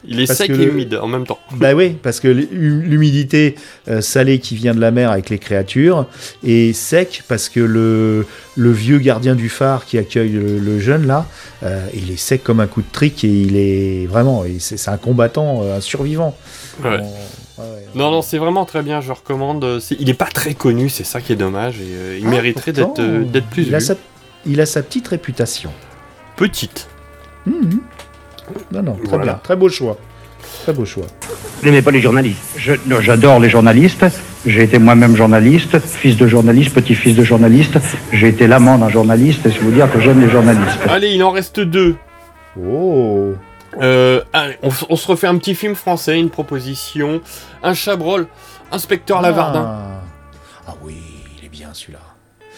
Il 0.05 0.21
est 0.21 0.27
Parce 0.27 0.39
sec 0.39 0.49
et 0.49 0.53
le- 0.53 0.69
humide 0.69 0.95
en 1.01 1.07
même 1.07 1.25
temps. 1.27 1.39
Bah 1.57 1.73
oui, 1.73 1.97
parce 2.01 2.21
que 2.21 2.29
l'hu- 2.29 2.47
l'humidité 2.83 3.55
euh, 3.89 3.99
salée 3.99 4.39
qui 4.39 4.55
vient 4.55 4.73
de 4.73 4.79
la 4.79 4.91
mer 4.91 5.11
avec 5.11 5.29
les 5.29 5.39
créatures, 5.39 6.07
et 6.41 6.71
sec 6.71 7.21
parce 7.27 7.49
que 7.49 7.59
le, 7.59 8.25
le 8.55 8.71
vieux 8.71 8.97
gardien 8.99 9.35
du 9.35 9.49
phare 9.49 9.83
qui 9.85 9.97
accueille 9.97 10.29
le, 10.31 10.57
le 10.57 10.79
jeune 10.79 11.05
là, 11.05 11.25
euh, 11.63 11.85
il 11.93 12.09
est 12.11 12.17
sec 12.17 12.43
comme 12.45 12.61
un 12.61 12.67
coup 12.67 12.81
de 12.81 12.87
trick 12.93 13.25
et 13.25 13.27
il 13.27 13.57
est 13.57 14.05
vraiment, 14.07 14.45
c'est 14.59 14.87
un 14.89 14.97
combattant, 14.97 15.63
euh, 15.63 15.77
un 15.77 15.81
survivant. 15.81 16.33
Ouais. 16.81 16.99
On- 17.01 17.13
Non, 17.95 18.09
non, 18.11 18.21
c'est 18.21 18.37
vraiment 18.37 18.65
très 18.65 18.81
bien, 18.81 19.01
je 19.01 19.11
recommande. 19.11 19.79
C'est- 19.79 19.97
Il 19.99 20.09
est 20.09 20.13
pas 20.15 20.25
très 20.25 20.53
connu, 20.55 20.89
c'est 20.89 21.03
ça 21.03 21.21
qui 21.21 21.31
est 21.33 21.35
dommage, 21.37 21.75
et 21.79 21.83
euh, 21.93 22.17
il 22.19 22.25
Ah, 22.27 22.29
mériterait 22.29 22.71
d'être 22.73 22.99
euh, 22.99 23.23
d'être 23.23 23.47
plus 23.47 23.67
il 23.67 23.75
a, 23.75 23.79
vu. 23.79 23.83
sa, 23.85 23.95
il 24.45 24.59
a 24.61 24.65
sa 24.65 24.81
petite 24.81 25.07
réputation. 25.07 25.71
Petite. 26.35 26.87
Mhm. 27.45 27.79
Non, 28.71 28.83
non, 28.83 28.93
très 28.95 29.07
Voilà. 29.09 29.23
bien, 29.25 29.39
très 29.43 29.55
beau 29.55 29.69
choix. 29.69 29.97
Très 30.63 30.73
beau 30.73 30.85
choix. 30.85 31.05
Vous 31.61 31.65
n'aimez 31.69 31.81
pas 31.81 31.91
les 31.91 32.01
journalistes 32.01 32.39
Je- 32.57 32.73
J'adore 33.01 33.39
les 33.39 33.49
journalistes. 33.49 34.05
J'ai 34.45 34.63
été 34.63 34.77
moi-même 34.79 35.15
journaliste, 35.15 35.79
fils 35.79 36.17
de 36.17 36.27
journaliste, 36.27 36.73
petit-fils 36.73 37.15
de 37.15 37.23
journaliste. 37.23 37.77
J'ai 38.11 38.27
été 38.27 38.45
l'amant 38.47 38.77
d'un 38.77 38.89
journaliste 38.89 39.45
et 39.45 39.51
je 39.51 39.59
vous 39.61 39.71
dire 39.71 39.91
que 39.91 40.01
j'aime 40.01 40.19
les 40.19 40.29
journalistes. 40.29 40.79
Allez, 40.89 41.11
il 41.11 41.23
en 41.23 41.31
reste 41.31 41.59
deux. 41.61 41.95
Oh 42.59 43.33
Euh, 43.81 44.21
allez, 44.33 44.57
on, 44.61 44.95
se 44.95 45.07
refait 45.07 45.27
un 45.27 45.37
petit 45.37 45.55
film 45.55 45.75
français, 45.75 46.19
une 46.19 46.29
proposition. 46.29 47.21
Un 47.63 47.73
chabrol, 47.73 48.27
inspecteur 48.71 49.21
Lavardin. 49.21 49.65
Ah. 49.65 50.01
Ah 50.67 50.75
oui, 50.83 50.95
il 51.39 51.45
est 51.45 51.49
bien 51.49 51.69
celui-là. 51.73 51.99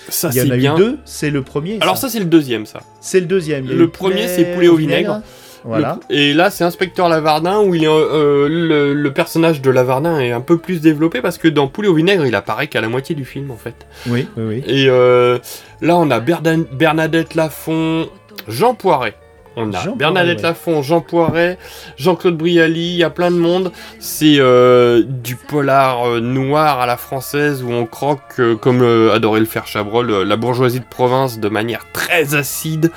Ça, 0.09 0.29
il 0.31 0.37
y 0.37 0.41
en 0.41 0.45
c'est 0.45 0.51
a 0.51 0.55
bien. 0.57 0.75
eu 0.75 0.77
deux, 0.77 0.97
c'est 1.05 1.29
le 1.31 1.41
premier. 1.41 1.79
Alors 1.81 1.97
ça, 1.97 2.09
c'est 2.09 2.19
le 2.19 2.25
deuxième, 2.25 2.65
ça. 2.65 2.81
C'est 3.01 3.19
le 3.19 3.25
deuxième. 3.25 3.67
Le 3.67 3.87
premier, 3.89 4.27
c'est 4.27 4.53
poulet 4.53 4.67
au 4.67 4.75
vinaigre. 4.75 5.21
Voilà. 5.63 5.97
Le- 6.09 6.15
et 6.15 6.33
là, 6.33 6.51
c'est 6.51 6.63
Inspecteur 6.63 7.09
Lavardin 7.09 7.59
où 7.61 7.73
il 7.73 7.83
est, 7.85 7.87
euh, 7.87 8.47
le, 8.47 8.93
le 8.93 9.13
personnage 9.13 9.61
de 9.61 9.71
Lavardin 9.71 10.19
est 10.19 10.31
un 10.31 10.41
peu 10.41 10.59
plus 10.59 10.79
développé 10.79 11.21
parce 11.21 11.39
que 11.39 11.47
dans 11.47 11.67
Poulet 11.67 11.87
au 11.87 11.95
vinaigre, 11.95 12.23
il 12.27 12.35
apparaît 12.35 12.67
qu'à 12.67 12.81
la 12.81 12.87
moitié 12.87 13.15
du 13.15 13.25
film 13.25 13.49
en 13.49 13.57
fait. 13.57 13.73
Oui, 14.05 14.27
oui, 14.37 14.43
oui. 14.43 14.63
Et 14.67 14.85
euh, 14.89 15.39
là, 15.81 15.97
on 15.97 16.11
a 16.11 16.19
Bernadette 16.19 17.33
Lafont, 17.33 18.07
Jean 18.47 18.75
Poiret. 18.75 19.15
On 19.57 19.71
a 19.73 19.83
Jean 19.83 19.95
Bernadette 19.95 20.39
Poiret. 20.41 20.49
Lafont, 20.49 20.81
Jean 20.81 21.01
Poiret, 21.01 21.57
Jean-Claude 21.97 22.37
Brialy, 22.37 22.89
il 22.93 22.97
y 22.97 23.03
a 23.03 23.09
plein 23.09 23.31
de 23.31 23.37
monde. 23.37 23.71
C'est 23.99 24.35
euh, 24.39 25.03
du 25.05 25.35
polar 25.35 26.07
euh, 26.07 26.19
noir 26.19 26.79
à 26.81 26.85
la 26.85 26.97
française 26.97 27.63
où 27.63 27.71
on 27.71 27.85
croque, 27.85 28.39
euh, 28.39 28.55
comme 28.55 28.81
adorait 29.13 29.39
le 29.39 29.45
faire 29.45 29.65
Chabrol, 29.67 30.23
la 30.23 30.35
bourgeoisie 30.35 30.79
de 30.81 30.85
province 30.85 31.39
de 31.39 31.49
manière 31.49 31.85
très 31.93 32.35
acide, 32.35 32.91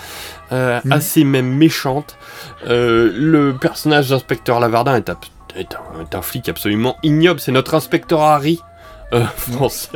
Mhm. 0.51 0.93
assez 0.93 1.25
même 1.25 1.49
méchante. 1.55 2.17
Le 2.67 3.53
personnage 3.53 4.09
d'inspecteur 4.09 4.61
Lavardin 4.61 4.97
est, 4.97 5.11
un, 5.11 5.19
est 6.01 6.15
un 6.15 6.23
flic 6.23 6.49
absolument 6.49 6.97
ignoble. 7.03 7.39
C'est 7.39 7.53
notre 7.53 7.75
inspecteur 7.75 8.23
Harry 8.23 8.59
français. 9.37 9.89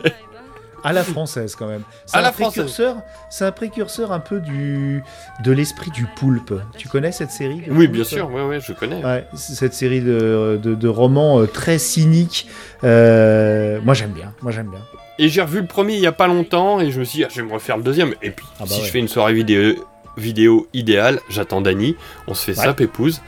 À 0.84 0.92
la 0.92 1.04
française 1.04 1.54
quand 1.54 1.66
même. 1.68 1.82
C'est 2.06 2.16
À 2.16 2.20
un 2.20 2.22
la 2.22 2.32
précurseur, 2.32 2.96
c'est 3.30 3.44
un 3.44 3.52
précurseur 3.52 4.10
un 4.12 4.20
peu 4.20 4.40
du 4.40 5.02
de 5.44 5.52
l'esprit 5.52 5.90
du 5.90 6.06
poulpe. 6.06 6.52
Tu 6.76 6.88
connais 6.88 7.12
cette 7.12 7.30
série 7.30 7.62
Oui, 7.68 7.86
bien 7.88 8.04
sûr, 8.04 8.30
ouais, 8.32 8.42
ouais, 8.44 8.60
je 8.60 8.72
connais. 8.72 9.04
Ouais, 9.04 9.26
cette 9.34 9.74
série 9.74 10.00
de, 10.00 10.58
de, 10.62 10.74
de 10.74 10.88
romans 10.88 11.40
euh, 11.40 11.46
très 11.46 11.78
cyniques. 11.78 12.48
Euh, 12.84 13.80
moi 13.84 13.94
j'aime 13.94 14.10
bien. 14.12 14.32
Moi 14.42 14.52
j'aime 14.52 14.68
bien. 14.68 14.80
Et 15.18 15.28
j'ai 15.28 15.42
revu 15.42 15.60
le 15.60 15.66
premier 15.66 15.94
il 15.94 16.00
y 16.00 16.06
a 16.06 16.12
pas 16.12 16.26
longtemps 16.26 16.80
et 16.80 16.90
je 16.90 16.98
me 16.98 17.04
suis 17.04 17.18
dit, 17.18 17.24
ah, 17.24 17.28
je 17.30 17.40
vais 17.42 17.46
me 17.46 17.52
refaire 17.52 17.76
le 17.76 17.82
deuxième. 17.82 18.14
Et 18.22 18.30
puis, 18.30 18.46
Ah 18.58 18.60
bah 18.64 18.66
si 18.68 18.80
ouais. 18.80 18.86
je 18.86 18.90
fais 18.92 18.98
une 18.98 19.08
soirée 19.08 19.34
vidéo, 19.34 19.74
vidéo 20.16 20.66
idéale, 20.72 21.20
j'attends 21.28 21.60
Dany, 21.60 21.96
on 22.26 22.34
se 22.34 22.44
fait 22.44 22.54
ça, 22.54 22.68
Ouais. 22.68 22.74
pépouze. 22.74 23.20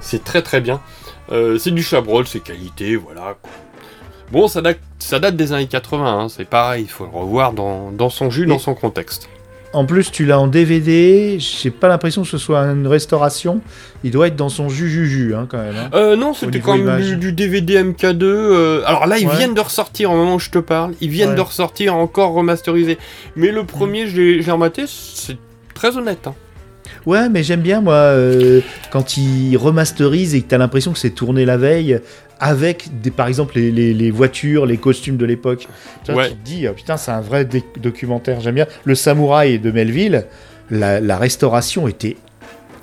C'est 0.00 0.22
très 0.22 0.42
très 0.42 0.60
bien. 0.60 0.80
Euh, 1.32 1.58
c'est 1.58 1.72
du 1.72 1.82
chabrol, 1.82 2.26
c'est 2.28 2.38
qualité, 2.40 2.94
voilà. 2.96 3.34
quoi. 3.42 3.50
Bon, 4.32 4.48
ça 4.48 4.60
date, 4.60 4.78
ça 4.98 5.18
date 5.20 5.36
des 5.36 5.52
années 5.52 5.66
80, 5.66 6.04
hein, 6.20 6.28
c'est 6.28 6.48
pareil, 6.48 6.84
il 6.84 6.90
faut 6.90 7.04
le 7.04 7.16
revoir 7.16 7.52
dans, 7.52 7.90
dans 7.92 8.10
son 8.10 8.28
jus, 8.30 8.46
dans 8.46 8.58
son 8.58 8.74
contexte. 8.74 9.28
En 9.72 9.84
plus, 9.84 10.10
tu 10.10 10.24
l'as 10.24 10.40
en 10.40 10.46
DVD. 10.46 11.36
J'ai 11.38 11.70
pas 11.70 11.88
l'impression 11.88 12.22
que 12.22 12.28
ce 12.28 12.38
soit 12.38 12.60
une 12.60 12.86
restauration. 12.86 13.60
Il 14.04 14.10
doit 14.10 14.28
être 14.28 14.36
dans 14.36 14.48
son 14.48 14.70
jus 14.70 14.88
jus 14.88 15.06
jus 15.06 15.34
hein, 15.34 15.46
quand 15.50 15.58
même. 15.58 15.74
hein. 15.76 15.90
Euh, 15.92 16.16
non, 16.16 16.32
c'était 16.32 16.60
quand 16.60 16.78
même 16.78 16.98
du, 17.02 17.16
du 17.16 17.32
DVD 17.32 17.82
MK2. 17.82 18.22
euh, 18.22 18.82
alors 18.86 19.06
là, 19.06 19.18
ils 19.18 19.26
Ouais. 19.28 19.36
viennent 19.36 19.52
de 19.54 19.60
ressortir 19.60 20.10
au 20.12 20.16
moment 20.16 20.36
où 20.36 20.38
je 20.38 20.48
te 20.50 20.58
parle. 20.58 20.94
Ils 21.02 21.10
viennent 21.10 21.30
Ouais. 21.30 21.34
de 21.36 21.40
ressortir 21.42 21.94
encore 21.94 22.32
remasterisé. 22.32 22.96
Mais 23.34 23.50
le 23.52 23.64
premier, 23.64 24.04
l'ai 24.06 24.40
je 24.40 24.46
l'ai 24.46 24.50
rematé, 24.50 24.84
c'est 24.86 25.36
très 25.74 25.94
honnête. 25.98 26.26
Ouais, 27.04 27.28
mais 27.28 27.42
j'aime 27.42 27.60
bien, 27.60 27.80
moi, 27.82 27.94
euh, 27.94 28.60
quand 28.90 29.16
il 29.18 29.56
remasterise 29.58 30.34
et 30.34 30.40
que 30.40 30.48
t'as 30.48 30.58
l'impression 30.58 30.92
que 30.92 30.98
c'est 30.98 31.10
tourné 31.10 31.44
la 31.44 31.56
veille 31.58 32.00
avec, 32.40 33.00
des, 33.00 33.10
par 33.10 33.28
exemple, 33.28 33.54
les, 33.56 33.70
les- 33.70 33.94
les 33.94 34.10
voitures, 34.10 34.66
les 34.66 34.76
costumes 34.76 35.16
de 35.16 35.24
l'époque. 35.24 35.68
Ouais. 36.08 36.28
Tu 36.28 36.34
te 36.34 36.44
dis, 36.44 36.66
ah, 36.66 36.72
putain, 36.72 36.96
c'est 36.96 37.10
un 37.10 37.20
vrai 37.20 37.48
documentaire. 37.80 38.40
J'aime 38.40 38.54
bien. 38.56 38.66
Le 38.84 38.94
Samouraï 38.94 39.58
de 39.58 39.70
Melville, 39.70 40.26
la, 40.70 41.00
la 41.00 41.16
restauration 41.18 41.88
était 41.88 42.16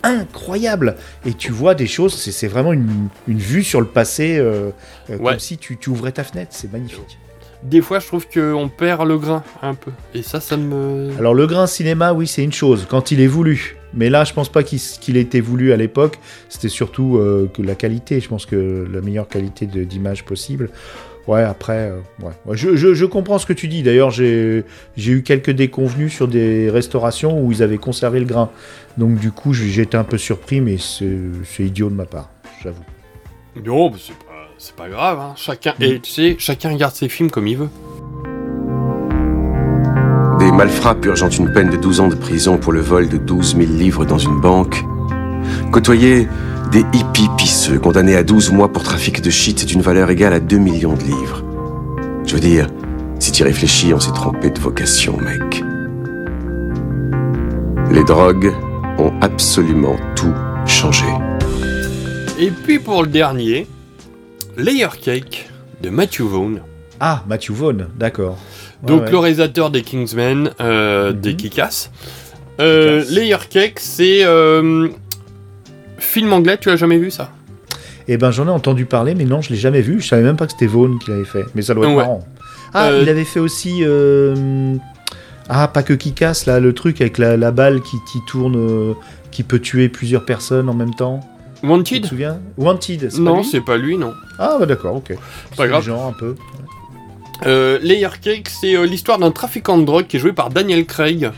incroyable. 0.04 0.96
Et 1.26 1.34
tu 1.34 1.52
vois 1.52 1.76
des 1.76 1.88
choses, 1.88 2.14
c'est 2.16 2.32
c'est 2.32 2.48
vraiment 2.48 2.74
une, 2.74 3.08
une 3.28 3.38
vue 3.38 3.64
sur 3.64 3.80
le 3.82 3.88
passé, 3.88 4.38
euh, 4.38 4.70
euh, 5.10 5.18
Ouais. 5.18 5.32
comme 5.32 5.40
si 5.40 5.58
tu, 5.58 5.78
tu 5.78 5.90
ouvrais 5.90 6.12
ta 6.12 6.24
fenêtre. 6.24 6.52
C'est 6.54 6.72
magnifique. 6.72 7.18
Des 7.64 7.82
fois, 7.82 8.00
je 8.00 8.08
trouve 8.08 8.28
qu'on 8.28 8.68
perd 8.68 9.08
le 9.08 9.18
grain 9.18 9.42
un 9.62 9.74
peu. 9.74 9.92
Et 10.14 10.22
ça, 10.22 10.42
ça 10.42 10.58
me. 10.58 11.12
Alors 11.18 11.34
le 11.34 11.48
grain 11.48 11.66
cinéma, 11.68 12.12
oui, 12.14 12.28
c'est 12.28 12.44
une 12.44 12.52
chose, 12.52 12.86
quand 12.90 13.12
il 13.12 13.22
est 13.22 13.28
voulu. 13.28 13.78
Mais 13.96 14.10
là, 14.10 14.24
je 14.24 14.34
pense 14.34 14.50
pas 14.50 14.64
qu'il 14.64 14.80
qu'il 14.80 15.18
ait 15.18 15.22
été 15.22 15.42
voulu 15.42 15.72
à 15.74 15.78
l'époque. 15.78 16.20
C'était 16.50 16.70
surtout 16.70 17.18
euh, 17.18 17.50
que 17.54 17.62
la 17.62 17.76
qualité. 17.76 18.20
Je 18.20 18.28
pense 18.28 18.46
que 18.46 18.88
la 18.92 19.02
meilleure 19.02 19.28
qualité 19.28 19.66
d'image 19.66 20.26
possible. 20.26 20.70
Ouais, 21.26 21.42
après, 21.42 21.90
euh, 21.92 22.00
ouais. 22.22 22.34
Je, 22.58 22.76
je- 22.76 22.94
je 22.94 23.06
comprends 23.06 23.38
ce 23.40 23.46
que 23.46 23.54
tu 23.54 23.70
dis. 23.70 23.82
D'ailleurs, 23.82 24.12
j'ai 24.12 24.64
eu 24.98 25.24
quelques 25.24 25.52
déconvenus 25.52 26.14
sur 26.14 26.28
des 26.28 26.70
restaurations 26.70 27.42
où 27.42 27.52
ils 27.54 27.64
avaient 27.64 27.78
conservé 27.78 28.20
le 28.20 28.26
grain. 28.26 28.50
Donc 28.98 29.18
du 29.20 29.32
coup, 29.32 29.54
j'ai- 29.54 29.70
j'étais 29.70 29.96
un 29.98 30.04
peu 30.04 30.18
surpris, 30.18 30.60
mais 30.60 30.76
c'est 30.78 31.64
idiot 31.64 31.90
de 31.90 31.96
ma 31.96 32.06
part, 32.06 32.30
j'avoue. 32.62 32.84
Non, 33.64 33.90
mais 33.90 33.98
c'est 34.00 34.76
pas, 34.76 34.84
pas 34.84 34.90
grave. 34.90 35.20
hein. 35.20 35.34
Chacun, 35.38 35.76
Mm. 35.80 35.84
et 35.84 36.00
tu 36.02 36.12
sais, 36.12 36.36
chacun 36.40 36.74
regarde 36.74 36.94
ses 36.96 37.08
films 37.08 37.30
comme 37.32 37.48
il 37.48 37.56
veut. 37.58 37.70
Malfrats 40.54 40.94
purgeant 40.94 41.30
une 41.30 41.52
peine 41.52 41.72
de 41.72 41.78
12 41.78 42.00
ans 42.00 42.08
de 42.10 42.16
prison 42.16 42.58
pour 42.58 42.74
le 42.74 42.80
vol 42.80 43.10
de 43.10 43.18
12 43.18 43.56
000 43.58 43.72
livres 43.72 44.06
dans 44.06 44.20
une 44.20 44.40
banque. 44.40 44.84
Côtoyer 45.72 46.28
des 46.72 46.86
hippies 46.94 47.30
pisseux 47.38 47.80
condamnés 47.80 48.16
à 48.16 48.24
12 48.24 48.52
mois 48.52 48.72
pour 48.72 48.84
trafic 48.84 49.20
de 49.22 49.32
shit 49.32 49.66
d'une 49.66 49.82
valeur 49.82 50.12
égale 50.12 50.34
à 50.34 50.40
2 50.40 50.58
millions 50.58 50.94
de 50.94 51.02
livres. 51.02 51.44
Je 52.26 52.36
veux 52.36 52.40
dire, 52.40 52.68
si 53.18 53.32
tu 53.32 53.42
y 53.42 53.44
réfléchis, 53.44 53.96
on 53.96 54.00
s'est 54.00 54.12
trompé 54.12 54.52
de 54.52 54.60
vocation, 54.60 55.18
mec. 55.18 55.64
Les 57.90 58.04
drogues 58.04 58.54
ont 59.00 59.12
absolument 59.22 59.96
tout 60.16 60.34
changé. 60.68 61.08
Et 62.40 62.52
puis 62.52 62.78
pour 62.78 63.02
le 63.02 63.10
dernier, 63.10 63.68
Layer 64.56 64.90
Cake 65.02 65.50
de 65.82 65.90
Matthew 65.90 66.22
Vaughn. 66.22 66.62
Ah, 67.00 67.24
Matthew 67.28 67.54
Vaughn, 67.54 67.88
d'accord. 67.98 68.38
Donc 68.84 69.04
ouais. 69.04 69.12
le 69.12 69.18
réalisateur 69.18 69.70
des 69.70 69.82
Kingsmen, 69.82 70.52
euh, 70.60 71.14
des 71.14 71.36
Kick-Ass. 71.36 71.90
Euh, 72.60 73.04
Layer 73.10 73.38
Cake, 73.50 73.80
c'est 73.80 74.24
euh, 74.26 74.90
film 75.98 76.34
anglais. 76.34 76.58
Tu 76.60 76.70
as 76.70 76.76
jamais 76.76 76.98
vu 76.98 77.10
ça? 77.10 77.32
Eh 78.08 78.18
ben, 78.18 78.32
j'en 78.32 78.48
ai 78.48 78.52
entendu 78.52 78.86
parler, 78.86 79.16
mais 79.16 79.24
non, 79.24 79.42
je 79.42 79.50
l'ai 79.52 79.56
jamais 79.56 79.82
vu. 79.82 80.02
Je 80.02 80.08
savais 80.08 80.22
même 80.24 80.36
pas 80.36 80.46
que 80.46 80.52
c'était 80.52 80.68
Vaughn 80.68 81.00
qui 81.00 81.10
l'avait 81.12 81.24
fait. 81.24 81.46
Mais 81.56 81.62
ça 81.62 81.74
doit 81.74 81.86
être 81.86 81.92
Ouais. 81.92 82.04
marrant. 82.04 82.28
Ah, 82.74 82.92
il 83.02 83.08
avait 83.08 83.24
fait 83.24 83.40
aussi. 83.40 83.84
Ah, 85.50 85.68
pas 85.68 85.84
que 85.84 85.94
qui 85.94 86.14
casse, 86.14 86.46
là, 86.46 86.60
le 86.60 86.74
truc 86.74 87.02
avec 87.02 87.18
la, 87.18 87.38
la 87.38 87.52
balle 87.52 87.82
qui, 87.82 87.98
qui 88.12 88.20
tourne, 88.28 88.96
qui 89.32 89.44
peut 89.44 89.60
tuer 89.60 89.90
plusieurs 89.90 90.26
personnes 90.26 90.70
en 90.70 90.74
même 90.74 90.94
temps. 90.94 91.20
Tu 91.62 91.70
Wanted 91.70 92.02
te 92.04 92.08
souviens? 92.08 92.40
Wanted, 92.58 93.10
c'est 93.10 93.20
Non, 93.20 93.42
c'est 93.44 93.62
pas 93.62 93.78
lui, 93.78 93.98
non. 93.98 94.14
Ah, 94.38 94.58
bah 94.60 94.66
d'accord, 94.66 94.96
ok. 94.98 95.16
Pas 95.56 95.68
grave. 95.68 95.84
genre 95.84 96.06
un 96.08 96.12
peu. 96.14 96.36
Euh, 97.46 97.80
Layer 97.82 98.10
Cake, 98.22 98.50
c'est 98.50 98.76
euh, 98.76 98.86
l'histoire 98.86 99.18
d'un 99.18 99.32
trafiquant 99.32 99.78
de 99.78 99.84
drogue 99.86 100.08
qui 100.08 100.18
est 100.18 100.20
joué 100.20 100.34
par 100.34 100.50
Daniel 100.50 100.86
Craig. 100.86 101.32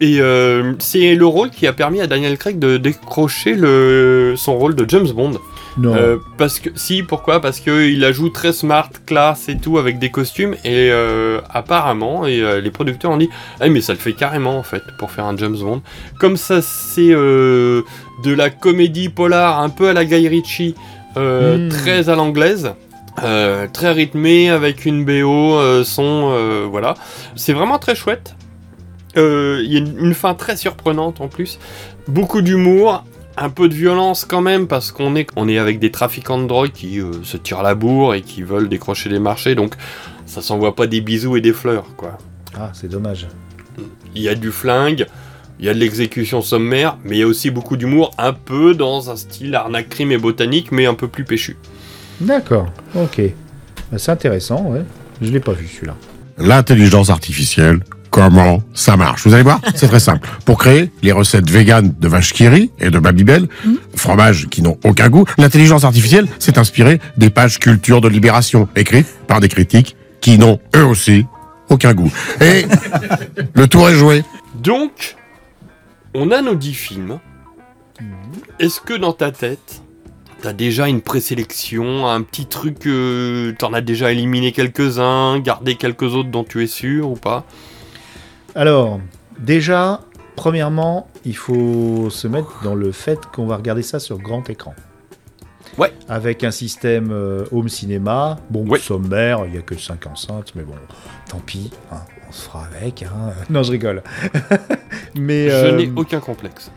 Et 0.00 0.20
euh, 0.20 0.74
c'est 0.78 1.14
le 1.14 1.26
rôle 1.26 1.50
qui 1.50 1.66
a 1.66 1.72
permis 1.72 2.00
à 2.02 2.06
Daniel 2.06 2.36
Craig 2.36 2.58
de 2.58 2.76
décrocher 2.76 3.54
le, 3.54 4.34
son 4.36 4.58
rôle 4.58 4.74
de 4.74 4.84
James 4.88 5.08
Bond. 5.08 5.38
Non. 5.78 5.94
Parce 6.38 6.58
que 6.58 6.70
si, 6.74 7.02
pourquoi? 7.02 7.40
Parce 7.40 7.60
que 7.60 7.86
il 7.86 8.00
la 8.00 8.12
joue 8.12 8.30
très 8.30 8.52
smart, 8.52 8.90
classe 9.06 9.48
et 9.48 9.56
tout 9.56 9.78
avec 9.78 9.98
des 9.98 10.10
costumes 10.10 10.54
et 10.64 10.90
apparemment 11.50 12.26
et 12.26 12.60
les 12.62 12.70
producteurs 12.70 13.10
ont 13.10 13.18
dit 13.18 13.28
ah 13.60 13.68
mais 13.68 13.82
ça 13.82 13.92
le 13.92 13.98
fait 13.98 14.14
carrément 14.14 14.56
en 14.58 14.62
fait 14.62 14.82
pour 14.98 15.10
faire 15.10 15.26
un 15.26 15.36
James 15.36 15.56
Bond. 15.58 15.82
Comme 16.18 16.38
ça 16.38 16.62
c'est 16.62 17.10
de 17.10 17.84
la 18.24 18.48
comédie 18.48 19.10
polar 19.10 19.60
un 19.60 19.68
peu 19.68 19.90
à 19.90 19.92
la 19.92 20.06
Guy 20.06 20.28
Ritchie, 20.28 20.74
Hmm. 21.16 21.68
très 21.70 22.10
à 22.10 22.14
l'anglaise. 22.14 22.72
Euh, 23.22 23.66
très 23.72 23.92
rythmé 23.92 24.50
avec 24.50 24.84
une 24.84 25.04
BO, 25.04 25.56
euh, 25.56 25.84
son, 25.84 26.30
euh, 26.32 26.66
voilà. 26.68 26.94
C'est 27.34 27.52
vraiment 27.52 27.78
très 27.78 27.94
chouette. 27.94 28.34
Il 29.16 29.22
y 29.22 29.76
a 29.76 29.78
une, 29.78 29.98
une 29.98 30.14
fin 30.14 30.34
très 30.34 30.56
surprenante 30.56 31.22
en 31.22 31.28
plus. 31.28 31.58
Beaucoup 32.06 32.42
d'humour, 32.42 33.02
un 33.38 33.48
peu 33.48 33.68
de 33.68 33.74
violence 33.74 34.26
quand 34.26 34.42
même, 34.42 34.66
parce 34.66 34.92
qu'on 34.92 35.16
est, 35.16 35.26
on 35.36 35.48
est 35.48 35.58
avec 35.58 35.78
des 35.78 35.90
trafiquants 35.90 36.38
de 36.38 36.46
drogue 36.46 36.70
qui 36.72 37.00
se 37.22 37.38
tirent 37.38 37.62
la 37.62 37.74
bourre 37.74 38.14
et 38.14 38.20
qui 38.20 38.42
veulent 38.42 38.68
décrocher 38.68 39.08
des 39.08 39.18
marchés, 39.18 39.54
donc 39.54 39.74
ça 40.26 40.42
s'envoie 40.42 40.76
pas 40.76 40.86
des 40.86 41.00
bisous 41.00 41.38
et 41.38 41.40
des 41.40 41.54
fleurs, 41.54 41.86
quoi. 41.96 42.18
Ah, 42.58 42.70
c'est 42.74 42.88
dommage. 42.88 43.26
Il 44.14 44.20
y 44.20 44.28
a 44.28 44.34
du 44.34 44.52
flingue, 44.52 45.06
il 45.58 45.64
y 45.64 45.70
a 45.70 45.74
de 45.74 45.78
l'exécution 45.78 46.42
sommaire, 46.42 46.98
mais 47.02 47.16
il 47.16 47.20
y 47.20 47.22
a 47.22 47.26
aussi 47.26 47.50
beaucoup 47.50 47.78
d'humour, 47.78 48.10
un 48.18 48.34
peu 48.34 48.74
dans 48.74 49.10
un 49.10 49.16
style 49.16 49.54
arnaque, 49.54 49.88
crime 49.88 50.12
et 50.12 50.18
botanique, 50.18 50.72
mais 50.72 50.84
un 50.84 50.94
peu 50.94 51.08
plus 51.08 51.24
péchu. 51.24 51.56
D'accord, 52.20 52.66
ok. 52.94 53.20
Bah, 53.90 53.98
c'est 53.98 54.10
intéressant, 54.10 54.62
ouais. 54.70 54.82
Je 55.20 55.30
l'ai 55.30 55.40
pas 55.40 55.52
vu 55.52 55.66
celui-là. 55.66 55.94
L'intelligence 56.38 57.10
artificielle, 57.10 57.80
comment 58.10 58.62
ça 58.74 58.96
marche? 58.96 59.26
Vous 59.26 59.34
allez 59.34 59.42
voir, 59.42 59.60
c'est 59.74 59.88
très 59.88 60.00
simple. 60.00 60.28
Pour 60.44 60.58
créer 60.58 60.90
les 61.02 61.12
recettes 61.12 61.48
véganes 61.48 61.94
de 61.98 62.08
vache 62.08 62.32
qui 62.32 62.48
rit 62.48 62.70
et 62.78 62.90
de 62.90 62.98
Babybel, 62.98 63.48
fromages 63.94 64.48
qui 64.48 64.62
n'ont 64.62 64.78
aucun 64.84 65.08
goût, 65.08 65.24
l'intelligence 65.38 65.84
artificielle 65.84 66.26
s'est 66.38 66.58
inspirée 66.58 67.00
des 67.16 67.30
pages 67.30 67.58
culture 67.58 68.00
de 68.00 68.08
Libération, 68.08 68.68
écrites 68.76 69.08
par 69.26 69.40
des 69.40 69.48
critiques 69.48 69.96
qui 70.20 70.38
n'ont 70.38 70.60
eux 70.74 70.84
aussi 70.84 71.24
aucun 71.68 71.94
goût. 71.94 72.12
Et 72.40 72.66
le 73.54 73.66
tour 73.66 73.88
est 73.88 73.94
joué. 73.94 74.24
Donc, 74.54 75.16
on 76.14 76.30
a 76.30 76.42
nos 76.42 76.54
10 76.54 76.74
films. 76.74 77.18
Est-ce 78.58 78.80
que 78.80 78.94
dans 78.94 79.12
ta 79.12 79.30
tête, 79.30 79.82
t'as 80.46 80.52
déjà 80.52 80.86
une 80.86 81.00
présélection, 81.00 82.06
un 82.06 82.22
petit 82.22 82.46
truc, 82.46 82.86
euh, 82.86 83.52
t'en 83.58 83.72
as 83.72 83.80
déjà 83.80 84.12
éliminé 84.12 84.52
quelques-uns, 84.52 85.40
gardé 85.40 85.74
quelques 85.74 86.14
autres 86.14 86.28
dont 86.28 86.44
tu 86.44 86.62
es 86.62 86.68
sûr 86.68 87.10
ou 87.10 87.16
pas? 87.16 87.44
Alors, 88.54 89.00
déjà, 89.40 90.02
premièrement, 90.36 91.08
il 91.24 91.36
faut 91.36 92.10
se 92.10 92.28
mettre 92.28 92.62
dans 92.62 92.76
le 92.76 92.92
fait 92.92 93.18
qu'on 93.34 93.48
va 93.48 93.56
regarder 93.56 93.82
ça 93.82 93.98
sur 93.98 94.18
grand 94.18 94.48
écran. 94.48 94.72
Ouais. 95.78 95.92
Avec 96.08 96.44
un 96.44 96.52
système 96.52 97.10
euh, 97.10 97.44
home 97.50 97.68
cinéma, 97.68 98.36
bon, 98.48 98.72
sommaire, 98.76 99.40
il 99.46 99.50
n'y 99.50 99.58
a 99.58 99.62
que 99.62 99.76
5 99.76 100.06
enceintes, 100.06 100.52
mais 100.54 100.62
bon, 100.62 100.76
tant 101.28 101.40
pis, 101.40 101.72
hein, 101.90 102.02
on 102.28 102.32
se 102.32 102.42
fera 102.42 102.66
avec. 102.66 103.02
hein. 103.02 103.32
Non, 103.50 103.64
je 103.64 103.72
rigole. 103.72 104.04
mais, 105.16 105.50
Je 105.50 105.54
euh, 105.54 105.76
n'ai 105.76 105.90
aucun 105.96 106.20
complexe. 106.20 106.70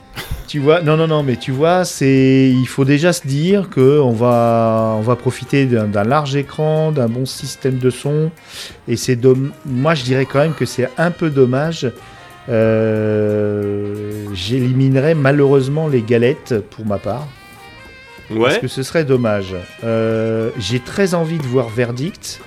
Tu 0.49 0.57
vois, 0.59 0.81
non, 0.81 0.97
non, 0.97 1.05
non, 1.07 1.21
mais 1.21 1.35
tu 1.35 1.51
vois, 1.51 1.85
c'est, 1.85 2.49
il 2.51 2.65
faut 2.67 2.83
déjà 2.83 3.13
se 3.13 3.27
dire 3.27 3.69
que 3.69 3.99
on 3.99 4.11
va, 4.11 4.95
on 4.97 5.01
va 5.01 5.15
profiter 5.15 5.65
d'un, 5.67 6.03
large 6.03 6.35
écran, 6.35 6.91
d'un 6.91 7.07
bon 7.07 7.25
système 7.27 7.77
de 7.77 7.91
son, 7.91 8.31
et 8.87 8.97
c'est 8.97 9.15
domm- 9.15 9.51
Moi, 9.65 9.93
je 9.93 10.03
dirais 10.03 10.25
quand 10.25 10.39
même 10.39 10.55
que 10.55 10.65
c'est 10.65 10.89
un 10.97 11.11
peu 11.11 11.29
dommage. 11.29 11.91
Euh, 12.49 14.25
j'éliminerais 14.33 15.13
malheureusement 15.13 15.87
les 15.87 16.01
galettes 16.01 16.55
pour 16.71 16.85
ma 16.85 16.97
part. 16.97 17.27
Parce 18.45 18.57
que 18.59 18.67
ce 18.67 18.81
serait 18.83 19.05
dommage. 19.05 19.55
Euh, 19.83 20.49
J'ai 20.59 20.79
très 20.79 21.13
envie 21.13 21.37
de 21.37 21.45
voir 21.45 21.69
Verdict. 21.69 22.41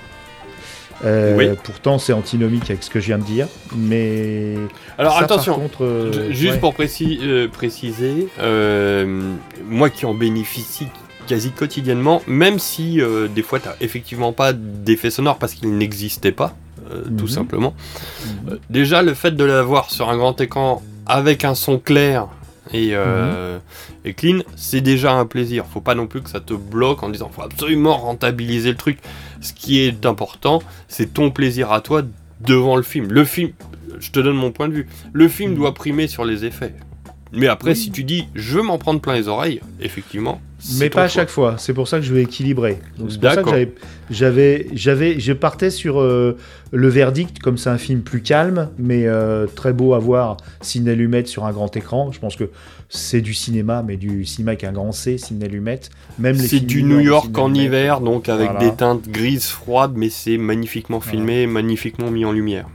Euh, 1.05 1.37
Oui. 1.37 1.49
Pourtant, 1.65 1.99
c'est 1.99 2.13
antinomique 2.13 2.71
avec 2.71 2.83
ce 2.83 2.91
que 2.91 3.01
je 3.01 3.07
viens 3.07 3.19
de 3.19 3.25
dire. 3.25 3.49
Mais. 3.77 4.55
Alors 4.99 5.13
ça, 5.15 5.21
par 5.21 5.25
attention, 5.33 5.55
contre, 5.55 5.85
euh, 5.85 6.13
ju- 6.31 6.35
juste 6.35 6.53
ouais. 6.55 6.61
pour 6.61 6.75
précis- 6.75 7.19
euh, 7.23 7.49
préciser, 7.49 8.29
euh, 8.41 9.33
moi 9.69 9.91
qui 9.91 10.07
en 10.07 10.15
bénéficie 10.15 10.87
quasi 11.27 11.51
quotidiennement, 11.51 12.23
même 12.27 12.59
si 12.59 13.01
euh, 13.01 13.29
des 13.29 13.43
fois 13.43 13.59
t'as 13.61 13.75
effectivement 13.81 14.33
pas 14.33 14.53
d'effet 14.53 15.11
sonore 15.11 15.39
parce 15.39 15.55
qu'il 15.55 15.77
n'existait 15.77 16.33
pas, 16.33 16.55
euh, 16.91 17.03
tout 17.17 17.25
Mhm. 17.25 17.29
simplement. 17.29 17.75
Euh, 18.51 18.59
déjà 18.71 19.03
le 19.03 19.15
fait 19.15 19.31
de 19.33 19.45
l'avoir 19.45 19.91
sur 19.91 20.11
un 20.11 20.17
grand 20.17 20.41
écran 20.41 20.83
avec 21.07 21.45
un 21.45 21.55
son 21.55 21.79
clair 21.79 22.27
et, 22.73 22.91
euh, 22.93 23.59
et 24.05 24.15
clean, 24.15 24.41
c'est 24.57 24.81
déjà 24.81 25.13
un 25.13 25.27
plaisir. 25.27 25.67
Faut 25.67 25.81
pas 25.81 25.95
non 25.95 26.07
plus 26.07 26.23
que 26.23 26.31
ça 26.31 26.41
te 26.41 26.55
bloque 26.55 27.03
en 27.03 27.09
disant 27.11 27.31
faut 27.33 27.43
absolument 27.43 27.97
rentabiliser 27.97 28.71
le 28.71 28.77
truc. 28.77 28.99
Ce 29.41 29.53
qui 29.53 29.81
est 29.81 30.07
important, 30.07 30.63
c'est 30.89 31.15
ton 31.15 31.31
plaisir 31.31 31.73
à 31.73 31.81
toi 31.81 32.03
devant 32.41 32.77
le 32.77 32.83
film. 32.83 33.13
Le 33.13 33.25
film, 33.25 33.51
je 34.01 34.11
te 34.11 34.21
donne 34.21 34.37
mon 34.37 34.53
point 34.53 34.69
de 34.69 34.75
vue. 34.75 34.89
Le 35.13 35.29
film 35.29 35.55
doit 35.55 35.75
primer 35.75 36.09
sur 36.09 36.25
les 36.25 36.45
effets. 36.45 36.75
Mais 37.33 37.47
après, 37.49 37.71
Oui. 37.71 37.77
si 37.77 37.91
tu 37.91 38.05
dis 38.05 38.25
je 38.35 38.57
veux 38.59 38.63
m'en 38.63 38.79
prendre 38.79 39.01
plein 39.01 39.15
les 39.15 39.29
oreilles, 39.29 39.61
effectivement. 39.81 40.41
Mais 40.79 40.91
pas 40.91 41.05
à 41.05 41.09
chaque 41.09 41.29
fois. 41.31 41.57
C'est 41.59 41.73
pour 41.75 41.89
ça 41.89 41.99
que 41.99 42.05
je 42.05 42.15
vais 42.15 42.23
équilibrer. 42.23 42.79
Donc, 42.99 43.11
C'est 43.11 43.21
pour 43.21 43.31
ça 43.33 43.43
que 43.43 43.69
j'avais- 44.11 44.69
j'avais, 44.75 45.19
je 45.19 45.33
partais 45.33 45.71
sur 45.71 46.01
euh, 46.01 46.37
le 46.71 46.89
verdict 46.89 47.41
comme 47.41 47.57
c'est 47.59 47.71
un 47.71 47.79
film 47.79 48.03
plus 48.03 48.21
calme, 48.23 48.69
mais 48.79 49.07
euh, 49.07 49.47
très 49.47 49.73
beau 49.73 49.95
à 49.95 49.99
voir. 49.99 50.37
Ciné 50.61 50.95
Lumette 50.95 51.27
sur 51.27 51.45
un 51.47 51.53
grand 51.53 51.75
écran. 51.77 52.13
Je 52.13 52.21
pense 52.21 52.37
que 52.37 52.51
c'est 52.89 53.23
du 53.23 53.35
cinéma, 53.35 53.83
mais 53.85 53.97
du 53.97 54.25
cinéma 54.25 54.53
avec 54.53 54.63
un 54.65 54.73
grand 54.73 54.93
C, 54.93 55.19
Ciné 55.19 55.49
Lumette. 55.49 55.91
Même 56.19 56.37
les 56.37 56.47
C'est 56.47 56.61
du 56.61 56.85
New 56.85 57.01
York 57.01 57.37
en 57.37 57.53
hiver, 57.55 58.01
donc 58.01 58.29
avec 58.29 58.51
Voilà. 58.53 58.71
des 58.71 58.77
teintes 58.77 59.09
grises 59.09 59.47
froides, 59.49 59.95
mais 59.97 60.11
c'est 60.11 60.39
magnifiquement 60.39 61.01
filmé, 61.01 61.47
magnifiquement 61.49 62.11
mis 62.11 62.25
en 62.25 62.31
lumière. 62.33 62.67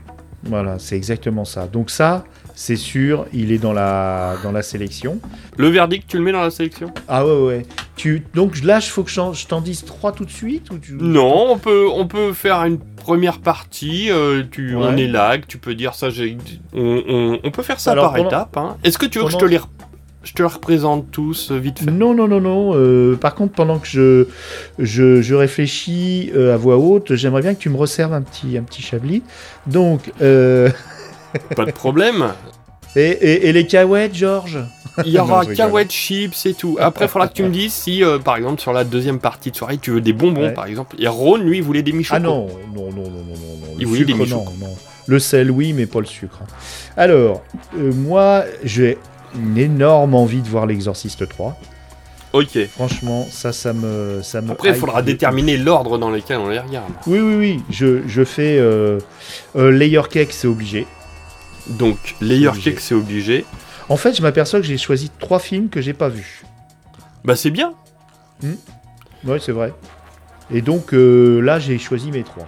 Voilà, 0.44 0.78
c'est 0.78 0.96
exactement 0.96 1.44
ça. 1.44 1.66
Donc 1.66 1.90
ça, 1.90 2.24
c'est 2.60 2.74
sûr, 2.74 3.26
il 3.32 3.52
est 3.52 3.58
dans 3.58 3.72
la, 3.72 4.34
dans 4.42 4.50
la 4.50 4.62
sélection. 4.62 5.20
Le 5.56 5.68
verdict, 5.68 6.08
tu 6.08 6.16
le 6.18 6.24
mets 6.24 6.32
dans 6.32 6.42
la 6.42 6.50
sélection? 6.50 6.90
Ah 7.06 7.24
ouais, 7.24 7.40
ouais. 7.40 7.66
Tu, 7.94 8.24
donc 8.34 8.60
là, 8.64 8.80
il 8.82 8.88
faut 8.90 9.04
que 9.04 9.10
je 9.12 9.46
t'en- 9.46 9.60
dise 9.60 9.84
trois 9.84 10.10
tout 10.10 10.24
de 10.24 10.30
suite 10.32 10.68
ou 10.72 10.78
tu... 10.78 10.94
Non, 10.94 11.52
on 11.52 11.58
peut, 11.58 11.86
on 11.88 12.08
peut 12.08 12.32
faire 12.32 12.64
une 12.64 12.78
première 12.80 13.38
partie. 13.38 14.10
euh, 14.10 14.42
tu, 14.50 14.74
On 14.74 14.96
est 14.96 15.06
lag, 15.06 15.44
tu 15.46 15.58
peux 15.58 15.76
dire 15.76 15.94
ça. 15.94 16.10
j'ai- 16.10 16.36
On, 16.74 17.00
on- 17.08 17.38
on 17.44 17.50
peut 17.52 17.62
faire 17.62 17.78
ça 17.78 17.92
Alors, 17.92 18.06
par 18.06 18.14
pendant- 18.14 18.28
étapes. 18.28 18.56
hein. 18.56 18.76
Est-ce 18.82 18.98
que 18.98 19.06
tu 19.06 19.20
veux 19.20 19.26
que 19.26 19.30
je 19.30 19.36
te 19.36 19.44
les, 19.44 19.60
je 20.24 20.32
te 20.32 20.42
les 20.42 20.48
représente 20.48 21.12
tous 21.12 21.52
euh, 21.52 21.58
vite 21.58 21.78
fait? 21.78 21.90
Non, 21.92 22.12
non, 22.12 22.26
non, 22.26 22.40
non. 22.40 22.72
euh, 22.74 23.14
par 23.14 23.36
contre, 23.36 23.52
pendant 23.54 23.78
que 23.78 23.86
je, 23.86 24.26
je, 24.80 25.22
je 25.22 25.34
réfléchis 25.36 26.32
euh, 26.34 26.52
à 26.54 26.56
voix 26.56 26.76
haute, 26.76 27.14
j'aimerais 27.14 27.42
bien 27.42 27.54
que 27.54 27.60
tu 27.60 27.68
me 27.70 27.76
resserves 27.76 28.12
un 28.14 28.22
petit, 28.22 28.58
un 28.58 28.64
petit 28.64 28.82
chablis. 28.82 29.22
Donc, 29.68 30.10
euh, 30.22 30.68
Pas 31.56 31.64
de 31.64 31.70
problème. 31.72 32.32
et, 32.96 33.00
et, 33.02 33.48
et 33.48 33.52
les 33.52 33.66
cahuètes, 33.66 34.14
Georges? 34.14 34.58
Il 35.04 35.12
y 35.12 35.18
aura. 35.18 35.46
Kawaii 35.46 35.88
Chips 35.88 36.46
et 36.46 36.54
tout. 36.54 36.76
Après, 36.80 37.04
il 37.04 37.08
faudra 37.08 37.28
que 37.28 37.34
tu 37.34 37.44
me 37.44 37.50
dises 37.50 37.72
si, 37.72 38.02
euh, 38.02 38.18
par 38.18 38.36
exemple, 38.36 38.60
sur 38.60 38.72
la 38.72 38.82
deuxième 38.82 39.20
partie 39.20 39.52
de 39.52 39.56
soirée, 39.56 39.78
tu 39.78 39.92
veux 39.92 40.00
des 40.00 40.12
bonbons, 40.12 40.42
Ouais. 40.46 40.52
par 40.54 40.66
exemple. 40.66 40.96
Et 40.98 41.06
Ron, 41.06 41.36
lui, 41.36 41.58
il 41.58 41.62
voulait 41.62 41.82
des 41.82 41.92
michocos. 41.92 42.16
Ah 42.16 42.20
non, 42.20 42.48
non, 42.74 42.90
non, 42.90 42.90
non, 42.90 43.02
non, 43.02 43.10
non. 43.10 43.12
non. 43.12 43.74
Il 43.76 43.82
Le 43.82 43.86
voulait 43.86 44.04
des 44.04 44.14
michocos. 44.14 44.52
non, 44.60 44.66
non. 44.66 44.74
Le 45.06 45.18
sel, 45.20 45.50
oui, 45.52 45.72
mais 45.72 45.86
pas 45.86 46.00
le 46.00 46.06
sucre. 46.06 46.40
hein. 46.42 46.46
Alors, 46.96 47.42
euh, 47.78 47.92
moi, 47.94 48.42
j'ai 48.64 48.98
une 49.36 49.56
énorme 49.56 50.14
envie 50.14 50.40
de 50.42 50.48
voir 50.48 50.66
l'Exorciste 50.66 51.28
3. 51.28 51.56
Ok. 52.32 52.58
Franchement, 52.74 53.26
ça, 53.30 53.52
ça 53.52 53.72
me, 53.72 54.20
ça 54.22 54.40
me. 54.42 54.50
Après, 54.50 54.70
il 54.70 54.74
faudra 54.74 55.00
de 55.00 55.06
déterminer 55.06 55.56
l'ordre 55.56 55.96
dans 55.96 56.10
lequel 56.10 56.38
on 56.38 56.48
les 56.48 56.58
regarde. 56.58 56.92
Oui, 57.06 57.20
oui, 57.20 57.36
oui. 57.36 57.62
Je, 57.70 58.00
je 58.08 58.24
fais 58.24 58.58
euh, 58.58 58.98
euh, 59.56 59.70
layer 59.70 60.02
cake, 60.10 60.32
c'est 60.32 60.48
obligé. 60.48 60.86
Donc, 61.70 62.14
Layer 62.20 62.48
obligé. 62.48 62.70
Cake, 62.72 62.80
c'est 62.80 62.94
obligé. 62.94 63.44
En 63.88 63.96
fait, 63.96 64.14
je 64.14 64.22
m'aperçois 64.22 64.60
que 64.60 64.66
j'ai 64.66 64.78
choisi 64.78 65.10
trois 65.18 65.38
films 65.38 65.68
que 65.68 65.80
j'ai 65.80 65.94
pas 65.94 66.08
vus. 66.08 66.42
Bah, 67.24 67.36
c'est 67.36 67.50
bien. 67.50 67.72
Ouais, 69.24 69.38
c'est 69.40 69.52
vrai. 69.52 69.72
Et 70.50 70.62
donc 70.62 70.94
euh, 70.94 71.40
là, 71.40 71.58
j'ai 71.58 71.78
choisi 71.78 72.10
mes 72.10 72.22
trois. 72.22 72.46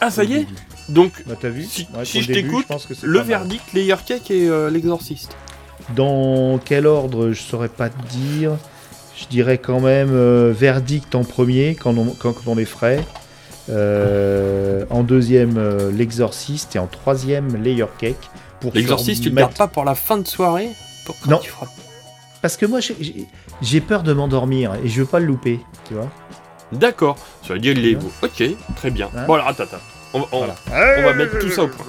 Ah, 0.00 0.10
ça 0.10 0.24
y 0.24 0.34
est 0.34 0.46
Donc, 0.88 1.22
Bah, 1.26 1.34
vu 1.48 1.64
si, 1.64 1.86
Ouais, 1.94 2.04
si 2.04 2.18
pour 2.18 2.22
je 2.28 2.32
t'écoute, 2.32 2.66
le 3.02 3.18
mal. 3.18 3.26
verdict, 3.26 3.72
Layer 3.72 3.96
Cake 4.06 4.30
et 4.30 4.48
euh, 4.48 4.70
l'exorciste. 4.70 5.36
Dans 5.94 6.58
quel 6.64 6.86
ordre, 6.86 7.32
je 7.32 7.40
saurais 7.42 7.68
pas 7.68 7.88
te 7.90 8.02
dire. 8.08 8.52
Je 9.18 9.26
dirais 9.26 9.58
quand 9.58 9.80
même 9.80 10.10
euh, 10.12 10.52
Verdict 10.56 11.14
en 11.14 11.24
premier, 11.24 11.74
quand 11.74 11.96
on, 11.96 12.06
quand 12.10 12.34
on 12.46 12.58
est 12.58 12.64
frais. 12.66 13.04
Euh, 13.70 14.84
en 14.90 15.02
deuxième, 15.02 15.56
euh, 15.56 15.90
L'Exorciste. 15.90 16.76
Et 16.76 16.78
en 16.78 16.86
troisième, 16.86 17.62
Layer 17.62 17.86
Cake. 17.98 18.30
Pour 18.60 18.72
L'exorciste, 18.74 19.22
tu 19.22 19.28
le 19.28 19.34
remettre- 19.34 19.48
gardes 19.48 19.58
pas 19.58 19.68
pour 19.68 19.84
la 19.84 19.94
fin 19.94 20.18
de 20.18 20.26
soirée 20.26 20.68
pour 21.04 21.18
quand 21.20 21.30
Non. 21.30 21.38
tu 21.38 21.50
feras- 21.50 21.66
Parce 22.42 22.56
que 22.56 22.66
moi, 22.66 22.80
j'ai- 22.80 23.80
peur 23.80 24.02
de 24.02 24.12
m'endormir 24.12 24.74
et 24.84 24.88
je 24.88 25.00
veux 25.00 25.06
pas 25.06 25.18
le 25.20 25.26
louper, 25.26 25.60
tu 25.86 25.94
vois. 25.94 26.10
D'accord. 26.72 27.16
Ça 27.46 27.54
veut 27.54 27.60
dire 27.60 27.74
les 27.74 27.96
Ok, 28.22 28.42
très 28.76 28.90
bien. 28.90 29.08
Hein 29.16 29.24
bon, 29.26 29.34
alors, 29.34 29.48
attends, 29.48 29.64
attends. 29.64 29.76
On, 30.14 30.20
Voilà. 30.38 30.54
on 30.70 31.02
va 31.02 31.14
mettre 31.14 31.38
tout 31.38 31.50
ça 31.50 31.64
au 31.64 31.68
point. 31.68 31.86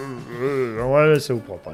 Ouais, 0.85 1.19
ça 1.19 1.33
vous 1.33 1.39
prend 1.39 1.57
pas. 1.57 1.73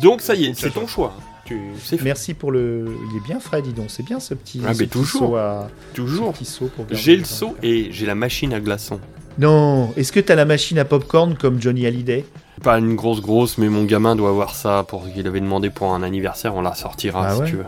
Donc, 0.00 0.20
ça 0.20 0.34
y 0.34 0.46
est, 0.46 0.54
c'est 0.58 0.70
ton 0.70 0.86
choix. 0.86 1.14
Tu... 1.44 1.60
C'est 1.82 1.96
fait. 1.98 2.04
Merci 2.04 2.34
pour 2.34 2.50
le. 2.50 2.86
Il 3.12 3.16
est 3.18 3.20
bien 3.20 3.38
frais, 3.38 3.62
dis 3.62 3.72
donc. 3.72 3.86
C'est 3.88 4.02
bien 4.02 4.18
ce 4.18 4.34
petit. 4.34 4.60
Ah, 4.66 4.74
ce 4.74 4.80
mais 4.80 4.86
petit 4.86 4.98
toujours. 4.98 5.38
à- 5.38 5.68
Toujours. 5.94 6.32
ce 6.34 6.38
petit 6.40 6.44
seau 6.50 6.66
pour 6.74 6.86
garder 6.86 6.96
J'ai 6.96 7.16
le 7.16 7.24
seau 7.24 7.56
et 7.62 7.88
j'ai 7.92 8.04
la 8.06 8.16
machine 8.16 8.52
à 8.52 8.58
glaçons. 8.60 8.98
Non. 9.38 9.92
Est-ce 9.96 10.10
que 10.10 10.18
t'as 10.18 10.34
la 10.34 10.44
machine 10.44 10.78
à 10.80 10.84
popcorn 10.84 11.36
comme 11.36 11.60
Johnny 11.62 11.86
Hallyday? 11.86 12.24
Pas 12.62 12.78
une 12.78 12.94
grosse 12.96 13.20
grosse, 13.20 13.58
mais 13.58 13.68
mon 13.68 13.84
gamin 13.84 14.16
doit 14.16 14.30
avoir 14.30 14.54
ça 14.54 14.84
pour 14.88 15.10
qu'il 15.12 15.26
avait 15.26 15.40
demandé 15.40 15.70
pour 15.70 15.92
un 15.94 16.02
anniversaire. 16.02 16.54
On 16.54 16.62
la 16.62 16.74
sortira 16.74 17.26
Ah 17.28 17.34
si 17.34 17.40
ouais 17.40 17.46
tu 17.48 17.56
veux. 17.56 17.64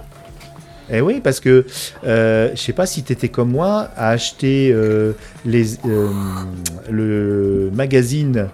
Eh 0.90 1.02
oui, 1.02 1.20
parce 1.22 1.40
que 1.40 1.66
euh, 2.06 2.50
je 2.54 2.60
sais 2.60 2.72
pas 2.72 2.86
si 2.86 3.02
t'étais 3.02 3.28
comme 3.28 3.50
moi 3.50 3.88
à 3.96 4.08
acheter 4.08 4.70
euh, 4.72 5.12
les, 5.44 5.74
euh, 5.86 6.08
le 6.90 7.70
magazine 7.74 8.48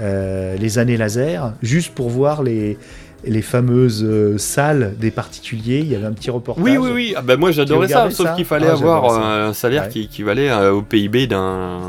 euh, 0.00 0.56
Les 0.56 0.78
années 0.78 0.96
laser 0.96 1.52
juste 1.62 1.94
pour 1.94 2.08
voir 2.08 2.42
les, 2.42 2.78
les 3.24 3.42
fameuses 3.42 4.36
salles 4.38 4.94
des 4.98 5.10
particuliers. 5.10 5.80
Il 5.80 5.88
y 5.88 5.94
avait 5.94 6.06
un 6.06 6.12
petit 6.12 6.30
reportage. 6.30 6.64
Oui, 6.64 6.78
oui, 6.78 6.90
oui. 6.94 7.14
Ah 7.16 7.20
bah 7.22 7.36
moi 7.36 7.52
j'adorais 7.52 7.88
ça, 7.88 8.10
sauf 8.10 8.34
qu'il 8.34 8.46
fallait 8.46 8.68
Ah, 8.68 8.72
avoir 8.72 9.22
un 9.22 9.52
salaire 9.52 9.82
Ouais. 9.84 9.88
qui 9.90 10.00
équivalait 10.04 10.50
au 10.68 10.80
PIB 10.80 11.26
d'un. 11.26 11.80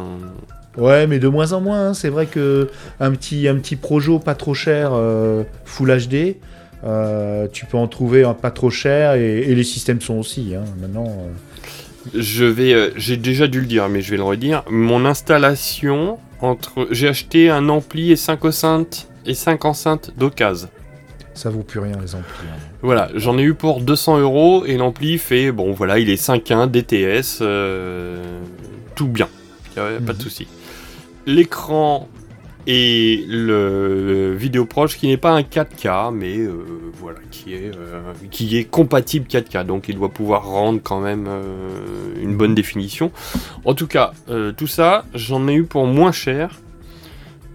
Ouais, 0.77 1.07
mais 1.07 1.19
de 1.19 1.27
moins 1.27 1.53
en 1.53 1.61
moins. 1.61 1.89
hein. 1.89 1.93
C'est 1.93 2.09
vrai 2.09 2.25
que 2.25 2.69
un 2.99 3.11
petit, 3.11 3.47
un 3.47 3.55
petit 3.55 3.75
projo 3.75 4.19
pas 4.19 4.35
trop 4.35 4.53
cher, 4.53 4.91
euh, 4.93 5.43
Full 5.65 5.97
HD, 6.07 6.35
euh, 6.83 7.47
tu 7.51 7.65
peux 7.65 7.77
en 7.77 7.87
trouver 7.87 8.23
un 8.23 8.33
pas 8.33 8.51
trop 8.51 8.69
cher 8.69 9.13
et, 9.13 9.39
et 9.39 9.55
les 9.55 9.63
systèmes 9.63 10.01
sont 10.01 10.15
aussi. 10.19 10.53
hein, 10.55 10.63
maintenant. 10.79 11.07
euh. 11.07 11.31
Je 12.13 12.45
vais, 12.45 12.91
j'ai 12.97 13.17
déjà 13.17 13.47
dû 13.47 13.59
le 13.61 13.65
dire, 13.65 13.89
mais 13.89 14.01
je 14.01 14.11
vais 14.11 14.17
le 14.17 14.23
redire. 14.23 14.63
Mon 14.69 15.05
installation 15.05 16.19
entre, 16.41 16.87
j'ai 16.91 17.07
acheté 17.07 17.49
un 17.49 17.67
ampli 17.69 18.11
et 18.11 18.15
5 18.15 18.45
enceintes 18.45 19.07
et 19.25 19.33
5 19.33 19.65
enceintes 19.65 20.11
d'occasion. 20.15 20.67
Ça 21.33 21.49
vaut 21.49 21.63
plus 21.63 21.79
rien 21.79 21.97
les 22.01 22.13
amplis. 22.15 22.45
hein. 22.45 22.59
Voilà, 22.81 23.09
j'en 23.15 23.37
ai 23.39 23.41
eu 23.41 23.55
pour 23.55 23.81
200 23.81 24.19
euros 24.19 24.63
et 24.65 24.77
l'ampli 24.77 25.17
fait, 25.17 25.51
bon 25.51 25.71
voilà, 25.73 25.97
il 25.99 26.09
est 26.09 26.15
5.1 26.21 26.67
DTS, 26.67 27.41
tout 28.95 29.07
bien, 29.07 29.27
y 29.75 29.79
a 29.79 29.83
pas 30.05 30.13
de 30.13 30.17
Mhm. 30.17 30.21
souci. 30.21 30.47
L'écran 31.25 32.07
et 32.67 33.23
le 33.27 34.33
vidéo 34.35 34.65
proche 34.65 34.97
qui 34.97 35.07
n'est 35.07 35.17
pas 35.17 35.31
un 35.31 35.41
4K, 35.41 36.11
mais 36.13 36.37
euh, 36.39 36.53
voilà, 36.95 37.19
qui 37.29 37.53
est, 37.53 37.71
euh, 37.75 38.01
qui 38.31 38.57
est 38.57 38.63
compatible 38.63 39.27
4K, 39.27 39.65
donc 39.65 39.87
il 39.87 39.95
doit 39.95 40.09
pouvoir 40.09 40.45
rendre 40.45 40.79
quand 40.83 40.99
même 40.99 41.25
euh, 41.27 42.15
une 42.19 42.35
bonne 42.35 42.55
définition. 42.55 43.11
En 43.65 43.75
tout 43.75 43.85
cas, 43.87 44.13
tout 44.57 44.67
ça, 44.67 45.05
j'en 45.13 45.47
ai 45.47 45.53
eu 45.53 45.63
pour 45.63 45.85
moins 45.85 46.11
cher 46.11 46.59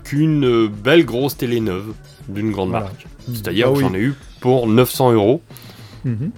qu'une 0.04 0.68
belle 0.68 1.04
grosse 1.04 1.36
télé 1.36 1.60
neuve 1.60 1.92
d'une 2.28 2.52
grande 2.52 2.70
Voilà. 2.70 2.84
marque. 2.86 3.06
C'est-à-dire 3.32 3.66
Ah 3.68 3.72
que 3.72 3.78
oui. 3.78 3.82
j'en 3.84 3.94
ai 3.94 4.00
eu 4.00 4.14
pour 4.40 4.66
900 4.68 5.12
euros. 5.12 5.42
Mhm. 6.04 6.30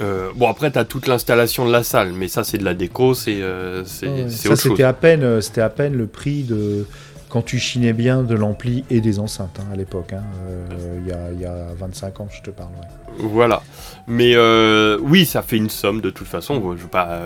Euh, 0.00 0.30
bon, 0.34 0.48
après, 0.48 0.70
tu 0.70 0.78
as 0.78 0.84
toute 0.84 1.06
l'installation 1.06 1.66
de 1.66 1.72
la 1.72 1.82
salle, 1.82 2.12
mais 2.12 2.28
ça, 2.28 2.44
c'est 2.44 2.58
de 2.58 2.64
la 2.64 2.74
déco, 2.74 3.14
c'est 3.14 3.42
euh, 3.42 3.84
c'est- 3.84 4.06
Ouais, 4.06 4.26
c'est 4.28 4.48
ça 4.48 4.56
c'était 4.56 4.82
à 4.84 4.92
peine, 4.92 5.22
euh, 5.22 5.40
c'était 5.40 5.60
à 5.60 5.70
peine 5.70 5.94
le 5.94 6.06
prix 6.06 6.42
de 6.44 6.84
quand 7.28 7.42
tu 7.42 7.58
chinais 7.58 7.92
bien 7.92 8.22
de 8.22 8.34
l'ampli 8.34 8.84
et 8.90 9.00
des 9.02 9.18
enceintes 9.18 9.58
hein, 9.60 9.66
à 9.72 9.76
l'époque. 9.76 10.12
hein. 10.14 10.22
Euh, 10.48 10.98
Il 11.02 11.08
y, 11.08 11.12
a, 11.12 11.30
il 11.32 11.40
y 11.40 11.44
a 11.46 11.66
25 11.78 12.20
ans, 12.20 12.28
je 12.30 12.40
te 12.42 12.50
parle. 12.50 12.70
ouais. 12.70 13.26
Voilà. 13.28 13.62
Mais 14.06 14.32
euh, 14.34 14.98
oui, 15.02 15.26
ça 15.26 15.42
fait 15.42 15.56
une 15.56 15.68
somme 15.70 16.00
de 16.00 16.10
toute 16.10 16.26
façon. 16.28 16.60
Moi, 16.60 16.74
je 16.76 16.82
veux 16.82 16.88
pas, 16.88 17.20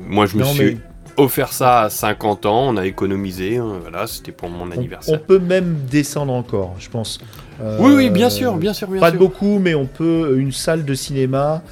moi, 0.00 0.26
je 0.26 0.36
me 0.36 0.42
Non, 0.42 0.52
suis 0.52 0.64
mais- 0.64 0.76
offert 1.16 1.52
ça 1.52 1.82
à 1.82 1.90
50 1.90 2.46
ans. 2.46 2.68
On 2.68 2.76
a 2.76 2.86
économisé. 2.86 3.56
hein, 3.58 3.78
voilà, 3.80 4.06
c'était 4.06 4.32
pour 4.32 4.48
mon 4.48 4.66
On, 4.66 4.70
anniversaire. 4.70 5.14
on 5.14 5.18
peut 5.18 5.38
même 5.38 5.76
descendre 5.90 6.32
encore, 6.32 6.74
je 6.78 6.88
pense. 6.88 7.18
Euh, 7.60 7.78
Oui, 7.80 7.92
oui, 7.94 8.10
bien 8.10 8.30
sûr, 8.30 8.56
bien 8.56 8.72
sûr, 8.72 8.88
bien 8.88 9.00
pas 9.00 9.10
sûr. 9.10 9.18
beaucoup, 9.18 9.58
mais 9.58 9.74
on 9.74 9.86
peut 9.86 10.36
une 10.38 10.52
salle 10.52 10.84
de 10.84 10.94
cinéma 10.94 11.62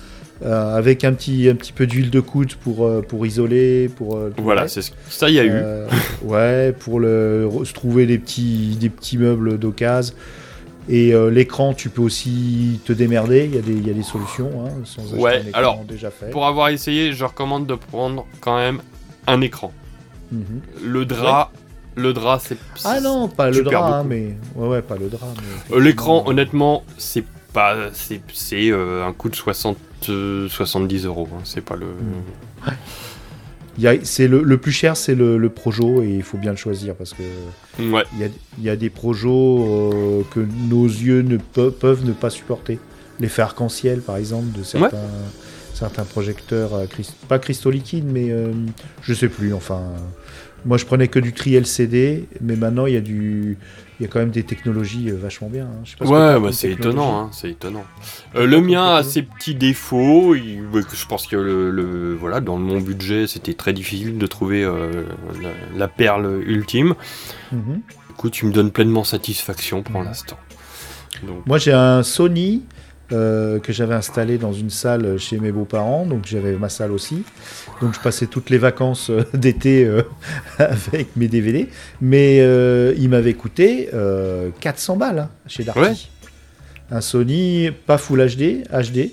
euh, 0.44 0.76
avec 0.76 1.04
un 1.04 1.12
petit, 1.12 1.48
un 1.48 1.54
petit 1.54 1.72
peu 1.72 1.86
d'huile 1.86 2.10
de 2.10 2.20
coude 2.20 2.54
pour, 2.54 2.84
euh, 2.86 3.00
pour 3.00 3.26
isoler, 3.26 3.88
pour. 3.88 4.18
Voilà, 4.38 4.66
c'est 4.68 4.82
ça, 5.08 5.28
y 5.30 5.38
a 5.38 5.44
eu. 5.44 5.52
Ouais, 6.24 6.72
pour 6.78 7.00
le, 7.00 7.48
trouver 7.74 8.06
des 8.06 8.18
petits, 8.18 8.76
des 8.80 8.88
petits 8.90 9.18
meubles 9.18 9.58
d'occasion. 9.58 10.14
Et 10.88 11.14
euh, 11.14 11.30
l'écran, 11.30 11.74
tu 11.74 11.90
peux 11.90 12.02
aussi 12.02 12.80
te 12.84 12.92
démerder. 12.92 13.44
Il 13.44 13.54
y 13.54 13.58
a 13.58 13.62
des, 13.62 13.72
il 13.72 13.86
y 13.86 13.90
a 13.90 13.94
des 13.94 14.02
solutions 14.02 14.50
hein, 14.66 14.70
sans 14.84 15.14
Ouais, 15.14 15.42
un 15.54 15.56
alors, 15.58 15.84
déjà 15.88 16.10
fait. 16.10 16.30
pour 16.30 16.44
avoir 16.44 16.70
essayé, 16.70 17.12
je 17.12 17.24
recommande 17.24 17.66
de 17.68 17.76
prendre 17.76 18.26
quand 18.40 18.56
même 18.56 18.80
un 19.26 19.40
écran. 19.40 19.72
Mhm. 20.30 20.60
Le 20.84 21.04
drap, 21.04 21.52
le 21.96 22.12
drap, 22.12 22.38
c'est. 22.40 22.56
Ah 22.84 23.00
non, 23.00 23.28
pas 23.28 23.50
le 23.50 23.62
drap, 23.62 24.00
hein, 24.00 24.04
mais 24.08 24.36
ouais, 24.56 24.68
ouais, 24.68 24.82
pas 24.82 24.96
le 24.96 25.08
drap. 25.08 25.26
mais 25.70 25.76
Euh, 25.76 25.80
L'écran, 25.80 26.24
honnêtement, 26.26 26.84
c'est 26.98 27.24
pas, 27.52 27.76
c'est, 27.92 28.20
euh, 28.70 29.04
un 29.06 29.12
coût 29.12 29.28
de 29.28 29.36
60, 29.36 29.76
euh, 30.08 30.48
70 30.48 31.04
euros. 31.04 31.28
hein, 31.34 31.40
c'est 31.44 31.60
pas 31.60 31.76
le. 31.76 31.86
Y 33.78 33.86
a- 33.86 34.04
c'est 34.04 34.28
le, 34.28 34.42
le 34.42 34.58
plus 34.58 34.72
cher, 34.72 34.96
c'est 34.98 35.14
le, 35.14 35.38
le 35.38 35.48
Projo 35.48 36.02
et 36.02 36.08
il 36.16 36.22
faut 36.22 36.36
bien 36.36 36.50
le 36.50 36.56
choisir 36.58 36.94
parce 36.94 37.14
que 37.14 37.22
Ouais. 37.90 38.04
il 38.12 38.20
y 38.20 38.24
a, 38.24 38.28
il 38.58 38.64
y 38.64 38.68
a 38.70 38.76
des 38.76 38.90
Projos 38.90 39.64
euh, 39.64 40.22
que 40.30 40.40
nos 40.68 40.84
yeux 40.84 41.22
ne 41.22 41.38
pe- 41.38 41.70
peuvent 41.70 42.04
ne 42.04 42.12
pas 42.12 42.28
supporter. 42.28 42.78
L'effet 43.18 43.40
arc-en-ciel, 43.42 44.00
par 44.00 44.16
exemple, 44.18 44.58
de 44.58 44.62
certains, 44.62 44.98
certains 45.82 46.04
projecteurs, 46.04 46.74
à 46.76 46.86
crist- 46.86 47.16
pas 47.28 47.38
cristaux 47.40 47.70
liquides, 47.70 48.06
mais 48.10 48.30
euh, 48.30 48.52
je 49.02 49.14
sais 49.14 49.28
plus. 49.28 49.52
Enfin, 49.52 49.80
moi 50.64 50.76
je 50.78 50.84
prenais 50.86 51.08
que 51.08 51.18
du 51.18 51.32
tri 51.32 51.54
LCD, 51.56 52.28
mais 52.40 52.54
maintenant 52.54 52.86
il 52.86 52.94
y 52.94 52.96
a 52.96 53.00
du, 53.00 53.58
il 53.98 54.02
y 54.04 54.06
a 54.06 54.08
quand 54.08 54.20
même 54.20 54.30
des 54.30 54.44
technologies 54.44 55.10
euh, 55.10 55.16
vachement 55.20 55.48
bien. 55.48 55.64
hein. 55.64 55.80
Je 55.84 55.90
sais 55.90 55.96
pas 55.96 56.04
Ouais, 56.06 56.40
bah, 56.40 56.50
c'est 56.52 56.70
étonnant, 56.70 57.18
hein, 57.20 57.30
c'est 57.32 57.50
étonnant. 57.50 57.84
Euh, 58.36 58.46
le 58.46 58.60
mien 58.60 58.94
a 58.94 59.02
ses 59.02 59.22
petits 59.22 59.56
défauts. 59.56 60.36
il- 60.36 60.62
je 60.94 61.06
pense 61.06 61.26
que 61.26 61.34
le, 61.36 61.72
le- 61.72 62.14
voilà, 62.14 62.40
dans 62.40 62.58
mon 62.58 62.80
budget, 62.80 63.26
c'était 63.26 63.54
très 63.54 63.72
difficile 63.72 64.18
de 64.18 64.26
trouver 64.28 64.62
euh, 64.62 65.02
la, 65.42 65.50
la 65.76 65.88
perle 65.88 66.42
ultime. 66.46 66.94
Mhm. 67.50 67.80
Écoute, 68.12 68.32
tu 68.34 68.46
me 68.46 68.52
donnes 68.52 68.70
pleinement 68.70 69.02
satisfaction 69.04 69.82
pour 69.82 70.02
l'instant. 70.04 70.38
Donc, 71.26 71.44
Moi, 71.46 71.58
j'ai 71.58 71.72
un 71.72 72.02
Sony 72.04 72.62
euh, 73.12 73.58
que 73.58 73.72
j'avais 73.72 73.94
installé 73.94 74.38
dans 74.38 74.52
une 74.52 74.70
salle 74.70 75.18
chez 75.18 75.38
mes 75.38 75.52
beaux-parents, 75.52 76.06
donc 76.06 76.24
j'avais 76.26 76.52
ma 76.52 76.68
salle 76.68 76.92
aussi. 76.92 77.24
Donc 77.80 77.94
je 77.94 78.00
passais 78.00 78.26
toutes 78.26 78.48
les 78.48 78.58
vacances 78.58 79.10
euh, 79.10 79.24
d'été 79.34 79.84
euh, 79.84 80.02
avec 80.58 81.16
mes 81.16 81.28
DVD, 81.28 81.68
mais 82.00 82.38
il 82.96 83.08
m'avait 83.08 83.34
coûté 83.34 83.90
euh, 83.92 84.50
400 84.60 84.96
balles 84.96 85.18
hein, 85.18 85.30
chez 85.46 85.64
Darty. 85.64 85.80
Ouais. 85.80 85.94
Un 86.90 87.00
Sony 87.00 87.70
pas 87.86 87.98
Full 87.98 88.26
HD, 88.26 88.64
HD. 88.70 89.10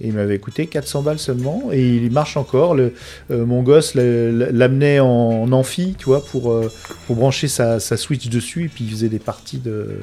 Et 0.00 0.08
il 0.08 0.12
m'avait 0.12 0.40
coûté 0.40 0.66
400 0.66 1.02
balles 1.02 1.20
seulement 1.20 1.68
et 1.70 1.80
il 1.80 2.10
marche 2.10 2.36
encore. 2.36 2.74
Le, 2.74 2.94
mon 3.30 3.62
gosse 3.62 3.94
l'amenait 3.94 4.98
en 4.98 5.52
amphi, 5.52 5.94
tu 5.96 6.06
vois, 6.06 6.24
pour, 6.24 6.60
pour 7.06 7.14
brancher 7.14 7.46
sa, 7.46 7.78
sa 7.78 7.96
Switch 7.96 8.28
dessus 8.28 8.64
et 8.64 8.68
puis 8.68 8.84
il 8.84 8.90
faisait 8.90 9.08
des 9.08 9.20
parties 9.20 9.58
de, 9.58 10.00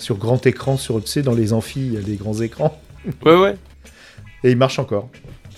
sur 0.00 0.16
grand 0.16 0.44
écran, 0.46 0.76
sur, 0.76 1.02
tu 1.02 1.08
sais, 1.08 1.22
dans 1.22 1.34
les 1.34 1.52
amphis, 1.52 1.80
il 1.80 1.94
y 1.94 1.96
a 1.96 2.02
des 2.02 2.16
grands 2.16 2.40
écrans. 2.40 2.80
Ouais, 3.24 3.34
ouais. 3.34 3.54
Et 4.44 4.50
il 4.50 4.58
marche 4.58 4.78
encore. 4.78 5.08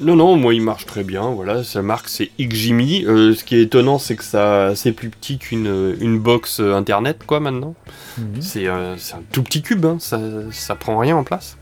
Non, 0.00 0.16
non, 0.16 0.36
moi 0.36 0.54
il 0.54 0.62
marche 0.62 0.86
très 0.86 1.04
bien. 1.04 1.30
Voilà, 1.30 1.62
sa 1.62 1.82
marque 1.82 2.08
c'est 2.08 2.30
XJimmy. 2.40 3.04
Euh, 3.04 3.34
ce 3.34 3.44
qui 3.44 3.56
est 3.56 3.62
étonnant, 3.62 3.98
c'est 3.98 4.16
que 4.16 4.24
ça 4.24 4.74
c'est 4.74 4.92
plus 4.92 5.10
petit 5.10 5.38
qu'une 5.38 5.96
une 6.00 6.18
box 6.18 6.60
euh, 6.60 6.74
internet, 6.74 7.22
quoi, 7.26 7.40
maintenant. 7.40 7.74
Mhm. 8.18 8.40
C'est 8.40 8.66
euh, 8.66 8.96
c'est 8.96 9.14
un 9.14 9.22
tout 9.30 9.42
petit 9.42 9.62
cube, 9.62 9.84
hein, 9.84 9.96
ça, 10.00 10.20
ça 10.50 10.74
prend 10.74 10.98
rien 10.98 11.16
en 11.16 11.24
place. 11.24 11.56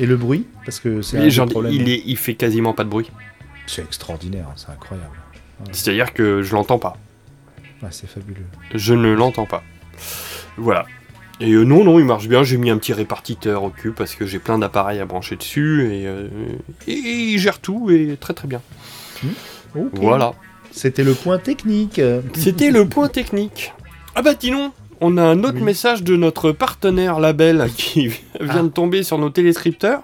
Et 0.00 0.06
le 0.06 0.16
bruit, 0.16 0.46
parce 0.64 0.80
que 0.80 1.02
c'est 1.02 1.18
un 1.18 1.28
genre, 1.28 1.48
problèmes. 1.48 1.72
il, 1.72 1.88
est, 1.88 2.02
il 2.04 2.16
fait 2.16 2.34
quasiment 2.34 2.72
pas 2.72 2.84
de 2.84 2.90
bruit. 2.90 3.10
C'est 3.66 3.82
extraordinaire, 3.82 4.46
c'est 4.56 4.70
incroyable. 4.70 5.16
Ouais. 5.60 5.66
C'est-à-dire 5.72 6.12
que 6.12 6.42
je 6.42 6.54
l'entends 6.54 6.78
pas. 6.78 6.96
Ouais, 7.82 7.88
c'est 7.90 8.08
fabuleux. 8.08 8.46
Je 8.74 8.94
ne 8.94 9.12
l'entends 9.12 9.46
pas. 9.46 9.62
Voilà. 10.56 10.86
Et 11.40 11.52
euh, 11.52 11.64
non, 11.64 11.84
non, 11.84 11.98
il 11.98 12.04
marche 12.04 12.28
bien. 12.28 12.42
J'ai 12.42 12.56
mis 12.56 12.70
un 12.70 12.78
petit 12.78 12.92
répartiteur 12.92 13.62
au 13.62 13.70
cul 13.70 13.92
parce 13.92 14.14
que 14.14 14.26
j'ai 14.26 14.38
plein 14.38 14.58
d'appareils 14.58 15.00
à 15.00 15.04
brancher 15.04 15.36
dessus 15.36 15.88
et, 15.92 16.06
euh, 16.06 16.28
et 16.86 16.92
il 16.94 17.38
gère 17.38 17.60
tout 17.60 17.90
et 17.90 18.16
très 18.20 18.34
très 18.34 18.48
bien. 18.48 18.60
Ok. 19.76 19.90
Voilà. 19.94 20.32
C'était 20.72 21.04
le 21.04 21.14
point 21.14 21.38
technique. 21.38 22.00
C'était 22.34 22.70
le 22.70 22.88
point 22.88 23.08
technique. 23.08 23.72
Ah 24.14 24.22
bah 24.22 24.34
dis-donc, 24.34 24.72
on 25.00 25.16
a 25.16 25.22
un 25.22 25.44
autre 25.44 25.60
message 25.60 26.02
de 26.02 26.16
notre 26.16 26.50
partenaire 26.50 27.20
label 27.20 27.68
qui 27.76 28.08
vient 28.40 28.64
de 28.64 28.68
tomber 28.68 29.02
sur 29.02 29.18
nos 29.18 29.30
téléscripteurs. 29.30 30.02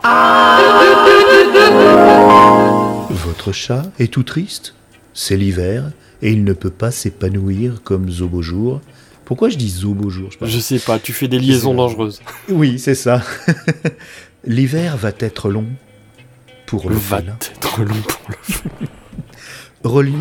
Votre 3.10 3.52
chat 3.52 3.82
est 3.98 4.12
tout 4.12 4.22
triste 4.22 4.74
C'est 5.12 5.36
l'hiver 5.36 5.90
et 6.22 6.30
il 6.30 6.44
ne 6.44 6.52
peut 6.52 6.70
pas 6.70 6.90
s'épanouir 6.90 7.82
comme 7.82 8.08
Zobojour. 8.08 8.80
Pourquoi 9.24 9.48
je 9.48 9.56
dis 9.56 9.68
je, 9.70 9.78
sais 10.30 10.36
pas. 10.38 10.46
Je 10.46 10.58
sais 10.58 10.78
pas, 10.78 10.98
tu 10.98 11.12
fais 11.12 11.28
des 11.28 11.38
liaisons 11.38 11.74
dangereuses. 11.74 12.20
Oui, 12.48 12.78
c'est 12.78 12.94
ça. 12.94 13.22
L'hiver 14.46 14.96
va 14.96 15.12
être 15.18 15.48
long 15.48 15.66
pour 16.66 16.90
le 16.90 16.96
Va 16.96 17.18
être 17.18 17.80
long 17.82 17.94
pour 18.06 18.28
le 18.28 19.88
Relu- 19.88 20.12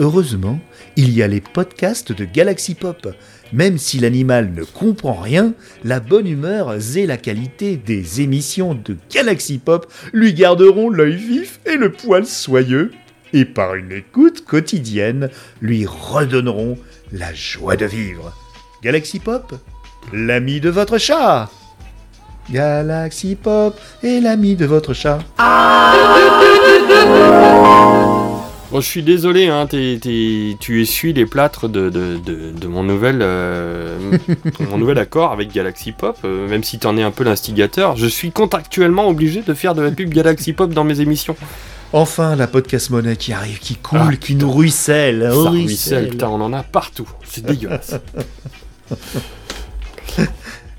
Heureusement, 0.00 0.60
il 0.96 1.10
y 1.12 1.22
a 1.22 1.28
les 1.28 1.40
podcasts 1.40 2.12
de 2.12 2.24
Galaxy 2.24 2.74
Pop. 2.74 3.08
Même 3.52 3.78
si 3.78 3.98
l'animal 3.98 4.52
ne 4.52 4.62
comprend 4.62 5.14
rien, 5.14 5.54
la 5.82 6.00
bonne 6.00 6.26
humeur 6.28 6.74
et 6.96 7.06
la 7.06 7.16
qualité 7.16 7.76
des 7.76 8.20
émissions 8.20 8.74
de 8.74 8.96
Galaxy 9.12 9.58
Pop 9.58 9.90
lui 10.12 10.34
garderont 10.34 10.90
l'œil 10.90 11.16
vif 11.16 11.60
et 11.66 11.76
le 11.76 11.90
poil 11.90 12.26
soyeux, 12.26 12.92
et 13.32 13.44
par 13.44 13.74
une 13.74 13.90
écoute 13.92 14.44
quotidienne, 14.44 15.30
lui 15.60 15.86
redonneront 15.86 16.78
la 17.12 17.32
joie 17.34 17.76
de 17.76 17.86
vivre. 17.86 18.36
Galaxy 18.82 19.18
Pop, 19.18 19.54
l'ami 20.12 20.60
de 20.60 20.70
votre 20.70 20.98
chat. 20.98 21.48
Galaxy 22.50 23.34
Pop 23.34 23.78
est 24.02 24.20
l'ami 24.20 24.56
de 24.56 24.66
votre 24.66 24.94
chat. 24.94 25.18
Bon, 28.70 28.80
je 28.82 28.86
suis 28.86 29.02
désolé, 29.02 29.48
hein, 29.48 29.66
t'es- 29.66 29.98
t'es- 30.00 30.54
tu 30.60 30.82
essuies 30.82 31.14
les 31.14 31.24
plâtres 31.24 31.68
de, 31.68 31.88
de, 31.88 32.18
de, 32.18 32.50
de 32.50 32.66
mon, 32.66 32.82
nouvel, 32.82 33.20
euh, 33.22 33.96
mon 34.70 34.76
nouvel 34.76 34.98
accord 34.98 35.32
avec 35.32 35.52
Galaxy 35.52 35.92
Pop, 35.92 36.18
euh, 36.24 36.46
même 36.48 36.62
si 36.62 36.78
t'en 36.78 36.96
es 36.98 37.02
un 37.02 37.10
peu 37.10 37.24
l'instigateur. 37.24 37.96
Je 37.96 38.06
suis 38.06 38.30
contractuellement 38.30 39.08
obligé 39.08 39.40
de 39.40 39.54
faire 39.54 39.74
de 39.74 39.80
la 39.82 39.90
pub 39.90 40.10
Galaxy 40.10 40.52
Pop 40.52 40.72
dans 40.74 40.84
mes 40.84 41.00
émissions. 41.00 41.34
Enfin, 41.94 42.36
la 42.36 42.46
podcast 42.46 42.90
monnaie 42.90 43.16
qui 43.16 43.32
arrive, 43.32 43.58
qui 43.58 43.74
coule, 43.76 43.98
Ah, 44.02 44.16
qui 44.16 44.34
nous 44.34 44.50
ruisselle. 44.52 45.22
Ça 45.22 45.28
ruisselle. 45.48 45.50
ruisselle, 45.66 46.08
putain, 46.10 46.28
on 46.28 46.40
en 46.42 46.52
a 46.52 46.62
partout. 46.62 47.08
C'est 47.24 47.44
dégueulasse. 47.46 47.94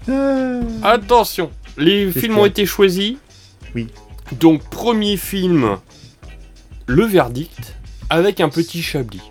Attention, 0.84 1.51
les 1.78 2.12
films 2.12 2.38
ont 2.39 2.45
été 2.45 2.66
choisis. 2.66 3.18
Oui. 3.76 3.88
Donc, 4.39 4.64
premier 4.70 5.18
film, 5.18 5.78
Le 6.88 7.05
Verdict, 7.05 7.76
avec 8.10 8.41
un 8.41 8.49
petit 8.49 8.82
chablis. 8.82 9.22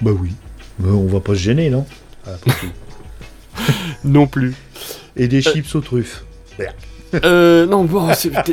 Bah 0.00 0.12
oui. 0.12 0.32
Mais 0.78 0.90
on 0.90 1.06
va 1.06 1.20
pas 1.20 1.34
se 1.34 1.40
gêner, 1.40 1.70
non? 1.70 1.86
Non 4.04 4.26
plus. 4.26 4.54
Et 5.16 5.28
des 5.28 5.42
chips 5.42 5.74
aux 5.74 5.80
truffes. 5.80 6.24
Merde. 6.58 6.74
Euh, 7.24 7.66
non, 7.66 7.84
bon, 7.84 8.08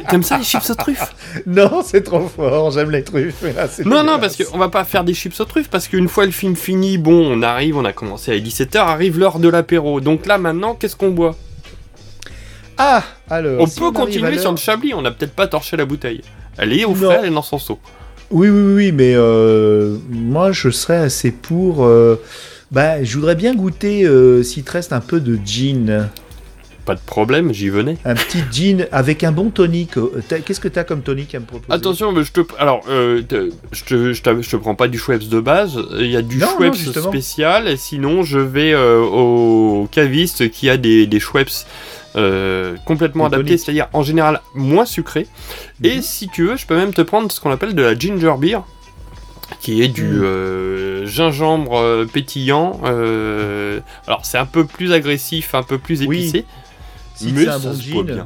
t'aimes 0.10 0.24
ça 0.24 0.38
les 0.38 0.44
chips 0.44 0.70
aux 0.70 0.76
truffes? 0.76 1.14
Non, 1.46 1.82
c'est 1.86 2.02
trop 2.02 2.28
fort, 2.28 2.72
j'aime 2.72 2.90
les 2.92 3.04
truffes. 3.04 3.36
mais 3.44 3.54
là, 3.54 3.68
c'est 3.68 3.86
Non, 3.86 4.04
non, 4.04 4.18
parce 4.20 4.36
qu'on 4.36 4.58
va 4.58 4.70
pas 4.70 4.84
faire 4.84 5.04
des 5.04 5.14
chips 5.14 5.40
aux 5.40 5.46
truffes, 5.46 5.70
parce 5.70 5.88
qu'une 5.88 6.08
fois 6.08 6.26
le 6.26 6.32
film 6.32 6.56
fini, 6.56 6.98
bon, 6.98 7.32
on 7.32 7.42
arrive, 7.44 7.78
on 7.78 7.86
a 7.86 7.94
commencé 7.94 8.32
à 8.32 8.38
17h, 8.38 8.78
arrive 8.78 9.20
l'heure 9.20 9.40
de 9.40 9.50
l'apéro. 9.50 10.02
Donc 10.02 10.26
là, 10.26 10.38
maintenant, 10.38 10.74
qu'est-ce 10.74 10.96
qu'on 10.96 11.12
boit? 11.12 11.36
Ah, 12.78 13.04
alors. 13.30 13.62
On 13.62 13.68
si 13.68 13.80
peut 13.80 13.92
continuer 13.92 14.38
sur 14.38 14.52
le 14.52 14.58
chablis, 14.58 14.94
on 14.94 15.02
n'a 15.02 15.12
peut-être 15.12 15.34
pas 15.34 15.48
torché 15.48 15.78
la 15.78 15.86
bouteille. 15.86 16.22
Elle 16.58 16.74
est 16.74 16.86
au 16.86 16.96
frais, 16.96 17.20
elle 17.22 17.30
est 17.32 17.34
dans 17.34 17.42
son 17.42 17.60
seau. 17.60 17.80
Oui, 18.30 18.50
oui, 18.50 18.60
oui, 18.60 18.74
oui, 18.74 18.92
mais 18.92 19.14
euh, 19.16 19.98
moi, 20.10 20.52
je 20.52 20.70
serais 20.70 20.98
assez 20.98 21.32
pour. 21.32 21.86
euh, 21.86 22.22
bah, 22.72 23.04
je 23.04 23.16
voudrais 23.16 23.36
bien 23.36 23.56
goûter, 23.56 24.04
euh, 24.04 24.44
s'il 24.44 24.64
te 24.64 24.72
reste 24.72 24.92
un 24.94 25.00
peu 25.00 25.20
de 25.20 25.40
gin. 25.46 26.10
Pas 26.88 26.96
de 26.96 27.02
problème, 27.06 27.54
j'y 27.54 27.68
venais. 27.68 27.98
Un 28.06 28.16
petit 28.16 28.42
gin 28.50 28.88
avec 28.94 29.26
un 29.26 29.34
bon 29.34 29.50
tonic. 29.50 29.98
euh, 29.98 30.22
Qu'est-ce 30.46 30.62
que 30.62 30.70
t'as 30.70 30.86
comme 30.86 31.02
tonic 31.02 31.36
à 31.36 31.40
me 31.42 31.46
proposer? 31.46 31.70
Attention, 31.74 32.14
mais 32.14 32.24
je 32.24 32.32
te. 32.32 32.40
Alors, 32.58 32.82
euh, 32.88 33.22
te- 33.24 33.52
je, 33.74 33.84
te, 33.84 34.14
je, 34.14 34.22
t'av- 34.22 34.42
je 34.42 34.50
te 34.50 34.56
prends 34.56 34.74
pas 34.74 34.88
du 34.88 34.98
Schweppes 34.98 35.28
de 35.28 35.42
base. 35.42 35.78
Il 36.00 36.08
y 36.10 36.16
a 36.16 36.22
du 36.22 36.38
Non, 36.38 36.48
Schweppes 36.56 36.76
spécial. 36.76 37.68
Et 37.68 37.76
sinon, 37.76 38.24
je 38.24 38.40
vais 38.40 38.72
euh, 38.74 39.02
au 39.02 39.90
caviste 39.92 40.50
qui 40.50 40.70
a 40.70 40.78
des, 40.78 41.08
des 41.08 41.20
Schweppes 41.20 41.52
euh, 42.16 42.78
complètement 42.86 43.26
adaptés, 43.26 43.48
toniques. 43.48 43.60
c'est-à-dire 43.66 43.90
en 43.92 44.02
général 44.04 44.40
moins 44.56 44.86
sucrés. 44.86 45.28
Mhm. 45.82 45.92
Et 45.92 46.02
si 46.02 46.30
tu 46.30 46.46
veux, 46.48 46.56
je 46.56 46.66
peux 46.66 46.78
même 46.78 46.94
te 46.94 47.02
prendre 47.02 47.30
ce 47.30 47.42
qu'on 47.42 47.52
appelle 47.52 47.76
de 47.76 47.82
la 47.84 48.00
ginger 48.00 48.34
beer. 48.40 48.62
Qui 49.62 49.82
est 49.82 49.88
du 49.90 50.04
Mhm. 50.04 50.22
euh, 50.24 51.06
gingembre 51.06 52.06
pétillant. 52.14 52.80
euh, 52.86 53.80
alors, 54.06 54.26
c'est 54.26 54.38
un 54.38 54.46
peu 54.46 54.64
plus 54.66 54.94
agressif, 54.94 55.54
un 55.54 55.64
peu 55.64 55.78
plus 55.78 56.02
Oui. 56.06 56.46
Si 57.18 57.32
mais 57.34 57.44
c'est 57.44 57.48
un 57.50 57.60
ça 57.60 57.70
bon 57.70 57.74
se 57.76 57.90
boit 57.92 58.04
gin, 58.04 58.14
bien. 58.14 58.26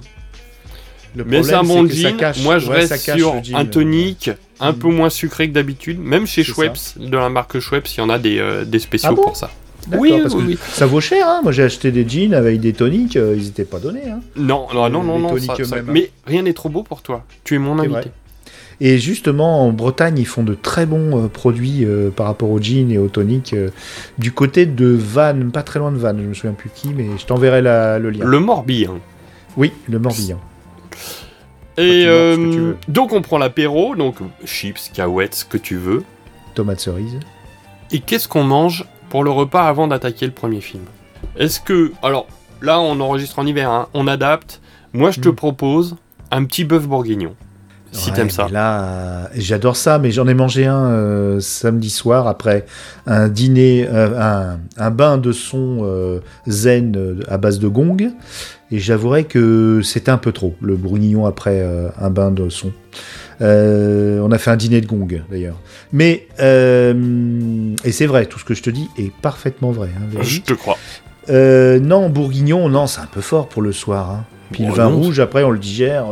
Le 1.15 1.25
Mais 1.25 1.43
c'est 1.43 1.53
un 1.55 1.63
bon 1.63 1.87
ça 1.89 2.11
cache- 2.13 2.41
Moi, 2.43 2.59
je 2.59 2.69
ouais, 2.69 2.85
ça 2.87 2.93
reste 2.95 3.05
cache 3.05 3.17
sur 3.17 3.33
un 3.53 3.61
euh, 3.61 3.63
tonic 3.65 4.29
un 4.61 4.71
Mm. 4.71 4.75
peu 4.77 4.87
moins 4.89 5.09
sucré 5.09 5.49
que 5.49 5.53
d'habitude. 5.53 5.99
Même 5.99 6.25
chez 6.25 6.43
Schweppes, 6.43 6.77
de 6.97 7.17
la 7.17 7.29
marque 7.29 7.59
Schweppes, 7.59 7.87
il 7.89 7.97
y 7.97 8.01
en 8.01 8.09
a 8.09 8.17
des, 8.19 8.37
euh, 8.39 8.63
des 8.63 8.79
spéciaux 8.79 9.09
Ah 9.11 9.15
bon 9.15 9.23
pour 9.23 9.35
ça. 9.35 9.49
Oui, 9.97 10.13
parce 10.21 10.35
oui, 10.35 10.41
que 10.43 10.47
oui. 10.51 10.57
ça 10.73 10.85
vaut 10.85 11.01
cher. 11.01 11.27
Hein. 11.27 11.39
Moi, 11.43 11.51
j'ai 11.51 11.63
acheté 11.63 11.91
des 11.91 12.07
jeans 12.07 12.33
avec 12.35 12.59
des 12.61 12.71
toniques, 12.71 13.17
euh, 13.17 13.33
ils 13.35 13.47
étaient 13.47 13.65
pas 13.65 13.79
donnés. 13.79 14.07
Hein. 14.09 14.21
Non, 14.35 14.67
non, 14.73 14.89
non, 14.89 15.03
non, 15.03 15.17
non. 15.19 15.37
ça- 15.39 15.55
ça-. 15.65 15.81
Mais 15.87 16.11
rien 16.27 16.43
n'est 16.43 16.53
trop 16.53 16.69
beau 16.69 16.83
pour 16.83 17.01
toi. 17.01 17.25
Tu 17.43 17.55
es 17.55 17.57
mon 17.57 17.77
invité. 17.79 18.11
Et 18.83 18.97
justement, 18.97 19.61
en 19.63 19.71
Bretagne, 19.71 20.17
ils 20.17 20.25
font 20.25 20.41
de 20.43 20.55
très 20.55 20.87
bons 20.87 21.25
euh, 21.25 21.27
produits 21.27 21.85
euh, 21.85 22.09
par 22.09 22.25
rapport 22.25 22.49
aux 22.49 22.59
jeans 22.59 22.89
et 22.91 22.97
aux 22.97 23.09
toniques. 23.09 23.53
euh, 23.53 23.69
du 24.17 24.31
côté 24.31 24.65
de 24.65 24.87
Vannes, 24.87 25.51
pas 25.51 25.61
très 25.61 25.77
loin 25.79 25.91
de 25.91 25.97
Vannes, 25.97 26.19
je 26.23 26.27
me 26.27 26.33
souviens 26.33 26.53
plus 26.53 26.71
qui, 26.73 26.89
mais 26.89 27.05
je 27.19 27.25
t'enverrai 27.27 27.61
le 27.61 28.09
lien. 28.09 28.25
Le 28.25 28.39
Morbihan. 28.39 28.97
Oui, 29.55 29.71
le 29.87 29.99
Morbihan. 29.99 30.39
Et 31.77 32.05
euh, 32.07 32.73
donc 32.87 33.13
on 33.13 33.21
prend 33.21 33.37
l'apéro, 33.37 33.95
donc 33.95 34.15
chips, 34.45 34.89
cahuètes, 34.93 35.35
ce 35.35 35.45
que 35.45 35.57
tu 35.57 35.75
veux. 35.77 36.03
Tomate 36.55 36.79
cerise. 36.79 37.19
Et 37.91 37.99
qu'est-ce 37.99 38.27
qu'on 38.27 38.43
mange 38.43 38.85
pour 39.09 39.23
le 39.23 39.29
repas 39.29 39.67
avant 39.67 39.87
d'attaquer 39.87 40.25
le 40.25 40.31
premier 40.31 40.61
film? 40.61 40.83
Est-ce 41.37 41.59
que... 41.59 41.91
Alors, 42.01 42.27
là, 42.61 42.79
on 42.79 42.99
enregistre 42.99 43.37
en 43.39 43.45
hiver, 43.45 43.69
hein, 43.69 43.87
on 43.93 44.07
adapte. 44.07 44.59
Moi, 44.93 45.11
je 45.11 45.19
te 45.21 45.29
Mm. 45.29 45.35
propose 45.35 45.95
un 46.31 46.43
petit 46.45 46.63
bœuf 46.65 46.87
bourguignon. 46.87 47.35
Si 47.93 48.09
Ouais, 48.09 48.15
t'aimes 48.15 48.29
ça. 48.29 48.47
Là, 48.49 48.83
euh, 48.83 49.25
j'adore 49.35 49.75
ça, 49.75 49.99
mais 49.99 50.11
j'en 50.11 50.27
ai 50.27 50.33
mangé 50.33 50.65
un 50.65 50.85
euh, 50.91 51.39
samedi 51.41 51.89
soir 51.89 52.27
après 52.27 52.65
un 53.05 53.27
dîner, 53.27 53.85
euh, 53.91 54.17
un, 54.17 54.59
un 54.77 54.91
bain 54.91 55.17
de 55.17 55.31
son 55.33 56.19
zen 56.47 57.19
à 57.27 57.37
base 57.37 57.59
de 57.59 57.67
gong. 57.67 57.97
Et 58.73 58.79
j'avouerai 58.79 59.25
que 59.25 59.81
c'était 59.83 60.11
un 60.11 60.17
peu 60.17 60.31
trop, 60.31 60.55
le 60.61 60.77
bourguignon 60.77 61.25
après 61.25 61.61
un 61.99 62.09
bain 62.09 62.31
de 62.31 62.47
son. 62.47 62.71
On 63.41 64.31
a 64.31 64.37
fait 64.37 64.51
un 64.51 64.55
dîner 64.55 64.79
de 64.79 64.87
gong 64.87 65.07
d'ailleurs. 65.29 65.59
Mais, 65.91 66.27
et 66.39 67.91
c'est 67.91 68.05
vrai, 68.05 68.25
tout 68.27 68.39
ce 68.39 68.45
que 68.45 68.53
je 68.53 68.63
te 68.63 68.69
dis 68.69 68.87
est 68.97 69.11
parfaitement 69.21 69.71
vrai. 69.71 69.89
hein, 69.97 70.19
Je 70.21 70.39
te 70.39 70.53
crois. 70.53 70.77
Non, 71.29 72.09
bourguignon, 72.09 72.69
non, 72.69 72.87
c'est 72.87 73.01
un 73.01 73.07
peu 73.11 73.21
fort 73.21 73.49
pour 73.49 73.61
le 73.61 73.73
soir. 73.73 74.11
hein. 74.11 74.25
Puis 74.51 74.65
le 74.65 74.71
vin 74.73 74.89
non. 74.89 74.97
rouge, 75.01 75.19
après, 75.19 75.43
on 75.43 75.51
le 75.51 75.59
digère 75.59 76.05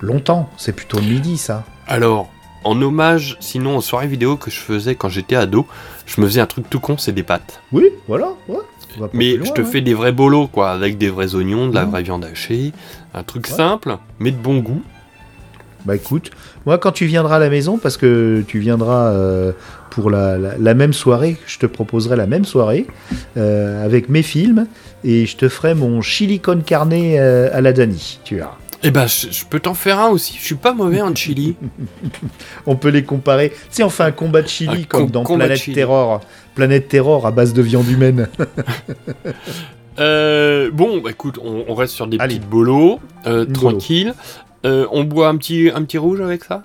longtemps. 0.00 0.48
C'est 0.56 0.72
plutôt 0.74 1.00
midi, 1.00 1.36
ça. 1.36 1.64
Alors, 1.86 2.30
en 2.64 2.80
hommage, 2.80 3.36
sinon 3.40 3.76
aux 3.76 3.80
soirées 3.82 4.06
vidéo 4.06 4.36
que 4.36 4.50
je 4.50 4.58
faisais 4.58 4.94
quand 4.94 5.08
j'étais 5.08 5.36
ado, 5.36 5.66
je 6.06 6.20
me 6.20 6.26
faisais 6.26 6.40
un 6.40 6.46
truc 6.46 6.68
tout 6.70 6.80
con, 6.80 6.96
c'est 6.98 7.12
des 7.12 7.22
pâtes. 7.22 7.60
Oui, 7.72 7.88
voilà. 8.08 8.28
ouais. 8.48 8.58
Mais 9.12 9.32
loin, 9.34 9.46
je 9.46 9.52
te 9.52 9.60
ouais. 9.60 9.66
fais 9.66 9.80
des 9.80 9.92
vrais 9.92 10.12
bolos, 10.12 10.46
quoi, 10.46 10.70
avec 10.70 10.98
des 10.98 11.08
vrais 11.10 11.34
oignons, 11.34 11.66
de 11.68 11.74
la 11.74 11.84
vraie 11.84 12.02
viande 12.02 12.24
hachée, 12.24 12.72
un 13.12 13.22
truc 13.24 13.46
simple, 13.48 13.96
mais 14.20 14.30
de 14.30 14.36
bon 14.36 14.58
goût. 14.60 14.82
Bah 15.84 15.96
écoute, 15.96 16.30
moi 16.64 16.78
quand 16.78 16.92
tu 16.92 17.04
viendras 17.04 17.36
à 17.36 17.38
la 17.40 17.50
maison, 17.50 17.76
parce 17.76 17.98
que 17.98 18.42
tu 18.48 18.58
viendras 18.58 19.08
euh, 19.10 19.52
pour 19.90 20.08
la, 20.10 20.38
la- 20.38 20.56
la 20.56 20.74
même 20.74 20.94
soirée, 20.94 21.36
je 21.44 21.58
te 21.58 21.66
proposerai 21.66 22.16
la 22.16 22.26
même 22.26 22.46
soirée 22.46 22.86
euh, 23.36 23.84
avec 23.84 24.08
mes 24.08 24.22
films 24.22 24.66
et 25.02 25.26
je 25.26 25.36
te 25.36 25.48
ferai 25.50 25.74
mon 25.74 26.00
chili 26.00 26.40
con 26.40 26.62
carne 26.64 26.92
euh, 26.94 27.50
à 27.52 27.60
la 27.60 27.74
Dani. 27.74 28.18
Tu 28.24 28.36
verras. 28.36 28.56
Eh 28.86 28.90
ben, 28.90 29.06
je, 29.06 29.30
je 29.30 29.44
peux 29.46 29.58
t'en 29.60 29.72
faire 29.74 29.98
un 29.98 30.08
aussi, 30.10 30.36
je 30.38 30.44
suis 30.44 30.54
pas 30.54 30.74
mauvais 30.74 31.00
en 31.00 31.14
chili. 31.14 31.56
On 32.66 32.76
peut 32.76 32.90
les 32.90 33.02
comparer. 33.02 33.48
Tu 33.50 33.56
sais, 33.70 33.82
on 33.82 33.88
fait 33.90 34.02
un 34.04 34.12
combat 34.12 34.42
de 34.42 34.46
chili 34.48 34.82
Un 34.82 34.84
comme 34.84 35.00
com- 35.02 35.10
dans 35.10 35.24
Planète. 35.24 35.72
Terror. 35.72 36.20
Planète 36.54 36.88
Terror 36.88 37.26
à 37.26 37.30
base 37.30 37.52
de 37.54 37.62
viande 37.62 37.88
humaine. 37.88 38.28
Euh, 40.00 40.70
bon, 40.72 40.98
bah 41.00 41.10
écoute, 41.12 41.38
on, 41.40 41.66
on 41.68 41.74
reste 41.74 41.94
sur 41.94 42.08
des 42.08 42.16
Allez. 42.18 42.34
petites 42.36 42.48
bolos, 42.50 42.98
euh, 43.28 43.44
tranquille. 43.44 44.12
Euh, 44.66 44.88
on 44.90 45.04
boit 45.04 45.28
un 45.28 45.36
petit, 45.36 45.70
un 45.72 45.82
petit 45.84 45.98
rouge 45.98 46.20
avec 46.20 46.42
ça? 46.42 46.62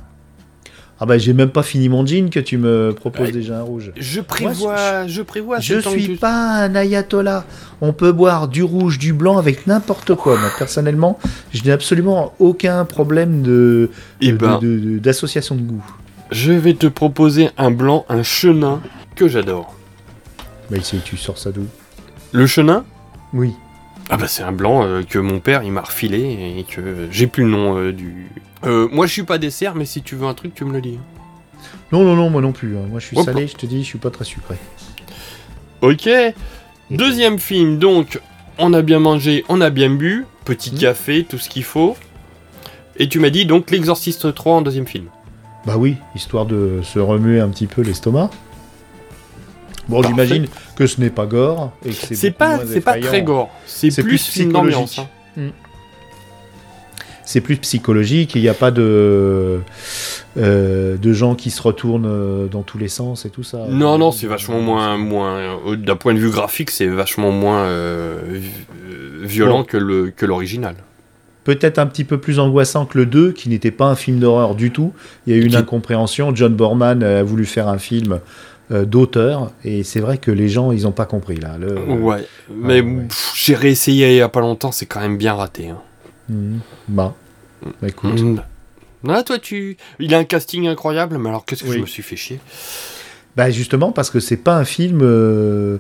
Ah 1.00 1.06
bah 1.06 1.18
j'ai 1.18 1.34
même 1.34 1.50
pas 1.50 1.64
fini 1.64 1.88
mon 1.90 2.06
jean 2.06 2.30
que 2.30 2.40
tu 2.40 2.58
me 2.58 2.92
proposes 2.94 3.32
déjà 3.32 3.60
un 3.60 3.62
rouge. 3.64 3.92
Je 3.98 4.20
prévois, 4.22 5.08
je 5.08 5.22
prévois. 5.22 5.60
Je 5.60 5.76
ce 5.76 5.80
temps 5.84 5.92
suis 5.92 6.16
que- 6.16 6.20
pas 6.20 6.34
un 6.64 6.76
ayatollah. 6.76 7.46
On 7.82 7.94
peut 7.94 8.12
boire 8.12 8.48
du 8.50 8.64
rouge, 8.64 8.98
du 9.00 9.14
blanc 9.14 9.38
avec 9.38 9.66
n'importe 9.68 10.14
quoi. 10.16 10.38
Moi, 10.38 10.50
personnellement, 10.58 11.18
je 11.54 11.64
n'ai 11.64 11.72
absolument 11.72 12.34
aucun 12.40 12.84
problème 12.86 13.42
de 13.42 13.90
Eh 14.20 14.32
de- 14.34 14.38
ben. 14.38 14.60
de- 14.60 14.78
de- 14.80 15.00
d'association 15.00 15.56
de, 15.56 15.62
goût. 15.62 15.86
Je 16.32 16.52
vais 16.52 16.74
te 16.74 16.88
proposer 16.88 17.50
un 17.58 17.72
blanc, 17.72 18.06
un 18.10 18.22
chenin 18.24 18.82
que 19.16 19.28
j'adore. 19.28 19.74
Mais 20.70 20.82
si 20.82 20.98
tu 21.00 21.18
sors 21.18 21.38
ça 21.38 21.52
d'où? 21.52 21.66
Le 22.34 22.46
chenin? 22.46 22.84
Oui. 23.34 23.54
Ah 24.10 24.18
bah 24.18 24.28
c'est 24.28 24.42
un 24.44 24.52
blanc 24.52 24.84
euh, 24.84 25.04
que 25.04 25.20
mon 25.20 25.40
père 25.40 25.62
il 25.64 25.72
m'a 25.72 25.82
refilé 25.82 26.56
et 26.58 26.64
que 26.64 27.08
j'ai 27.12 27.28
plus 27.28 27.44
le 27.44 27.50
nom 27.52 27.78
euh, 27.78 27.94
du. 27.94 28.28
Euh, 28.66 28.88
moi 28.92 29.06
je 29.06 29.14
suis 29.14 29.24
pas 29.24 29.38
dessert, 29.38 29.76
mais 29.76 29.86
si 29.86 30.02
tu 30.02 30.16
veux 30.16 30.26
un 30.28 30.34
truc, 30.34 30.54
tu 30.56 30.66
me 30.66 30.74
le 30.74 30.82
dis. 30.82 30.98
Non, 31.92 32.04
non, 32.04 32.16
non, 32.16 32.30
moi 32.30 32.42
non 32.42 32.52
plus. 32.52 32.78
hein. 32.78 32.82
Moi, 32.90 33.00
je 33.00 33.08
suis 33.08 33.18
Hop. 33.18 33.26
salé. 33.26 33.48
Je 33.48 33.56
te 33.56 33.66
dis, 33.66 33.80
je 33.84 33.88
suis 33.88 33.98
pas 33.98 34.10
très 34.12 34.24
sucré. 34.26 34.56
Ok. 35.82 36.10
Deuxième 36.92 37.40
film, 37.40 37.78
donc 37.78 38.20
on 38.58 38.74
a 38.74 38.82
bien 38.82 39.00
mangé, 39.00 39.44
on 39.50 39.62
a 39.62 39.70
bien 39.70 39.90
bu, 39.90 40.26
petit 40.46 40.72
café, 40.74 41.24
tout 41.24 41.38
ce 41.38 41.50
qu'il 41.50 41.64
faut. 41.64 41.96
Et 42.98 43.08
tu 43.08 43.20
m'as 43.20 43.30
dit 43.30 43.46
donc 43.46 43.70
l'exorciste 43.72 44.34
3 44.34 44.56
en 44.56 44.62
deuxième 44.62 44.88
film. 44.88 45.06
Bah 45.66 45.76
oui, 45.78 45.98
histoire 46.16 46.46
de 46.46 46.82
se 46.84 47.00
remuer 47.00 47.40
un 47.40 47.50
petit 47.50 47.68
peu 47.68 47.82
l'estomac. 47.82 48.30
Bon, 49.90 50.02
j'imagine 50.04 50.46
que 50.76 50.86
ce 50.88 51.02
n'est 51.02 51.10
pas 51.10 51.26
gore 51.26 51.72
et 51.84 51.90
que 51.90 52.16
c'est 52.16 52.32
pas, 52.32 52.60
c'est 52.66 52.80
pas 52.82 52.98
très 53.00 53.22
gore. 53.24 53.50
C'est 53.66 53.90
plus, 54.02 54.40
hein. 54.40 55.08
Mm. 55.36 55.48
C'est 57.26 57.42
plus 57.42 57.58
psychologique. 57.58 58.34
Il 58.36 58.42
n'y 58.42 58.50
a 58.50 58.54
pas 58.56 58.72
de 58.72 59.60
euh, 60.38 60.98
de 60.98 61.14
gens 61.14 61.36
qui 61.36 61.52
se 61.52 61.62
retournent 61.62 62.08
euh, 62.08 62.48
dans 62.48 62.62
tous 62.64 62.78
les 62.78 62.88
sens 62.88 63.26
et 63.26 63.30
tout 63.30 63.44
ça. 63.44 63.66
Non, 63.70 63.98
non, 63.98 64.12
c'est 64.12 64.26
vachement 64.28 64.62
moins, 64.62 64.98
moins 64.98 65.38
euh, 65.68 65.76
d'un 65.76 65.96
point 65.96 66.14
de 66.14 66.20
vue 66.20 66.32
graphique, 66.32 66.70
c'est 66.72 66.88
vachement 66.88 67.32
moins 67.32 67.66
vi- 67.66 67.70
euh, 67.70 68.40
violent 69.24 69.60
Bon. 69.60 69.64
que 69.64 69.78
le 69.78 70.10
que 70.16 70.26
l'original. 70.26 70.76
Peut-être 71.44 71.80
un 71.80 71.88
petit 71.88 72.04
peu 72.04 72.20
plus 72.20 72.38
angoissant 72.40 72.86
que 72.86 72.98
le 72.98 73.06
2, 73.08 73.32
qui 73.32 73.50
n'était 73.50 73.72
pas 73.72 73.86
un 73.86 73.96
film 73.96 74.20
d'horreur 74.20 74.54
du 74.56 74.72
tout. 74.72 74.94
Il 75.26 75.34
y 75.36 75.40
a 75.40 75.40
eu 75.42 75.46
une 75.46 75.56
incompréhension. 75.56 76.36
John 76.36 76.54
Borman 76.54 77.02
a 77.02 77.24
voulu 77.24 77.46
faire 77.46 77.68
un 77.68 77.78
film 77.80 78.20
euh, 78.72 78.86
d'auteur, 78.86 79.52
et 79.64 79.84
c'est 79.84 80.00
vrai 80.00 80.18
que 80.18 80.32
les 80.32 80.48
gens, 80.50 80.72
ils 80.72 80.84
n'ont 80.84 80.92
pas 80.92 81.06
compris 81.06 81.38
là. 81.38 81.58
Le- 81.60 81.80
ouais, 81.80 82.26
mais 82.54 82.84
j'ai 83.36 83.56
réessayé 83.56 84.10
il 84.12 84.18
y 84.18 84.22
a 84.22 84.30
pas 84.30 84.42
longtemps, 84.42 84.72
c'est 84.72 84.86
quand 84.86 85.00
même 85.02 85.18
bien 85.18 85.34
raté. 85.34 85.70
hein. 85.70 85.80
Mhm. 86.30 86.60
Bah, 86.88 87.16
bah, 87.82 87.88
écoute. 87.88 88.22
Mm. 88.22 88.42
Ah, 89.08 89.24
toi, 89.24 89.40
tu. 89.40 89.78
Il 90.00 90.14
a 90.14 90.18
un 90.20 90.24
casting 90.26 90.68
incroyable, 90.68 91.18
mais 91.18 91.30
alors 91.30 91.46
qu'est-ce 91.46 91.64
que 91.64 91.72
je 91.72 91.80
me 91.80 91.86
suis 91.88 92.04
fait 92.04 92.16
chier? 92.18 92.40
Bah 93.36 93.52
justement 93.52 93.92
parce 93.94 94.10
que 94.10 94.20
c'est 94.20 94.36
pas 94.38 94.58
un 94.58 94.66
film. 94.66 95.00
euh, 95.02 95.78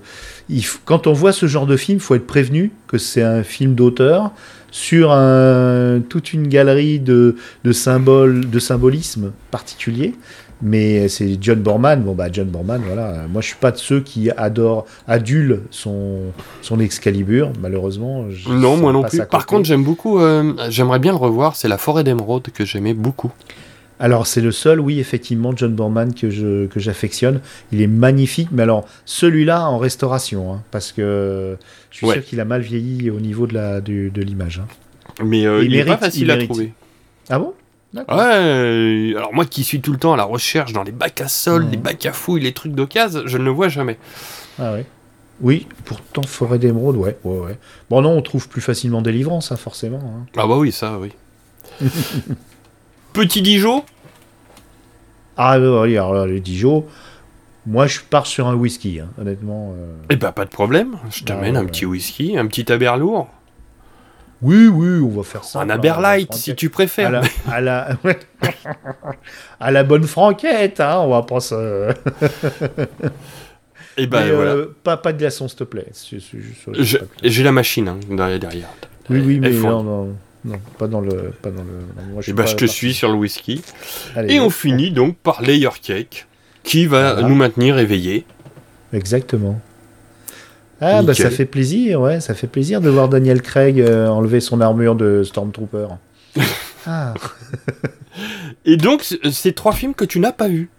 il 0.47 0.61
f- 0.61 0.77
quand 0.85 1.07
on 1.07 1.13
voit 1.13 1.33
ce 1.33 1.45
genre 1.47 1.65
de 1.65 1.75
film, 1.75 1.99
faut 1.99 2.15
être 2.15 2.27
prévenu 2.27 2.71
que 2.87 2.97
c'est 2.97 3.23
un 3.23 3.43
film 3.43 3.75
d'auteur 3.75 4.31
sur 4.71 5.11
un, 5.11 5.99
toute 6.07 6.31
une 6.31 6.47
galerie 6.47 6.99
de, 6.99 7.35
de 7.65 7.71
symboles, 7.73 8.49
de 8.49 8.59
symbolisme 8.59 9.31
particulier. 9.51 10.15
Mais 10.61 11.07
c'est 11.07 11.37
John 11.41 11.59
Borman. 11.61 12.01
Bon 12.03 12.13
bah 12.13 12.27
John 12.31 12.47
Borman, 12.47 12.81
voilà. 12.85 13.25
Moi 13.31 13.41
je 13.41 13.47
suis 13.47 13.55
pas 13.55 13.71
de 13.71 13.77
ceux 13.77 14.01
qui 14.01 14.29
adorent, 14.31 14.85
adulent 15.07 15.61
son 15.71 16.17
son 16.61 16.79
Excalibur. 16.79 17.51
Malheureusement. 17.61 18.25
je- 18.29 18.49
Non, 18.49 18.75
moi 18.77 18.91
non 18.91 19.03
plus. 19.03 19.21
Par 19.25 19.45
contre, 19.45 19.65
j'aime 19.65 19.83
beaucoup. 19.83 20.19
euh, 20.19 20.53
J'aimerais 20.69 20.99
bien 20.99 21.11
le 21.13 21.17
revoir. 21.17 21.55
C'est 21.55 21.67
La 21.69 21.77
Forêt 21.77 22.03
d'Émeraude 22.03 22.47
que 22.53 22.65
j'aimais 22.65 22.93
beaucoup. 22.93 23.31
Alors 24.01 24.27
c'est 24.27 24.39
le 24.39 24.51
seul, 24.53 24.79
oui, 24.79 24.99
effectivement, 24.99 25.51
John 25.55 25.73
Borman 25.73 26.13
que 26.13 26.29
je 26.29 26.67
que 26.67 26.79
j'affectionne. 26.79 27.41
Il 27.73 27.81
est 27.81 27.87
magnifique, 27.87 28.47
mais 28.51 28.63
alors 28.63 28.85
celui-là 29.05 29.67
en 29.69 29.77
restauration, 29.77 30.53
hein, 30.53 30.61
parce 30.71 30.93
que 30.93 31.57
je 31.91 31.97
suis 31.97 32.05
Ouais. 32.07 32.13
sûr 32.15 32.23
qu'il 32.23 32.39
a 32.39 32.45
mal 32.45 32.61
vieilli 32.61 33.09
au 33.09 33.19
niveau 33.19 33.45
de 33.45 33.53
la 33.55 33.81
du- 33.81 34.09
de 34.09 34.21
l'image. 34.21 34.61
hein. 34.63 34.67
Mais 35.25 35.45
euh, 35.45 35.63
il, 35.65 35.73
est 35.73 35.83
mérite, 35.83 35.99
pas 35.99 36.05
facile 36.05 36.23
il 36.23 36.31
à 36.31 36.37
trouver. 36.37 36.71
Ah 37.29 37.39
bon? 37.39 37.53
Ouais, 37.93 39.13
alors 39.17 39.33
moi 39.33 39.45
qui 39.45 39.63
suis 39.63 39.81
tout 39.81 39.91
le 39.91 39.97
temps 39.97 40.13
à 40.13 40.17
la 40.17 40.23
recherche 40.23 40.73
dans 40.73 40.83
les 40.83 40.91
bacs 40.91 41.21
à 41.21 41.27
sol, 41.27 41.63
Mhm. 41.65 41.71
les 41.71 41.77
bacs 41.77 42.05
à 42.05 42.11
fouilles, 42.13 42.41
les 42.41 42.53
trucs 42.53 42.73
d'occasion, 42.73 43.21
je 43.25 43.37
ne 43.37 43.43
le 43.43 43.49
vois 43.51 43.67
jamais. 43.69 43.97
Ah 44.59 44.73
ouais. 44.73 44.85
Oui, 45.41 45.65
pourtant 45.85 46.21
Forêt 46.23 46.59
d'émeraude, 46.59 46.97
ouais, 46.97 47.17
ouais, 47.23 47.37
ouais. 47.39 47.57
Bon 47.89 48.01
non, 48.01 48.11
on 48.11 48.21
trouve 48.21 48.47
plus 48.49 48.61
facilement 48.61 49.01
délivrance, 49.01 49.51
hein, 49.51 49.55
forcément. 49.55 49.97
hein. 50.03 50.25
Ah 50.37 50.45
bah 50.45 50.57
oui, 50.57 50.71
ça, 50.71 50.99
oui. 50.99 51.11
Petit 53.13 53.41
Dijon? 53.41 53.83
Ah 55.37 55.57
oui, 55.59 55.97
alors 55.97 56.13
là, 56.13 56.25
les 56.27 56.41
Dijon, 56.41 56.85
moi 57.65 57.87
je 57.87 57.99
pars 58.07 58.27
sur 58.27 58.47
un 58.47 58.55
whisky, 58.55 58.99
hein, 58.99 59.07
honnêtement. 59.19 59.73
euh. 59.77 59.95
Eh 60.09 60.15
bah 60.17 60.31
pas 60.33 60.45
de 60.45 60.49
problème, 60.49 60.97
je 61.11 61.23
t'amène 61.23 61.55
Ah, 61.55 61.59
un 61.59 61.63
ouais. 61.63 61.69
petit 61.71 61.85
whisky, 61.85 62.37
un 62.37 62.45
petit 62.47 62.71
Aberlour. 62.71 63.27
Oui, 64.41 64.67
oui, 64.67 65.01
on 65.03 65.09
va 65.17 65.23
faire 65.23 65.43
ça. 65.43 65.59
Un 65.59 65.69
Aberlight, 65.69 66.33
si 66.33 66.55
tu 66.55 66.69
préfères. 66.69 67.07
À 67.07 67.11
la, 67.11 67.21
à 67.51 67.61
la, 67.61 67.97
ouais. 68.05 68.17
à 69.59 69.71
la 69.71 69.83
bonne 69.83 70.05
franquette, 70.05 70.79
hein, 70.79 70.99
on 71.01 71.09
va 71.09 71.23
pas 71.23 71.39
se... 71.41 71.93
Et 73.97 74.07
Mais, 74.07 74.31
voilà. 74.31 74.51
euh, 74.51 74.75
pas, 74.83 74.95
pas 74.95 75.11
de 75.11 75.17
glaçon, 75.17 75.49
s'il 75.49 75.57
te 75.57 75.63
plaît. 75.65 75.87
Je-. 76.79 76.97
J'ai 77.21 77.43
la 77.43 77.51
machine 77.51 77.89
hein, 77.89 77.97
derrière. 78.09 78.39
derrière. 78.39 78.69
Oui, 79.09 79.21
oui, 79.25 79.39
mais 79.41 79.49
non, 79.49 79.83
non, 79.83 80.15
non, 80.45 80.59
pas 80.77 80.87
dans 80.87 81.01
le... 81.01 81.33
Pas 81.41 81.49
dans 81.49 81.63
le 81.63 82.03
moi, 82.13 82.19
Et 82.19 82.23
suis 82.23 82.31
bah 82.33 82.43
pas 82.43 82.49
je 82.49 82.55
te 82.55 82.65
suis 82.65 82.93
sur 82.93 83.09
le 83.09 83.15
whisky. 83.15 83.61
Allez, 84.15 84.35
Et 84.35 84.39
on 84.39 84.49
finit 84.49 84.91
donc 84.91 85.17
par 85.17 85.41
Layer 85.41 85.67
Cake, 85.81 86.27
qui 86.63 86.85
va 86.85 87.13
Voilà. 87.15 87.27
nous 87.27 87.35
maintenir 87.35 87.77
éveillés. 87.77 88.25
Exactement. 88.93 89.59
Ah, 90.81 91.01
bah 91.03 91.13
ça 91.13 91.29
fait 91.29 91.45
plaisir, 91.45 91.99
ouais, 92.01 92.19
ça 92.21 92.33
fait 92.33 92.47
plaisir 92.47 92.79
de 92.81 92.89
voir 92.89 93.09
Daniel 93.09 93.41
Craig 93.41 93.79
euh, 93.81 94.07
enlever 94.07 94.39
son 94.39 94.61
armure 94.61 94.95
de 94.95 95.23
Stormtrooper. 95.23 95.87
ah, 96.87 97.13
Et 98.65 98.77
donc, 98.77 99.03
c- 99.03 99.19
ces 99.31 99.53
trois 99.53 99.73
films 99.73 99.93
que 99.93 100.05
tu 100.05 100.19
n'as 100.19 100.31
pas 100.31 100.47
vus. 100.47 100.69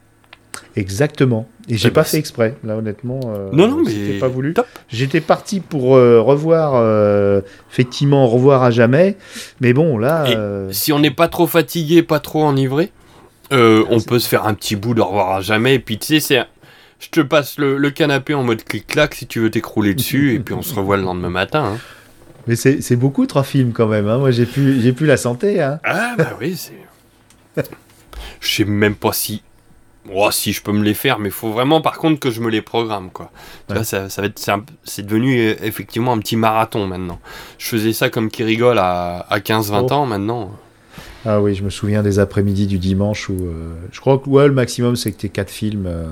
exactement. 0.76 1.48
Et 1.68 1.76
j'ai 1.76 1.88
Eh 1.88 1.90
pas 1.90 2.00
bah, 2.00 2.04
fait 2.04 2.16
exprès, 2.18 2.56
là, 2.64 2.76
honnêtement. 2.76 3.20
euh, 3.26 3.50
Non, 3.52 3.68
non, 3.68 3.82
mais 3.86 4.18
pas 4.18 4.28
voulu. 4.28 4.54
J'étais 4.88 5.20
parti 5.20 5.60
pour 5.60 5.96
euh, 5.96 6.20
revoir, 6.20 6.72
euh, 6.74 7.40
effectivement, 7.70 8.26
revoir 8.26 8.62
à 8.64 8.70
jamais. 8.70 9.16
Mais 9.60 9.72
bon, 9.72 9.96
là. 9.98 10.24
Euh, 10.26 10.68
si 10.72 10.92
on 10.92 10.98
n'est 10.98 11.10
pas 11.12 11.28
trop 11.28 11.46
fatigué, 11.46 12.02
pas 12.02 12.18
trop 12.20 12.42
enivré, 12.44 12.90
euh, 13.52 13.84
on 13.90 14.00
peut 14.00 14.18
se 14.18 14.28
faire 14.28 14.46
un 14.46 14.54
petit 14.54 14.74
bout 14.76 14.94
de 14.94 15.00
revoir 15.00 15.32
à 15.36 15.40
jamais. 15.42 15.74
Et 15.74 15.78
puis, 15.78 15.98
tu 15.98 16.06
sais, 16.06 16.20
c'est. 16.20 16.44
Je 17.00 17.08
te 17.08 17.20
passe 17.20 17.58
le, 17.58 17.76
le 17.78 17.90
canapé 17.90 18.34
en 18.34 18.42
mode 18.44 18.62
clic-clac 18.62 19.14
si 19.14 19.26
tu 19.26 19.40
veux 19.40 19.50
t'écrouler 19.50 19.94
dessus, 19.94 20.34
et 20.34 20.38
puis 20.40 20.54
on 20.54 20.62
se 20.62 20.74
revoit 20.74 20.96
le 20.98 21.02
lendemain 21.02 21.30
matin. 21.30 21.64
hein. 21.74 21.78
Mais 22.46 22.56
c'est 22.56 22.96
beaucoup 22.96 23.26
trois 23.26 23.42
films 23.42 23.72
quand 23.72 23.86
même. 23.86 24.06
hein. 24.08 24.18
Moi, 24.18 24.30
j'ai 24.30 24.46
plus, 24.46 24.80
j'ai 24.82 24.92
plus 24.92 25.06
la 25.06 25.16
santé. 25.16 25.62
Hein. 25.62 25.78
Ah, 25.84 26.14
bah 26.18 26.36
oui, 26.40 26.56
c'est. 26.56 27.62
Je 28.40 28.48
sais 28.54 28.64
même 28.64 28.94
pas 28.94 29.12
si. 29.12 29.42
Oh, 30.12 30.30
si 30.30 30.52
je 30.52 30.62
peux 30.62 30.72
me 30.72 30.82
les 30.82 30.94
faire, 30.94 31.18
mais 31.18 31.28
il 31.28 31.32
faut 31.32 31.52
vraiment 31.52 31.82
par 31.82 31.98
contre 31.98 32.18
que 32.18 32.30
je 32.30 32.40
me 32.40 32.48
les 32.50 32.62
programme, 32.62 33.10
quoi. 33.10 33.30
Tu 33.68 33.74
vois, 33.74 33.84
ça, 33.84 34.08
ça 34.08 34.22
va 34.22 34.28
être, 34.28 34.38
c'est, 34.38 34.50
un- 34.50 34.64
c'est 34.82 35.04
devenu 35.04 35.38
euh, 35.38 35.54
effectivement 35.62 36.12
un 36.14 36.18
petit 36.18 36.36
marathon 36.36 36.86
maintenant. 36.86 37.20
Je 37.58 37.66
faisais 37.66 37.92
ça 37.92 38.08
comme 38.08 38.30
qui 38.30 38.42
rigole 38.42 38.78
à, 38.78 39.26
à 39.28 39.38
15-20 39.40 39.86
Oh. 39.90 39.92
ans 39.92 40.06
maintenant. 40.06 40.52
Ah 41.26 41.40
oui, 41.42 41.54
je 41.54 41.62
me 41.62 41.70
souviens 41.70 42.02
des 42.02 42.18
après-midi 42.18 42.66
du 42.66 42.78
dimanche 42.78 43.28
où. 43.28 43.34
euh, 43.34 43.74
je 43.92 44.00
crois 44.00 44.18
que 44.18 44.28
ouais, 44.30 44.48
le 44.48 44.54
maximum, 44.54 44.96
c'est 44.96 45.12
que 45.12 45.20
t'es 45.20 45.28
quatre 45.28 45.50
films. 45.50 45.86
euh, 45.86 46.06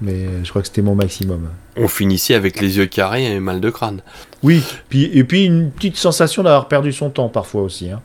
mais 0.00 0.26
je 0.44 0.50
crois 0.50 0.62
que 0.62 0.68
c'était 0.68 0.82
mon 0.82 0.94
maximum. 0.94 1.48
On 1.76 1.88
finissait 1.88 2.34
avec 2.34 2.60
les 2.60 2.78
yeux 2.78 2.86
carrés 2.86 3.24
et 3.24 3.40
mal 3.40 3.60
de 3.60 3.70
crâne. 3.70 4.02
Oui, 4.42 4.62
puis, 4.88 5.04
et 5.12 5.24
puis 5.24 5.44
une 5.44 5.70
petite 5.70 5.96
sensation 5.96 6.42
d'avoir 6.42 6.68
perdu 6.68 6.92
son 6.92 7.10
temps 7.10 7.28
parfois 7.28 7.62
aussi. 7.62 7.90
Hein. 7.90 8.00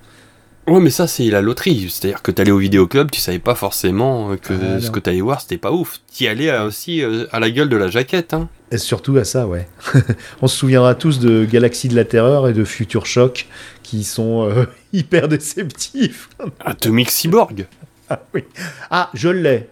Ouais, 0.68 0.80
mais 0.80 0.90
ça, 0.90 1.06
c'est 1.06 1.26
la 1.26 1.42
loterie. 1.42 1.90
C'est-à-dire 1.92 2.24
que 2.24 2.32
t'allais 2.32 2.52
au 2.52 2.58
vidéoclub, 2.58 3.12
tu 3.12 3.20
savais 3.22 3.40
pas 3.40 3.54
forcément 3.54 4.36
que 4.36 4.54
Ah, 4.54 4.82
ce 4.82 4.90
que 4.90 5.00
t'allais 5.00 5.22
voir, 5.22 5.40
c'était 5.40 5.60
pas 5.60 5.72
ouf. 5.72 6.00
T'y 6.12 6.28
allais 6.28 6.50
euh, 6.50 6.66
aussi 6.66 7.04
euh, 7.04 7.28
à 7.32 7.40
la 7.40 7.52
gueule 7.52 7.70
de 7.70 7.78
la 7.78 7.88
jaquette. 7.88 8.34
Hein. 8.34 8.50
Et 8.72 8.80
surtout 8.80 9.16
à 9.18 9.26
ça, 9.26 9.46
ouais. 9.46 9.68
On 10.42 10.48
se 10.48 10.58
souviendra 10.58 10.96
tous 10.96 11.20
de 11.20 11.46
Galaxie 11.46 11.88
de 11.88 11.96
la 11.96 12.04
Terreur 12.04 12.48
et 12.48 12.54
de 12.54 12.64
Future 12.64 13.06
Shock 13.06 13.46
qui 13.84 14.04
sont 14.04 14.50
euh, 14.50 14.66
hyper 14.94 15.28
déceptifs. 15.28 16.30
Atomic 16.60 17.12
Cyborg. 17.12 17.68
ah 18.10 18.24
oui. 18.34 18.44
Ah, 18.90 19.12
je 19.14 19.30
l'ai. 19.30 19.70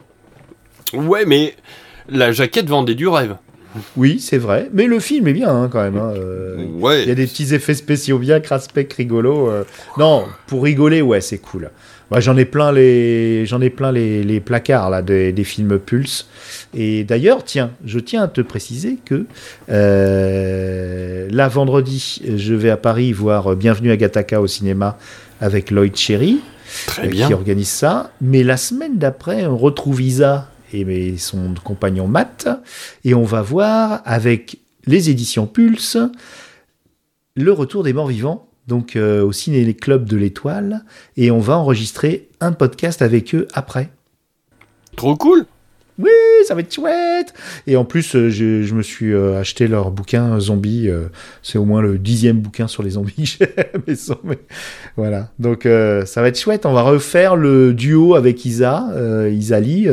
Ouais, 0.94 1.26
mais 1.26 1.56
la 2.10 2.32
jaquette 2.32 2.68
vendait 2.70 2.96
du 2.96 3.08
rêve. 3.08 3.36
Oui, 3.98 4.20
c'est 4.20 4.38
vrai. 4.38 4.70
Mais 4.72 4.86
le 4.86 5.00
film 5.00 5.28
est 5.28 5.34
bien 5.34 5.50
hein, 5.50 5.68
quand 5.72 5.82
même. 5.82 5.98
hein, 5.98 6.14
euh, 6.16 6.58
Ouais. 6.80 7.02
Il 7.04 7.10
y 7.10 7.12
a 7.12 7.16
des 7.16 7.26
petits 7.26 7.56
effets 7.56 7.74
spéciaux 7.74 8.20
bien 8.20 8.40
craspec 8.40 8.94
rigolos. 8.94 9.50
euh. 9.50 9.64
Non, 9.98 10.26
pour 10.46 10.64
rigoler, 10.64 11.02
ouais, 11.02 11.22
c'est 11.22 11.40
cool. 11.40 11.72
Moi, 12.12 12.20
j'en 12.20 12.38
ai 12.38 12.46
plein 12.46 12.72
les, 12.72 13.48
j'en 13.48 13.62
ai 13.62 13.72
plein 13.72 13.92
les, 13.92 14.22
les 14.24 14.40
placards 14.40 14.92
là 14.92 15.02
des, 15.02 15.32
des 15.32 15.44
films 15.44 15.80
Pulse. 15.80 16.28
Et 16.76 17.04
d'ailleurs, 17.04 17.44
tiens, 17.44 17.72
je 17.84 17.98
tiens 17.98 18.22
à 18.24 18.28
te 18.28 18.42
préciser 18.42 19.00
que 19.04 19.26
euh, 19.70 21.28
là 21.32 21.48
vendredi, 21.48 22.22
je 22.38 22.54
vais 22.54 22.70
à 22.70 22.78
Paris 22.78 23.12
voir 23.14 23.56
Bienvenue 23.56 23.92
à 23.92 23.98
Gattaca 23.98 24.40
au 24.42 24.48
cinéma 24.48 24.98
avec 25.42 25.72
Lloyd 25.72 25.96
Cherry, 25.96 26.40
Très 26.86 27.06
euh, 27.08 27.10
bien. 27.10 27.28
qui 27.28 27.34
organise 27.34 27.70
ça. 27.70 28.12
Mais 28.22 28.44
la 28.44 28.58
semaine 28.58 28.98
d'après, 28.98 29.46
on 29.48 29.58
retrouve 29.58 30.02
Isa 30.02 30.50
et 30.74 31.18
son 31.18 31.54
compagnon 31.64 32.08
Matt, 32.08 32.50
et 33.04 33.14
on 33.14 33.24
va 33.24 33.42
voir 33.42 34.02
avec 34.06 34.58
les 34.86 35.10
éditions 35.10 35.48
Pulse 35.48 35.98
le 37.36 37.52
retour 37.52 37.84
des 37.84 37.94
morts 37.94 38.08
vivants, 38.08 38.48
donc 38.68 38.96
euh, 38.96 39.24
au 39.24 39.32
ciné 39.32 39.74
club 39.74 40.06
de 40.06 40.18
l'Étoile, 40.18 40.86
et 41.18 41.32
on 41.32 41.40
va 41.40 41.58
enregistrer 41.58 42.30
un 42.40 42.52
podcast 42.52 43.02
avec 43.02 43.34
eux 43.34 43.48
après. 43.54 43.90
Trop 44.96 45.16
cool. 45.16 45.46
Oui, 46.00 46.10
ça 46.48 46.56
va 46.56 46.62
être 46.62 46.74
chouette. 46.74 47.34
Et 47.68 47.76
en 47.76 47.86
plus, 47.86 48.16
euh, 48.16 48.30
je, 48.30 48.64
je 48.64 48.74
me 48.74 48.82
suis 48.82 49.14
euh, 49.14 49.40
acheté 49.40 49.68
leur 49.68 49.92
bouquin 49.92 50.40
zombie. 50.40 50.90
euh, 50.90 51.10
c'est 51.44 51.58
au 51.60 51.66
moins 51.66 51.82
le 51.82 52.00
dixième 52.00 52.40
bouquin 52.40 52.68
sur 52.68 52.82
les 52.82 52.92
zombies 52.92 53.14
que 53.18 53.24
j'ai 53.24 53.44
à 53.60 53.66
la 53.74 53.80
maison, 53.88 54.18
mais 54.24 54.40
Voilà. 54.98 55.30
Donc 55.40 55.64
ça 55.64 56.22
va 56.22 56.28
être 56.28 56.40
chouette. 56.40 56.66
On 56.66 56.74
va 56.74 56.82
refaire 56.82 57.36
le 57.36 57.74
duo 57.74 58.16
avec 58.16 58.44
Isa, 58.46 58.88
Isali. 59.32 59.88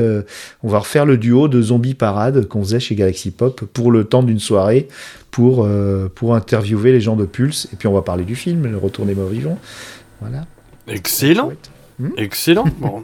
on 0.62 0.68
va 0.68 0.78
refaire 0.78 1.06
le 1.06 1.18
duo 1.18 1.48
de 1.48 1.60
Zombie 1.60 1.94
Parade 1.94 2.46
qu'on 2.46 2.62
faisait 2.62 2.80
chez 2.80 2.94
Galaxy 2.94 3.30
Pop 3.30 3.64
pour 3.72 3.92
le 3.92 4.04
temps 4.04 4.22
d'une 4.22 4.38
soirée 4.38 4.88
pour 5.30 5.68
pour 6.14 6.34
interviewer 6.34 6.92
les 6.92 7.00
gens 7.00 7.16
de 7.16 7.26
Pulse. 7.26 7.68
Et 7.72 7.76
puis 7.76 7.88
on 7.88 7.92
va 7.92 8.02
parler 8.02 8.24
du 8.24 8.36
film, 8.36 8.66
Le 8.66 8.76
Retour 8.78 9.04
des 9.06 9.14
morts 9.14 9.28
vivants. 9.28 9.58
Voilà. 10.20 10.46
Excellent. 10.88 11.52
Hmm 11.98 12.10
Excellent. 12.16 12.64
Bon. 12.78 13.02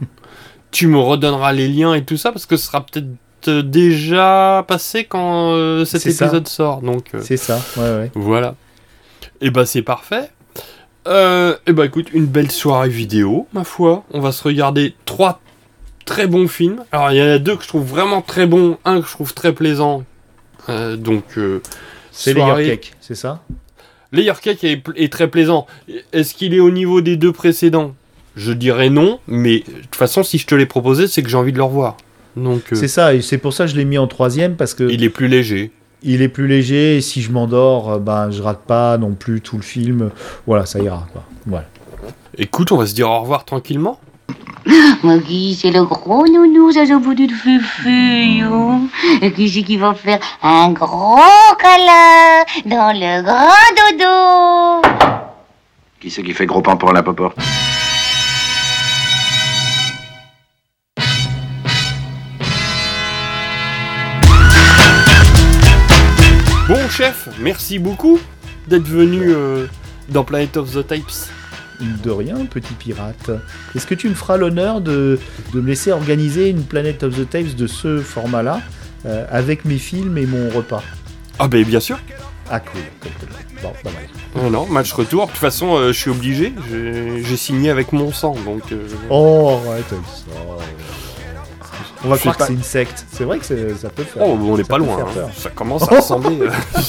Tu 0.77 0.85
me 0.87 0.99
redonneras 0.99 1.53
les 1.53 1.67
liens 1.67 1.93
et 1.95 2.03
tout 2.03 2.17
ça 2.17 2.31
parce 2.31 2.45
que 2.45 2.55
ce 2.55 2.67
sera 2.67 2.85
peut-être 2.85 3.07
euh, 3.47 3.63
déjà 3.63 4.63
passé 4.67 5.05
quand 5.05 5.53
euh, 5.53 5.85
cet 5.85 6.01
ça. 6.01 6.09
épisode 6.25 6.47
sort. 6.47 6.81
Donc 6.81 7.05
euh, 7.15 7.19
C'est 7.23 7.37
ça. 7.37 7.59
Ouais, 7.77 7.83
ouais. 7.95 8.11
voilà. 8.13 8.53
Et 9.41 9.49
bah 9.49 9.65
c'est 9.65 9.81
parfait. 9.81 10.29
Euh, 11.07 11.55
et 11.65 11.73
bah 11.73 11.85
écoute, 11.85 12.09
une 12.13 12.27
belle 12.27 12.51
soirée 12.51 12.89
vidéo, 12.89 13.47
ma 13.53 13.63
foi. 13.63 14.03
On 14.11 14.19
va 14.19 14.31
se 14.31 14.43
regarder 14.43 14.93
trois 15.05 15.39
très 16.05 16.27
bons 16.27 16.47
films. 16.47 16.83
Alors 16.91 17.11
il 17.11 17.17
y 17.17 17.21
en 17.23 17.27
a 17.27 17.39
deux 17.39 17.55
que 17.55 17.63
je 17.63 17.67
trouve 17.69 17.85
vraiment 17.85 18.21
très 18.21 18.45
bons, 18.45 18.77
un 18.85 19.01
que 19.01 19.07
je 19.07 19.11
trouve 19.13 19.33
très 19.33 19.53
plaisant. 19.53 20.03
Donc 20.67 21.23
euh, 21.37 21.61
C'est 22.11 22.33
soirée- 22.33 22.63
Layer 22.65 22.77
Cake, 22.77 22.93
c'est 23.01 23.15
ça? 23.15 23.41
Layer 24.11 24.33
Cake 24.41 24.63
est, 24.63 24.83
est 24.95 25.11
très 25.11 25.27
plaisant. 25.27 25.65
Est-ce 26.13 26.33
qu'il 26.35 26.53
est 26.53 26.59
au 26.59 26.71
niveau 26.71 27.01
des 27.01 27.17
deux 27.17 27.31
précédents? 27.31 27.95
Je 28.37 28.53
dirais 28.53 28.91
non, 28.91 29.19
mais 29.27 29.59
de 29.59 29.81
toute 29.81 29.95
façon, 29.95 30.21
si 30.21 30.37
je 30.37 30.45
te 30.45 30.53
l'ai 30.53 30.67
proposé, 30.67 31.07
c'est 31.07 31.23
que 31.23 31.29
j'ai 31.29 31.37
envie 31.37 31.51
de 31.51 31.57
le 31.57 31.63
revoir. 31.63 31.97
Donc, 32.35 32.61
euh, 32.71 32.75
C'est 32.75 32.87
ça. 32.87 33.15
Et 33.15 33.21
c'est 33.23 33.39
pour 33.39 33.51
ça 33.51 33.65
que 33.65 33.71
je 33.71 33.75
l'ai 33.75 33.83
mis 33.83 33.97
en 33.97 34.05
troisième 34.05 34.55
parce 34.55 34.75
que 34.75 34.83
il 34.89 35.03
est 35.03 35.09
plus 35.09 35.27
léger. 35.27 35.71
il 36.03 36.21
est 36.21 36.27
plus 36.29 36.47
léger. 36.47 36.97
Et 36.97 37.01
si 37.01 37.23
je 37.23 37.31
m'endors, 37.31 37.93
euh, 37.93 37.97
ben 37.97 38.29
je 38.29 38.43
rate 38.43 38.61
pas 38.67 38.99
non 38.99 39.15
plus 39.15 39.41
tout 39.41 39.55
le 39.57 39.63
film. 39.63 40.11
Voilà, 40.45 40.67
ça 40.67 40.77
ira. 40.79 41.07
Quoi. 41.11 41.23
Voilà. 41.47 41.65
Écoute, 42.37 42.71
on 42.71 42.77
va 42.77 42.85
se 42.85 42.93
dire 42.93 43.09
au 43.09 43.21
revoir 43.21 43.43
tranquillement. 43.43 43.99
Maggie, 45.03 45.57
c'est 45.59 45.71
le 45.71 45.83
gros 45.85 46.27
nounou, 46.27 46.71
ça 46.71 46.83
au 46.95 46.99
bout 46.99 47.15
du 47.15 47.27
fufu, 47.27 47.89
yo. 48.39 48.81
Et 49.23 49.31
qui 49.33 49.49
c'est 49.49 49.63
qui 49.63 49.77
va 49.77 49.95
faire 49.95 50.19
un 50.43 50.69
gros 50.73 51.17
câlin 51.57 52.43
dans 52.65 52.93
le 52.93 53.23
grand 53.23 53.71
dodo? 53.97 54.87
Qui 55.99 56.11
c'est 56.11 56.21
qui 56.21 56.33
fait 56.33 56.45
gros 56.45 56.61
pan 56.61 56.77
pour 56.77 56.93
la 56.93 57.01
popo 57.01 57.31
chef, 66.97 67.29
merci 67.39 67.77
beaucoup 67.77 68.19
d'être 68.67 68.87
venu 68.87 69.21
euh, 69.27 69.67
dans 70.09 70.23
Planet 70.23 70.57
of 70.57 70.71
the 70.73 70.87
Types. 70.87 71.29
De 71.79 72.09
rien, 72.09 72.37
petit 72.49 72.73
pirate. 72.73 73.29
Est-ce 73.75 73.85
que 73.85 73.93
tu 73.93 74.09
me 74.09 74.15
feras 74.15 74.35
l'honneur 74.37 74.81
de, 74.81 75.19
de 75.53 75.61
me 75.61 75.67
laisser 75.67 75.91
organiser 75.91 76.49
une 76.49 76.63
Planet 76.63 77.03
of 77.03 77.15
the 77.15 77.29
Tapes 77.29 77.55
de 77.55 77.67
ce 77.67 77.99
format-là, 77.99 78.61
euh, 79.05 79.27
avec 79.29 79.63
mes 79.63 79.77
films 79.77 80.17
et 80.17 80.25
mon 80.25 80.49
repas? 80.49 80.81
Ah, 81.37 81.47
ben 81.47 81.63
bien 81.63 81.79
sûr. 81.79 81.99
Ah, 82.49 82.59
cool. 82.59 82.81
cool, 82.99 83.11
cool. 83.19 83.29
Bon, 83.61 83.71
bah 83.83 83.91
voilà. 84.33 84.49
Non, 84.49 84.61
non, 84.61 84.65
match 84.65 84.91
retour. 84.91 85.27
De 85.27 85.31
toute 85.31 85.39
façon, 85.39 85.75
euh, 85.77 85.93
je 85.93 85.99
suis 85.99 86.09
obligé. 86.09 86.51
J'ai 86.71 87.23
j'ai 87.23 87.37
signé 87.37 87.69
avec 87.69 87.93
mon 87.93 88.11
sang, 88.11 88.35
donc. 88.43 88.71
euh, 88.71 88.87
Oh, 89.11 89.59
arrête 89.69 89.85
avec 89.91 90.03
ça. 90.05 90.31
On 92.03 92.09
va 92.09 92.17
croire 92.17 92.35
que 92.35 92.39
pas. 92.39 92.47
c'est 92.47 92.53
une 92.53 92.63
secte. 92.63 93.05
C'est 93.11 93.23
vrai 93.23 93.39
que 93.39 93.45
c'est- 93.45 93.75
ça 93.75 93.89
peut 93.89 94.03
faire. 94.03 94.23
Oh, 94.25 94.37
on 94.41 94.57
n'est 94.57 94.63
pas 94.63 94.77
loin. 94.77 94.97
hein. 95.01 95.27
Ça 95.35 95.49
commence 95.49 95.83
à 95.83 95.95
ressembler. 95.95 96.39
euh. 96.41 96.49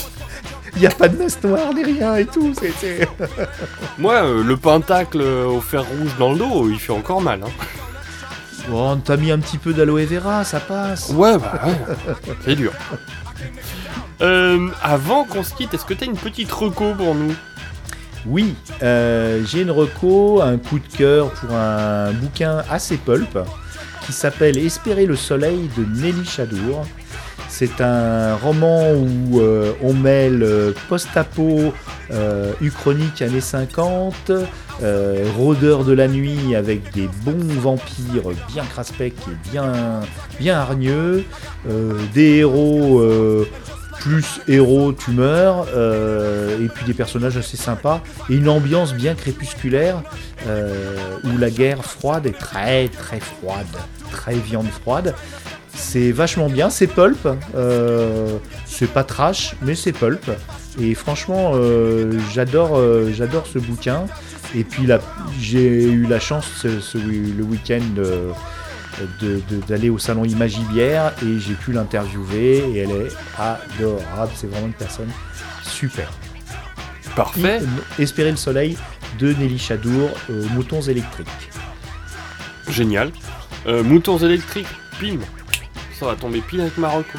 Il 0.76 0.80
n'y 0.82 0.86
a 0.86 0.90
pas 0.90 1.08
de 1.08 1.16
messe 1.16 1.42
noire 1.42 1.72
ni 1.74 1.82
rien 1.82 2.16
et 2.16 2.26
tout. 2.26 2.52
c'est- 2.58 2.72
c'est- 2.78 3.08
Moi, 3.98 4.14
euh, 4.14 4.44
le 4.44 4.56
pentacle 4.56 5.20
euh, 5.20 5.46
au 5.46 5.60
fer 5.60 5.82
rouge 5.84 6.12
dans 6.18 6.32
le 6.32 6.38
dos, 6.38 6.68
il 6.70 6.78
fait 6.78 6.92
encore 6.92 7.20
mal. 7.20 7.40
Hein. 7.44 7.50
Bon, 8.68 8.96
t'as 8.98 9.16
mis 9.16 9.30
un 9.32 9.38
petit 9.38 9.56
peu 9.58 9.72
d'aloe 9.72 10.04
vera, 10.04 10.44
ça 10.44 10.60
passe. 10.60 11.08
Ouais, 11.10 11.38
bah 11.38 11.60
ouais. 11.66 12.14
C'est 12.44 12.54
dur. 12.54 12.72
Euh, 14.20 14.68
avant 14.82 15.24
qu'on 15.24 15.42
se 15.42 15.54
quitte, 15.54 15.74
est-ce 15.74 15.84
que 15.84 15.94
t'as 15.94 16.06
une 16.06 16.16
petite 16.16 16.50
reco 16.52 16.92
pour 16.94 17.14
nous? 17.14 17.34
Oui, 18.26 18.54
euh, 18.82 19.42
j'ai 19.46 19.62
une 19.62 19.70
reco, 19.70 20.42
un 20.42 20.58
coup 20.58 20.78
de 20.80 20.96
cœur 20.96 21.30
pour 21.30 21.54
un 21.54 22.12
bouquin 22.12 22.62
assez 22.68 22.96
pulp 22.96 23.38
qui 24.08 24.14
s'appelle 24.14 24.56
Espérer 24.56 25.04
le 25.04 25.16
soleil 25.16 25.68
de 25.76 25.84
Nelly 26.00 26.24
Chadour. 26.24 26.86
C'est 27.50 27.82
un 27.82 28.36
roman 28.36 28.92
où 28.94 29.38
euh, 29.38 29.74
on 29.82 29.92
mêle 29.92 30.42
euh, 30.42 30.72
post-apo, 30.88 31.74
euh, 32.10 32.54
uchronique 32.62 33.20
années 33.20 33.42
50, 33.42 34.32
euh, 34.82 35.30
rôdeur 35.36 35.84
de 35.84 35.92
la 35.92 36.08
nuit 36.08 36.56
avec 36.56 36.90
des 36.94 37.06
bons 37.22 37.60
vampires 37.60 38.30
bien 38.50 38.64
craspec 38.64 39.12
et 39.12 39.50
bien, 39.50 40.00
bien 40.40 40.56
hargneux, 40.56 41.24
des 42.14 42.36
héros 42.36 43.04
plus 44.00 44.40
héros 44.48 44.92
tu 44.92 45.10
meurs, 45.10 45.66
euh, 45.74 46.64
et 46.64 46.68
puis 46.68 46.84
des 46.86 46.94
personnages 46.94 47.36
assez 47.36 47.56
sympas, 47.56 48.00
et 48.30 48.34
une 48.36 48.48
ambiance 48.48 48.94
bien 48.94 49.14
crépusculaire, 49.14 50.02
euh, 50.46 50.96
où 51.24 51.36
la 51.38 51.50
guerre 51.50 51.84
froide 51.84 52.26
est 52.26 52.38
très 52.38 52.88
très 52.88 53.20
froide, 53.20 53.66
très 54.10 54.34
viande 54.34 54.68
froide. 54.68 55.14
C'est 55.74 56.10
vachement 56.10 56.48
bien, 56.48 56.70
c'est 56.70 56.86
pulp, 56.88 57.28
euh, 57.54 58.36
c'est 58.66 58.90
pas 58.92 59.04
trash, 59.04 59.54
mais 59.62 59.74
c'est 59.74 59.92
pulp. 59.92 60.28
Et 60.80 60.94
franchement, 60.94 61.52
euh, 61.54 62.12
j'adore, 62.32 62.78
ce 63.46 63.58
bouquin. 63.58 64.06
Et 64.56 64.64
puis 64.64 64.86
j'ai 65.40 65.84
eu 65.84 66.06
la 66.06 66.18
chance 66.18 66.46
ce- 66.56 66.80
ce- 66.80 66.98
le 66.98 67.44
week-end 67.44 67.82
d'aller 69.68 69.90
au 69.90 69.98
salon 69.98 70.24
Imagibière 70.24 71.12
et 71.24 71.38
j'ai 71.38 71.54
pu 71.54 71.72
l'interviewer 71.72 72.58
et 72.58 72.78
elle 72.78 72.90
est 72.90 73.08
adorable. 73.38 74.32
C'est 74.34 74.46
vraiment 74.46 74.66
une 74.66 74.72
personne 74.72 75.10
super. 75.62 76.10
Parfait. 77.16 77.60
Espérer 77.98 78.30
le 78.30 78.36
soleil 78.36 78.76
de 79.18 79.32
Nelly 79.32 79.58
Chadour, 79.58 80.10
euh, 80.30 80.44
Moutons 80.54 80.82
électriques. 80.82 81.26
Génial. 82.68 83.10
Euh, 83.66 83.82
moutons 83.82 84.18
électriques, 84.18 84.68
pim. 85.00 85.18
Ça 85.98 86.06
va 86.06 86.14
tomber 86.14 86.40
pile 86.40 86.60
avec 86.60 86.78
Marocco. 86.78 87.18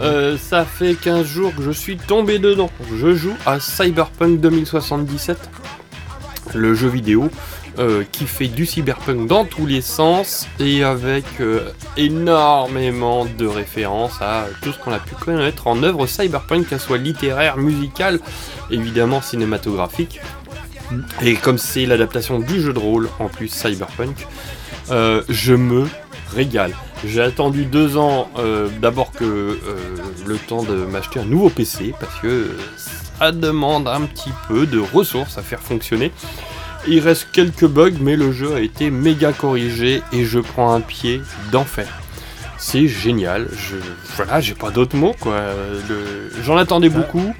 Euh, 0.00 0.36
ça 0.38 0.64
fait 0.64 0.94
15 0.94 1.26
jours 1.26 1.54
que 1.54 1.62
je 1.62 1.70
suis 1.70 1.96
tombé 1.96 2.38
dedans. 2.38 2.70
Je 2.98 3.14
joue 3.14 3.34
à 3.46 3.60
Cyberpunk 3.60 4.40
2077, 4.40 5.38
le 6.54 6.74
jeu 6.74 6.88
vidéo 6.88 7.30
euh, 7.80 8.04
qui 8.12 8.26
fait 8.26 8.48
du 8.48 8.66
cyberpunk 8.66 9.26
dans 9.26 9.46
tous 9.46 9.64
les 9.64 9.80
sens 9.80 10.46
et 10.58 10.84
avec 10.84 11.24
euh, 11.40 11.70
énormément 11.96 13.24
de 13.24 13.46
références 13.46 14.20
à 14.20 14.44
tout 14.60 14.70
ce 14.70 14.78
qu'on 14.78 14.92
a 14.92 14.98
pu 14.98 15.14
connaître 15.14 15.66
en 15.66 15.82
œuvre 15.82 16.06
cyberpunk, 16.06 16.68
qu'elle 16.68 16.78
soit 16.78 16.98
littéraire, 16.98 17.56
musicale, 17.56 18.20
évidemment 18.70 19.22
cinématographique. 19.22 20.20
Et 21.22 21.36
comme 21.36 21.56
c'est 21.56 21.86
l'adaptation 21.86 22.38
du 22.38 22.60
jeu 22.60 22.74
de 22.74 22.78
rôle 22.78 23.08
en 23.18 23.28
plus 23.28 23.48
cyberpunk, 23.48 24.26
euh, 24.90 25.22
je 25.30 25.54
me 25.54 25.86
régale. 26.34 26.74
J'ai 27.06 27.22
attendu 27.22 27.64
deux 27.64 27.96
ans 27.96 28.28
d'abord 28.82 29.10
que 29.12 29.58
le 30.26 30.36
temps 30.36 30.62
de 30.62 30.84
m'acheter 30.84 31.18
un 31.20 31.24
nouveau 31.24 31.48
PC 31.48 31.94
parce 31.98 32.14
que 32.20 32.50
ça 33.18 33.32
demande 33.32 33.88
un 33.88 34.02
petit 34.02 34.32
peu 34.48 34.66
de 34.66 34.78
ressources 34.78 35.38
à 35.38 35.42
faire 35.42 35.60
fonctionner. 35.60 36.12
Il 36.88 37.00
reste 37.00 37.28
quelques 37.32 37.66
bugs, 37.66 37.92
mais 38.00 38.16
le 38.16 38.32
jeu 38.32 38.54
a 38.54 38.60
été 38.60 38.90
méga 38.90 39.32
corrigé 39.32 40.02
et 40.12 40.24
je 40.24 40.38
prends 40.38 40.72
un 40.74 40.80
pied 40.80 41.20
d'enfer. 41.52 41.86
C'est 42.58 42.88
génial. 42.88 43.48
Je, 43.52 43.76
voilà, 44.16 44.40
j'ai 44.40 44.54
pas 44.54 44.70
d'autres 44.70 44.96
mots 44.96 45.14
quoi. 45.20 45.40
Le- 45.88 46.30
J'en 46.44 46.56
attendais 46.56 46.88
beaucoup. 46.88 47.34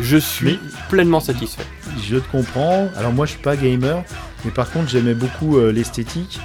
Je 0.00 0.16
suis 0.18 0.58
pleinement 0.90 1.20
satisfait. 1.20 1.64
Je 2.06 2.16
te 2.16 2.30
comprends. 2.30 2.88
Alors 2.96 3.12
moi 3.12 3.26
je 3.26 3.32
suis 3.32 3.40
pas 3.40 3.56
gamer, 3.56 4.02
mais 4.44 4.50
par 4.50 4.70
contre 4.70 4.88
j'aimais 4.90 5.14
beaucoup 5.14 5.56
euh, 5.58 5.72
l'esthétique 5.72 6.38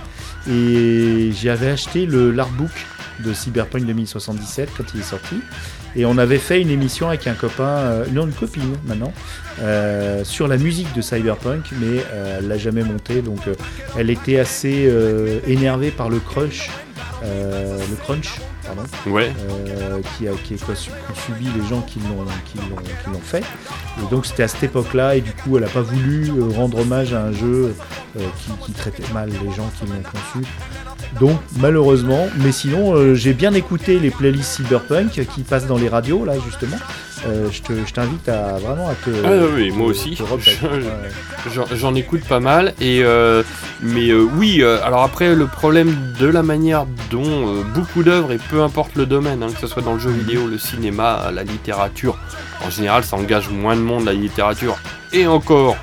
et 0.50 1.32
j'avais 1.42 1.70
acheté 1.70 2.06
le 2.06 2.32
l'artbook 2.32 2.72
de 3.20 3.34
Cyberpunk 3.34 3.86
2077 3.86 4.70
quand 4.76 4.84
il 4.96 5.02
est 5.02 5.04
sorti 5.04 5.36
et 5.96 6.06
on 6.06 6.18
avait 6.18 6.38
fait 6.40 6.62
une 6.62 6.70
émission 6.72 7.10
avec 7.10 7.28
un 7.28 7.34
copain, 7.34 7.64
euh, 7.64 8.06
non 8.14 8.26
une 8.26 8.32
copine 8.34 8.74
maintenant, 8.88 9.14
euh, 9.62 10.24
sur 10.24 10.48
la 10.48 10.58
musique 10.58 10.94
de 10.96 11.02
Cyberpunk, 11.02 11.66
mais 11.80 12.00
euh, 12.14 12.40
elle 12.40 12.48
l'a 12.48 12.58
jamais 12.58 12.84
monté 12.84 13.22
donc 13.22 13.48
euh, 13.48 13.54
elle 13.98 14.10
était 14.10 14.40
assez 14.40 14.86
euh, 14.88 15.40
énervée 15.48 15.92
par 15.92 16.10
le 16.10 16.20
crunch, 16.20 16.70
le 17.24 17.96
crunch 18.04 18.40
pardon, 18.66 18.82
Ouais. 19.08 19.32
qui 20.18 20.28
a, 20.28 20.32
qui, 20.44 20.58
subi 20.58 21.48
les 21.56 21.68
gens 21.68 21.82
qui 21.82 22.00
l'ont, 22.00 23.20
fait. 23.22 23.44
Et 24.00 24.10
donc 24.10 24.26
c'était 24.26 24.44
à 24.44 24.48
cette 24.48 24.64
époque-là, 24.64 25.16
et 25.16 25.22
du 25.22 25.32
coup 25.32 25.58
elle 25.58 25.64
n'a 25.64 25.70
pas 25.70 25.82
voulu 25.82 26.32
rendre 26.56 26.80
hommage 26.80 27.14
à 27.14 27.24
un 27.26 27.32
jeu 27.32 27.76
qui, 28.16 28.52
qui 28.66 28.72
traitait 28.72 29.04
mal 29.14 29.30
les 29.30 29.54
gens 29.54 29.70
qui 29.78 29.86
l'ont 29.86 30.02
conçu. 30.02 30.48
Donc 31.20 31.40
malheureusement, 31.58 32.28
mais 32.38 32.52
sinon 32.52 32.96
euh, 32.96 33.16
j'ai 33.16 33.34
bien 33.34 33.54
écouté 33.54 34.00
les 34.00 34.12
playlists 34.12 34.56
cyberpunk 34.56 35.26
qui 35.36 35.42
passent 35.42 35.68
dans 35.68 35.78
les 35.78 35.90
radios 35.90 36.26
là 36.26 36.34
justement. 36.46 36.78
Euh, 37.28 37.50
je, 37.52 37.62
te- 37.62 37.86
je 37.86 37.94
t'invite 37.94 38.28
à 38.30 38.54
vraiment 38.58 38.90
à 38.90 38.96
te. 38.96 39.12
Ah 39.24 39.46
oui, 39.56 39.70
moi 39.72 39.88
aussi. 39.88 40.18
J'en 41.76 41.96
écoute 41.96 42.22
pas 42.26 42.40
mal 42.40 42.74
et 42.82 43.02
euh, 43.04 43.44
mais 43.82 44.10
euh, 44.10 44.28
oui. 44.38 44.64
alors 44.64 45.04
après 45.04 45.36
le 45.36 45.48
problème 45.48 46.14
de 46.20 46.28
la 46.28 46.44
manière 46.44 46.86
dont 47.10 47.64
beaucoup 47.76 48.04
d'œuvres 48.04 48.32
et 48.32 48.38
peu 48.38 48.62
importe 48.62 48.96
le 48.96 49.06
domaine, 49.06 49.44
hein, 49.44 49.52
que 49.54 49.60
ce 49.60 49.68
soit 49.68 49.82
dans 49.82 49.94
le 49.94 50.00
jeu 50.00 50.10
vidéo, 50.12 50.48
le 50.48 50.58
cinéma, 50.58 51.32
la 51.34 51.44
littérature, 51.44 52.18
en 52.66 52.70
général 52.70 53.04
ça 53.04 53.18
engage 53.18 53.50
moins 53.50 53.76
de 53.76 53.82
monde 53.82 54.06
la 54.06 54.14
littérature. 54.14 54.78
Et 55.14 55.28
encore, 55.28 55.76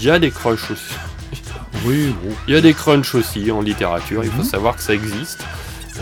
il 0.00 0.04
y 0.06 0.10
a 0.10 0.18
des 0.18 0.30
crushs 0.30 0.70
aussi. 0.70 0.94
Oui, 1.86 2.14
Il 2.48 2.54
y 2.54 2.56
a 2.56 2.62
des 2.62 2.72
crunchs 2.72 3.14
aussi 3.14 3.50
en 3.50 3.60
littérature. 3.60 4.24
Il 4.24 4.30
faut 4.30 4.38
Mhm. 4.38 4.48
savoir 4.48 4.74
que 4.76 4.80
ça 4.82 4.94
existe. 4.94 5.44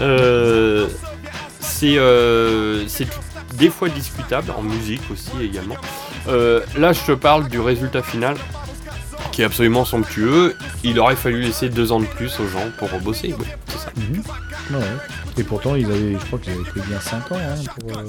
Euh, 0.00 0.86
c'est 1.58 1.98
euh, 1.98 2.84
c'est 2.86 3.08
des 3.62 3.70
fois 3.70 3.88
discutable 3.88 4.50
en 4.58 4.62
musique 4.62 5.02
aussi 5.12 5.30
également. 5.40 5.76
Euh, 6.26 6.62
là, 6.76 6.92
je 6.92 7.00
te 7.02 7.12
parle 7.12 7.48
du 7.48 7.60
résultat 7.60 8.02
final 8.02 8.36
qui 9.30 9.42
est 9.42 9.44
absolument 9.44 9.84
somptueux. 9.84 10.56
Il 10.82 10.98
aurait 10.98 11.14
fallu 11.14 11.42
laisser 11.42 11.68
deux 11.68 11.92
ans 11.92 12.00
de 12.00 12.06
plus 12.06 12.40
aux 12.40 12.48
gens 12.48 12.66
pour 12.76 12.88
bosser. 13.00 13.32
Oui, 13.38 13.46
c'est 13.68 13.78
ça. 13.78 13.92
Mhm. 13.96 14.76
Ouais. 14.76 14.86
Et 15.38 15.44
pourtant 15.44 15.76
ils 15.76 15.86
avaient, 15.86 16.12
je 16.12 16.26
crois 16.26 16.40
qu'ils 16.40 16.54
avaient 16.54 16.64
pris 16.64 16.80
bien 16.80 16.98
5 16.98 17.32
ans 17.32 17.36
hein, 17.36 17.54
pour, 17.78 17.96
euh, 17.96 18.04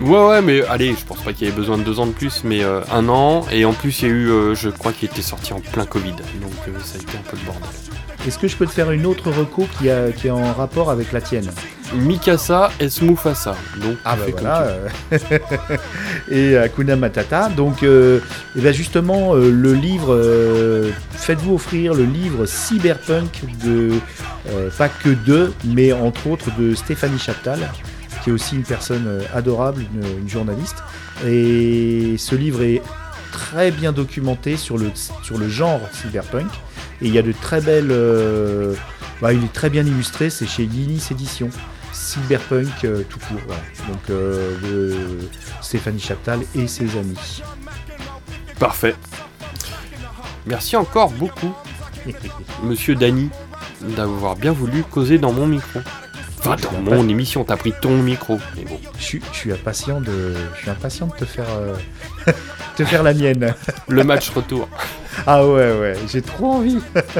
pour. 0.00 0.08
Ouais, 0.08 0.28
ouais, 0.30 0.42
mais 0.42 0.62
allez, 0.66 0.96
je 0.98 1.04
pense 1.04 1.22
pas 1.22 1.32
qu'il 1.32 1.46
y 1.46 1.50
ait 1.50 1.54
besoin 1.54 1.78
de 1.78 1.84
deux 1.84 2.00
ans 2.00 2.06
de 2.06 2.12
plus, 2.12 2.42
mais 2.42 2.64
euh, 2.64 2.80
un 2.90 3.08
an. 3.08 3.46
Et 3.52 3.64
en 3.64 3.72
plus, 3.72 4.02
il 4.02 4.08
y 4.08 4.10
a 4.10 4.14
eu, 4.14 4.56
je 4.56 4.68
crois 4.68 4.92
qu'il 4.92 5.08
était 5.08 5.22
sorti 5.22 5.52
en 5.52 5.60
plein 5.60 5.86
Covid. 5.86 6.10
Donc 6.10 6.52
ça 6.82 6.98
a 6.98 7.02
été 7.02 7.16
un 7.16 7.30
peu 7.30 7.36
le 7.36 7.44
bordel. 7.44 7.95
Est-ce 8.26 8.38
que 8.38 8.48
je 8.48 8.56
peux 8.56 8.66
te 8.66 8.72
faire 8.72 8.90
une 8.90 9.06
autre 9.06 9.30
reco 9.30 9.66
qui, 9.78 9.88
a, 9.90 10.10
qui 10.10 10.26
est 10.26 10.30
en 10.30 10.52
rapport 10.52 10.90
avec 10.90 11.12
la 11.12 11.20
tienne 11.20 11.48
Mikasa 11.94 12.70
et 12.80 12.88
Mufasa. 13.02 13.54
Donc, 13.80 13.96
Ah 14.04 14.16
bah 14.16 14.24
voilà. 14.32 14.62
euh, 14.62 14.88
et 16.30 16.56
Hakuna 16.56 16.96
Matata. 16.96 17.48
Donc, 17.48 17.82
euh, 17.82 18.18
et 18.56 18.60
ben 18.60 18.72
justement, 18.74 19.34
euh, 19.34 19.50
le 19.50 19.72
livre, 19.74 20.12
euh, 20.14 20.90
faites-vous 21.12 21.54
offrir 21.54 21.94
le 21.94 22.04
livre 22.04 22.46
Cyberpunk 22.46 23.42
de, 23.64 23.92
euh, 24.50 24.70
pas 24.76 24.88
que 24.88 25.10
de, 25.10 25.52
mais 25.64 25.92
entre 25.92 26.26
autres 26.26 26.50
de 26.58 26.74
Stéphanie 26.74 27.18
Chaptal, 27.20 27.60
qui 28.24 28.30
est 28.30 28.32
aussi 28.32 28.56
une 28.56 28.64
personne 28.64 29.04
euh, 29.06 29.20
adorable, 29.32 29.82
une, 29.94 30.22
une 30.22 30.28
journaliste. 30.28 30.76
Et 31.24 32.16
ce 32.18 32.34
livre 32.34 32.62
est 32.62 32.82
très 33.30 33.70
bien 33.70 33.92
documenté 33.92 34.56
sur 34.56 34.76
le, 34.76 34.90
sur 35.22 35.38
le 35.38 35.48
genre 35.48 35.80
cyberpunk. 35.92 36.50
Et 37.02 37.06
il 37.08 37.14
y 37.14 37.18
a 37.18 37.22
de 37.22 37.32
très 37.32 37.60
belles. 37.60 37.90
euh, 37.90 38.74
bah, 39.20 39.32
il 39.32 39.42
est 39.44 39.52
très 39.52 39.70
bien 39.70 39.84
illustré, 39.84 40.30
c'est 40.30 40.46
chez 40.46 40.64
Yinis 40.64 41.02
Éditions. 41.10 41.50
Cyberpunk 41.92 42.84
euh, 42.84 43.02
tout 43.08 43.18
court. 43.18 43.40
voilà. 43.46 43.62
Donc 43.88 44.10
euh, 44.10 44.58
de 44.60 45.28
Stéphanie 45.62 46.00
Chaptal 46.00 46.40
et 46.54 46.66
ses 46.66 46.96
amis. 46.98 47.42
Parfait. 48.58 48.94
Merci 50.46 50.76
encore 50.76 51.10
beaucoup, 51.10 51.52
monsieur 52.62 52.94
Dany, 52.94 53.30
d'avoir 53.96 54.36
bien 54.36 54.52
voulu 54.52 54.82
causer 54.84 55.18
dans 55.18 55.32
mon 55.32 55.46
micro. 55.46 55.80
Dans 56.84 56.94
mon 56.96 57.08
émission, 57.08 57.44
t'as 57.44 57.56
pris 57.56 57.72
ton 57.80 57.96
micro. 57.98 58.38
Mais 58.56 58.64
bon. 58.64 58.78
Je, 58.98 59.02
suis- 59.04 59.22
je 59.32 59.36
suis 59.36 59.52
impatient 59.52 60.00
de, 60.00 60.34
je 60.54 60.60
suis 60.60 60.70
impatient 60.70 61.06
de 61.08 61.12
te 61.14 61.24
faire, 61.24 61.46
euh, 61.50 61.74
te 62.76 62.84
faire 62.84 63.02
la 63.02 63.14
mienne. 63.14 63.54
Le 63.88 64.04
match 64.04 64.30
retour. 64.30 64.68
Ah 65.26 65.46
ouais, 65.46 65.72
ouais, 65.80 65.94
j'ai 66.12 66.20
trop 66.20 66.52
envie. 66.56 66.78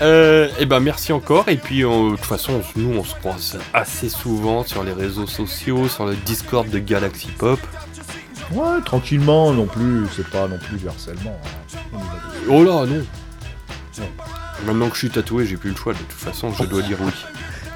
Euh, 0.00 0.48
et 0.60 0.64
ben 0.66 0.78
merci 0.78 1.12
encore. 1.12 1.48
Et 1.48 1.56
puis 1.56 1.80
de 1.80 2.10
toute 2.10 2.20
façon, 2.24 2.62
nous 2.76 2.96
on 2.96 3.02
se 3.02 3.16
croise 3.16 3.58
assez 3.74 4.08
souvent 4.08 4.62
sur 4.62 4.84
les 4.84 4.92
réseaux 4.92 5.26
sociaux, 5.26 5.88
sur 5.88 6.06
le 6.06 6.14
Discord 6.14 6.70
de 6.70 6.78
Galaxy 6.78 7.26
Pop. 7.36 7.58
Ouais, 8.52 8.80
tranquillement 8.84 9.52
non 9.52 9.66
plus, 9.66 10.06
c'est 10.14 10.28
pas 10.30 10.46
non 10.46 10.56
plus 10.58 10.76
du 10.78 10.86
harcèlement. 10.88 11.36
hein. 11.92 11.98
Oh 12.48 12.62
là, 12.62 12.86
non. 12.86 13.02
Maintenant 14.64 14.86
que 14.88 14.94
je 14.94 14.98
suis 15.00 15.10
tatoué, 15.10 15.46
j'ai 15.46 15.56
plus 15.56 15.70
le 15.70 15.76
choix. 15.76 15.94
De 15.94 15.98
toute 15.98 16.12
façon, 16.12 16.52
je 16.52 16.62
dois 16.62 16.82
dire 16.82 16.98
oui. 17.00 17.10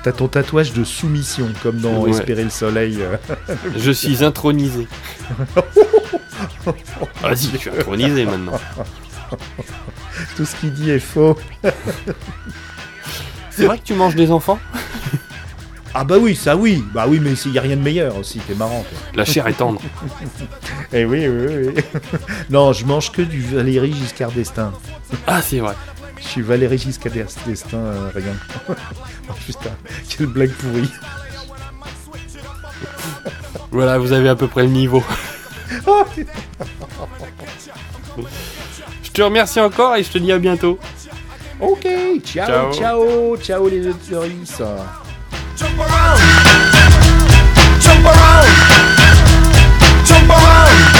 T'as 0.03 0.13
ton 0.13 0.27
tatouage 0.29 0.73
de 0.73 0.83
soumission, 0.85 1.49
comme 1.63 1.77
dans 1.79 2.01
Ouais. 2.03 2.11
Espérer 2.11 2.43
le 2.45 2.51
soleil. 2.51 2.99
euh. 3.01 3.17
Je 3.77 3.91
suis 3.93 4.25
intronisé. 4.25 4.89
Vas-y, 7.23 7.51
je 7.53 7.57
suis 7.57 7.71
intronisé 7.71 8.25
maintenant. 8.25 8.59
Tout 10.37 10.45
ce 10.45 10.57
qu'il 10.57 10.73
dit 10.73 10.91
est 10.91 10.99
faux. 10.99 11.37
C'est 13.51 13.67
vrai 13.67 13.79
que 13.79 13.85
tu 13.85 13.95
manges 13.95 14.15
des 14.17 14.31
enfants? 14.31 14.59
Ah 15.95 16.05
bah 16.05 16.17
oui, 16.19 16.35
ça 16.35 16.57
oui. 16.57 16.83
Bah 16.95 17.05
oui, 17.07 17.21
mais 17.21 17.33
il 17.33 17.53
y 17.53 17.59
a 17.59 17.63
rien 17.63 17.77
de 17.77 17.83
meilleur 17.83 18.17
aussi, 18.17 18.39
t'es 18.41 18.55
marrant. 18.55 18.83
Toi. 18.89 18.99
La 19.15 19.25
chair 19.27 19.47
est 19.47 19.53
tendre. 19.53 19.81
Eh 20.93 21.05
oui, 21.05 21.29
oui, 21.29 21.71
oui. 21.75 22.01
non, 22.51 22.73
je 22.73 22.87
mange 22.87 23.13
que 23.13 23.21
du 23.23 23.41
Valérie 23.43 23.93
Giscard 23.93 24.33
d'Estaing. 24.33 24.73
Ah, 25.27 25.43
c'est 25.43 25.59
vrai. 25.59 25.75
Je 26.23 26.29
suis 26.29 26.43
Valérie 26.43 26.79
Giscard 26.79 27.13
d'Estaing, 27.13 27.79
euh, 27.79 28.11
rien. 28.15 28.35
oh 28.69 29.33
putain, 29.47 29.71
quelle 30.09 30.27
blague 30.27 30.53
pourrie. 30.53 30.91
Voilà, 33.71 33.99
vous 33.99 34.13
avez 34.13 34.29
à 34.29 34.37
peu 34.37 34.47
près 34.49 34.63
le 34.63 34.69
niveau. 34.69 35.03
Je 39.03 39.11
te 39.11 39.23
remercie 39.23 39.61
encore 39.61 39.97
et 39.97 40.03
je 40.03 40.11
te 40.11 40.19
dis 40.19 40.33
à 40.33 40.39
bientôt. 40.39 40.79
ok, 41.61 41.87
ciao, 42.25 42.47
Ciao. 42.47 42.73
ciao, 42.73 43.37
ciao, 43.39 43.69
les 43.69 43.87
auditeuristes. 43.89 44.63
Jump 45.57 45.79
around, 45.79 46.21
jump 47.81 48.07
around, 48.07 48.49
jump 50.07 50.31
up, 50.31 50.92